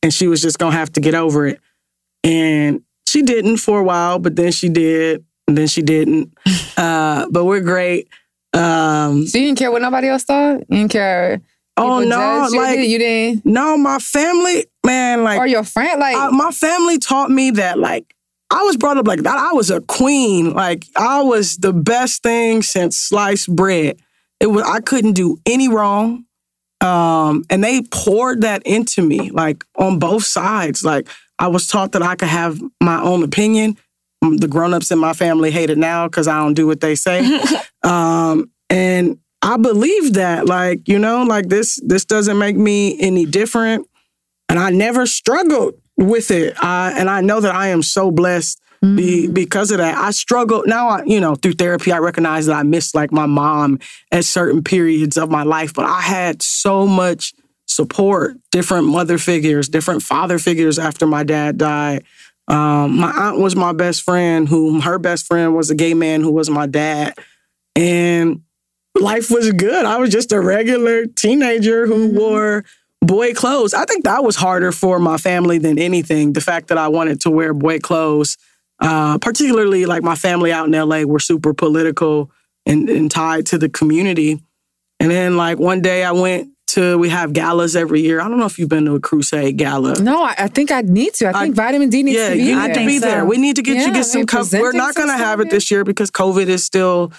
and 0.02 0.14
she 0.14 0.28
was 0.28 0.40
just 0.40 0.58
gonna 0.58 0.76
have 0.76 0.92
to 0.92 1.00
get 1.00 1.14
over 1.14 1.46
it. 1.46 1.60
And 2.22 2.82
she 3.06 3.22
didn't 3.22 3.56
for 3.56 3.80
a 3.80 3.84
while, 3.84 4.20
but 4.20 4.36
then 4.36 4.52
she 4.52 4.68
did, 4.68 5.24
and 5.48 5.58
then 5.58 5.66
she 5.66 5.82
didn't. 5.82 6.32
Uh, 6.78 7.26
but 7.30 7.46
we're 7.46 7.62
great. 7.62 8.06
Um, 8.56 9.26
so 9.26 9.38
you 9.38 9.46
didn't 9.46 9.58
care 9.58 9.70
what 9.70 9.82
nobody 9.82 10.08
else 10.08 10.24
thought. 10.24 10.60
You 10.68 10.76
didn't 10.76 10.90
care. 10.90 11.40
Oh 11.76 12.00
no! 12.00 12.48
you? 12.50 12.58
Like 12.58 12.78
you 12.80 12.98
didn't. 12.98 13.44
No, 13.44 13.76
my 13.76 13.98
family, 13.98 14.64
man, 14.84 15.24
like 15.24 15.38
or 15.38 15.46
your 15.46 15.64
friend, 15.64 16.00
like 16.00 16.16
I- 16.16 16.30
my 16.30 16.50
family 16.50 16.98
taught 16.98 17.30
me 17.30 17.50
that, 17.52 17.78
like 17.78 18.14
I 18.50 18.62
was 18.62 18.76
brought 18.76 18.96
up 18.96 19.06
like 19.06 19.22
that. 19.22 19.36
I 19.38 19.52
was 19.52 19.70
a 19.70 19.80
queen. 19.82 20.54
Like 20.54 20.86
I 20.96 21.22
was 21.22 21.56
the 21.58 21.72
best 21.72 22.22
thing 22.22 22.62
since 22.62 22.96
sliced 22.96 23.54
bread. 23.54 23.98
It 24.40 24.46
was 24.46 24.64
I 24.64 24.80
couldn't 24.80 25.12
do 25.12 25.38
any 25.46 25.68
wrong. 25.68 26.24
Um, 26.82 27.44
and 27.48 27.64
they 27.64 27.82
poured 27.90 28.42
that 28.42 28.62
into 28.66 29.02
me, 29.02 29.30
like 29.30 29.64
on 29.76 29.98
both 29.98 30.24
sides. 30.24 30.84
Like 30.84 31.08
I 31.38 31.48
was 31.48 31.66
taught 31.66 31.92
that 31.92 32.02
I 32.02 32.14
could 32.16 32.28
have 32.28 32.60
my 32.82 33.00
own 33.02 33.22
opinion. 33.22 33.76
The 34.22 34.48
grown-ups 34.48 34.90
in 34.90 34.98
my 34.98 35.12
family 35.12 35.50
hate 35.50 35.70
it 35.70 35.78
now 35.78 36.08
because 36.08 36.26
I 36.26 36.38
don't 36.42 36.54
do 36.54 36.66
what 36.66 36.80
they 36.80 36.94
say. 36.94 37.40
um, 37.82 38.50
and 38.70 39.18
I 39.42 39.56
believe 39.56 40.14
that, 40.14 40.46
like, 40.46 40.88
you 40.88 40.98
know, 40.98 41.22
like 41.22 41.48
this, 41.48 41.80
this 41.84 42.04
doesn't 42.04 42.38
make 42.38 42.56
me 42.56 42.98
any 43.00 43.26
different. 43.26 43.86
And 44.48 44.58
I 44.58 44.70
never 44.70 45.06
struggled 45.06 45.74
with 45.96 46.30
it. 46.30 46.54
I, 46.62 46.92
and 46.96 47.08
I 47.08 47.20
know 47.20 47.40
that 47.40 47.54
I 47.54 47.68
am 47.68 47.82
so 47.82 48.10
blessed 48.10 48.60
be, 48.80 49.28
because 49.28 49.70
of 49.70 49.78
that. 49.78 49.96
I 49.96 50.10
struggled 50.10 50.66
now. 50.66 50.88
I, 50.88 51.02
you 51.04 51.20
know, 51.20 51.34
through 51.34 51.54
therapy, 51.54 51.92
I 51.92 51.98
recognize 51.98 52.46
that 52.46 52.54
I 52.54 52.62
missed 52.62 52.94
like 52.94 53.12
my 53.12 53.26
mom 53.26 53.78
at 54.12 54.24
certain 54.24 54.62
periods 54.62 55.16
of 55.16 55.30
my 55.30 55.42
life, 55.42 55.72
but 55.74 55.86
I 55.86 56.00
had 56.00 56.42
so 56.42 56.86
much 56.86 57.32
support, 57.66 58.36
different 58.50 58.86
mother 58.86 59.18
figures, 59.18 59.68
different 59.68 60.02
father 60.02 60.38
figures 60.38 60.78
after 60.78 61.06
my 61.06 61.24
dad 61.24 61.58
died. 61.58 62.04
Um, 62.48 62.98
my 62.98 63.10
aunt 63.10 63.38
was 63.38 63.56
my 63.56 63.72
best 63.72 64.02
friend, 64.02 64.48
who 64.48 64.80
her 64.80 64.98
best 64.98 65.26
friend 65.26 65.54
was 65.54 65.70
a 65.70 65.74
gay 65.74 65.94
man 65.94 66.20
who 66.20 66.30
was 66.30 66.48
my 66.48 66.66
dad. 66.66 67.14
And 67.74 68.42
life 68.94 69.30
was 69.30 69.52
good. 69.52 69.84
I 69.84 69.98
was 69.98 70.10
just 70.10 70.32
a 70.32 70.40
regular 70.40 71.06
teenager 71.06 71.86
who 71.86 72.08
wore 72.10 72.64
boy 73.02 73.34
clothes. 73.34 73.74
I 73.74 73.84
think 73.84 74.04
that 74.04 74.24
was 74.24 74.36
harder 74.36 74.72
for 74.72 74.98
my 74.98 75.18
family 75.18 75.58
than 75.58 75.78
anything. 75.78 76.32
The 76.32 76.40
fact 76.40 76.68
that 76.68 76.78
I 76.78 76.88
wanted 76.88 77.20
to 77.22 77.30
wear 77.30 77.52
boy 77.52 77.78
clothes, 77.78 78.36
uh, 78.80 79.18
particularly 79.18 79.86
like 79.86 80.02
my 80.02 80.16
family 80.16 80.52
out 80.52 80.66
in 80.66 80.72
LA 80.72 81.02
were 81.02 81.18
super 81.18 81.52
political 81.52 82.30
and, 82.64 82.88
and 82.88 83.10
tied 83.10 83.46
to 83.46 83.58
the 83.58 83.68
community. 83.68 84.40
And 84.98 85.10
then 85.10 85.36
like 85.36 85.58
one 85.58 85.82
day 85.82 86.04
I 86.04 86.12
went 86.12 86.50
to, 86.76 86.96
we 86.98 87.08
have 87.10 87.32
galas 87.32 87.74
every 87.76 88.00
year. 88.00 88.20
I 88.20 88.28
don't 88.28 88.38
know 88.38 88.46
if 88.46 88.58
you've 88.58 88.68
been 88.68 88.84
to 88.86 88.94
a 88.94 89.00
crusade 89.00 89.56
gala. 89.58 90.00
No, 90.00 90.22
I, 90.22 90.34
I 90.38 90.48
think 90.48 90.70
I 90.70 90.80
need 90.82 91.14
to. 91.14 91.28
I 91.28 91.32
think 91.42 91.54
vitamin 91.54 91.88
D 91.90 92.02
needs 92.02 92.16
Yeah, 92.18 92.30
to 92.30 92.34
be 92.36 92.42
you 92.42 92.54
there. 92.54 92.68
need 92.68 92.74
to 92.74 92.86
be 92.86 92.98
there. 92.98 93.24
We 93.26 93.36
need 93.38 93.56
to 93.56 93.62
get 93.62 93.76
you 93.76 93.88
Yeah, 93.88 93.92
get 93.92 94.04
some. 94.06 94.24
Co- 94.26 94.44
we're 94.52 94.72
not 94.72 94.94
going 94.94 95.08
to 95.08 95.16
have 95.16 95.40
it 95.40 95.50
this 95.50 95.70
year 95.70 95.84
because 95.84 96.10
COVID 96.10 96.46
is 96.46 96.64
still 96.64 97.12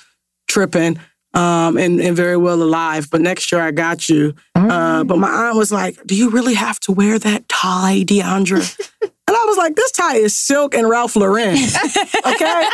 tripping 0.48 0.98
um, 1.34 1.78
and, 1.78 2.00
and 2.00 2.16
very 2.16 2.38
well 2.38 2.62
alive. 2.62 3.10
But 3.12 3.22
next 3.22 3.52
year 3.52 3.62
I 3.62 3.72
got 3.72 4.08
you. 4.10 4.34
Uh, 4.56 5.04
but 5.04 5.18
my 5.18 5.30
aunt 5.30 5.58
was 5.58 5.72
like, 5.72 5.98
"Do 6.06 6.16
you 6.16 6.30
really 6.30 6.54
have 6.56 6.80
to 6.82 6.92
wear 6.92 7.20
that 7.20 7.48
tie, 7.50 8.04
Deandra?" 8.06 8.64
and 9.28 9.36
I 9.36 9.44
was 9.46 9.58
like, 9.58 9.76
this 9.76 9.92
tie 9.92 10.16
is 10.16 10.38
silk 10.38 10.74
and 10.74 10.90
Ralph 10.90 11.16
Lauren. 11.16 11.56
okay? 11.56 12.70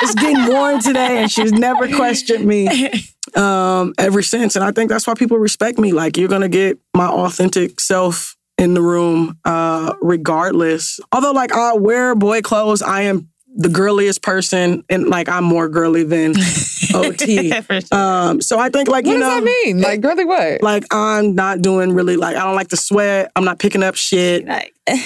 it's 0.00 0.14
getting 0.14 0.46
worn 0.46 0.80
today, 0.80 1.22
and 1.22 1.30
she's 1.30 1.52
never 1.52 1.88
questioned 1.94 2.44
me 2.44 2.90
um, 3.34 3.92
ever 3.98 4.22
since. 4.22 4.56
And 4.56 4.64
I 4.64 4.70
think 4.70 4.88
that's 4.88 5.06
why 5.06 5.14
people 5.14 5.38
respect 5.38 5.78
me. 5.78 5.92
Like, 5.92 6.16
you're 6.16 6.28
gonna 6.28 6.48
get 6.48 6.78
my 6.94 7.08
authentic 7.08 7.80
self 7.80 8.36
in 8.56 8.74
the 8.74 8.82
room, 8.82 9.38
uh, 9.44 9.94
regardless. 10.00 11.00
Although, 11.12 11.32
like, 11.32 11.52
I 11.52 11.74
wear 11.74 12.14
boy 12.14 12.40
clothes, 12.40 12.82
I 12.82 13.02
am 13.02 13.28
the 13.56 13.68
girliest 13.68 14.22
person, 14.22 14.84
and 14.88 15.08
like 15.08 15.28
I'm 15.28 15.44
more 15.44 15.68
girly 15.68 16.04
than 16.04 16.34
OT. 16.94 17.52
um, 17.90 18.40
so 18.40 18.58
I 18.58 18.68
think, 18.68 18.88
like, 18.88 19.06
What 19.06 19.12
you 19.12 19.18
know, 19.18 19.28
what 19.28 19.44
does 19.44 19.44
that 19.44 19.64
mean? 19.64 19.80
Like 19.80 20.00
girly 20.00 20.24
what? 20.24 20.62
like 20.62 20.84
I'm 20.90 21.34
not 21.34 21.62
doing 21.62 21.92
really 21.92 22.16
like 22.16 22.36
I 22.36 22.44
don't 22.44 22.54
like 22.54 22.68
to 22.68 22.76
sweat. 22.76 23.32
I'm 23.34 23.44
not 23.44 23.58
picking 23.58 23.82
up 23.82 23.94
shit. 23.94 24.46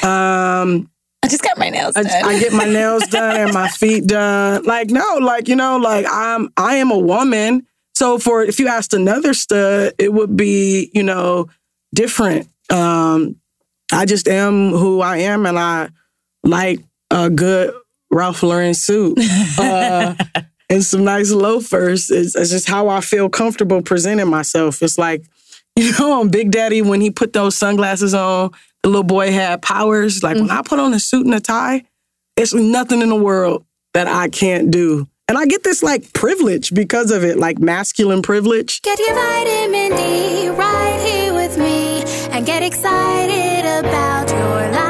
Um, 0.04 0.90
I 1.22 1.28
just 1.28 1.42
got 1.42 1.58
my 1.58 1.68
nails 1.68 1.96
I, 1.96 2.02
done. 2.02 2.24
I 2.24 2.38
get 2.38 2.52
my 2.52 2.64
nails 2.64 3.06
done 3.08 3.36
and 3.36 3.52
my 3.54 3.68
feet 3.68 4.06
done. 4.06 4.64
Like 4.64 4.90
no, 4.90 5.18
like 5.20 5.48
you 5.48 5.56
know, 5.56 5.76
like 5.76 6.06
I'm 6.10 6.50
I 6.56 6.76
am 6.76 6.90
a 6.90 6.98
woman. 6.98 7.66
So 7.94 8.18
for 8.18 8.42
if 8.42 8.58
you 8.58 8.68
asked 8.68 8.94
another 8.94 9.34
stud, 9.34 9.94
it 9.98 10.12
would 10.12 10.36
be 10.36 10.90
you 10.92 11.02
know 11.02 11.48
different. 11.94 12.48
Um, 12.70 13.36
I 13.92 14.06
just 14.06 14.28
am 14.28 14.70
who 14.70 15.00
I 15.00 15.18
am, 15.18 15.46
and 15.46 15.58
I 15.58 15.90
like 16.42 16.80
a 17.10 17.28
good 17.28 17.74
Ralph 18.10 18.42
Lauren 18.42 18.74
suit. 18.74 19.18
Uh, 19.58 20.14
and 20.70 20.84
some 20.84 21.04
nice 21.04 21.30
loafers. 21.32 22.10
It's, 22.10 22.34
it's 22.34 22.50
just 22.50 22.68
how 22.68 22.88
I 22.88 23.00
feel 23.00 23.28
comfortable 23.28 23.82
presenting 23.82 24.28
myself. 24.28 24.82
It's 24.82 24.96
like, 24.96 25.24
you 25.76 25.92
know, 25.98 26.20
on 26.20 26.28
Big 26.28 26.50
Daddy 26.50 26.82
when 26.82 27.00
he 27.00 27.10
put 27.10 27.32
those 27.32 27.56
sunglasses 27.56 28.14
on, 28.14 28.50
the 28.82 28.88
little 28.88 29.02
boy 29.02 29.30
had 29.30 29.60
powers. 29.62 30.22
Like 30.22 30.36
when 30.36 30.50
I 30.50 30.62
put 30.62 30.78
on 30.78 30.94
a 30.94 31.00
suit 31.00 31.26
and 31.26 31.34
a 31.34 31.40
tie, 31.40 31.84
it's 32.36 32.54
nothing 32.54 33.02
in 33.02 33.08
the 33.08 33.16
world 33.16 33.64
that 33.92 34.06
I 34.06 34.28
can't 34.28 34.70
do. 34.70 35.06
And 35.28 35.38
I 35.38 35.46
get 35.46 35.62
this 35.62 35.82
like 35.82 36.12
privilege 36.12 36.74
because 36.74 37.10
of 37.12 37.22
it, 37.22 37.38
like 37.38 37.58
masculine 37.58 38.22
privilege. 38.22 38.82
Get 38.82 38.98
your 38.98 39.14
vitamin 39.14 39.96
D 39.96 40.48
right 40.48 41.00
here 41.04 41.34
with 41.34 41.56
me 41.56 42.02
and 42.30 42.44
get 42.44 42.62
excited 42.62 43.64
about 43.64 44.28
your 44.30 44.72
life. 44.72 44.89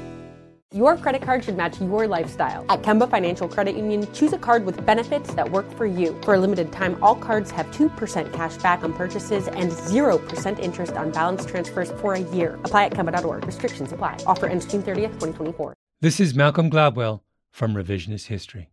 Your 0.73 0.95
credit 0.95 1.21
card 1.21 1.43
should 1.43 1.57
match 1.57 1.81
your 1.81 2.07
lifestyle. 2.07 2.65
At 2.69 2.81
Kemba 2.81 3.09
Financial 3.09 3.45
Credit 3.45 3.75
Union, 3.75 4.07
choose 4.13 4.31
a 4.31 4.37
card 4.37 4.63
with 4.63 4.85
benefits 4.85 5.33
that 5.33 5.51
work 5.51 5.69
for 5.73 5.85
you. 5.85 6.17
For 6.21 6.35
a 6.35 6.37
limited 6.37 6.71
time, 6.71 6.97
all 7.03 7.13
cards 7.13 7.51
have 7.51 7.69
2% 7.71 8.31
cash 8.31 8.55
back 8.55 8.81
on 8.81 8.93
purchases 8.93 9.49
and 9.49 9.69
0% 9.69 10.59
interest 10.59 10.93
on 10.93 11.11
balance 11.11 11.45
transfers 11.45 11.91
for 11.99 12.13
a 12.13 12.21
year. 12.21 12.55
Apply 12.63 12.85
at 12.85 12.93
Kemba.org. 12.93 13.45
Restrictions 13.45 13.91
apply. 13.91 14.23
Offer 14.25 14.45
ends 14.45 14.65
June 14.65 14.81
30th, 14.81 15.19
2024. 15.19 15.73
This 15.99 16.21
is 16.21 16.33
Malcolm 16.33 16.71
Gladwell 16.71 17.19
from 17.51 17.73
Revisionist 17.73 18.27
History. 18.27 18.69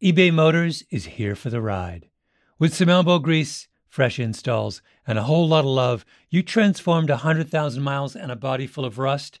eBay 0.00 0.32
Motors 0.32 0.84
is 0.88 1.18
here 1.18 1.34
for 1.34 1.50
the 1.50 1.60
ride. 1.60 2.10
With 2.60 2.74
some 2.74 2.88
elbow 2.88 3.18
grease, 3.18 3.66
fresh 3.88 4.20
installs, 4.20 4.82
and 5.04 5.18
a 5.18 5.24
whole 5.24 5.48
lot 5.48 5.64
of 5.64 5.72
love, 5.72 6.04
you 6.28 6.44
transformed 6.44 7.10
100,000 7.10 7.82
miles 7.82 8.14
and 8.14 8.30
a 8.30 8.36
body 8.36 8.68
full 8.68 8.84
of 8.84 9.00
rust 9.00 9.40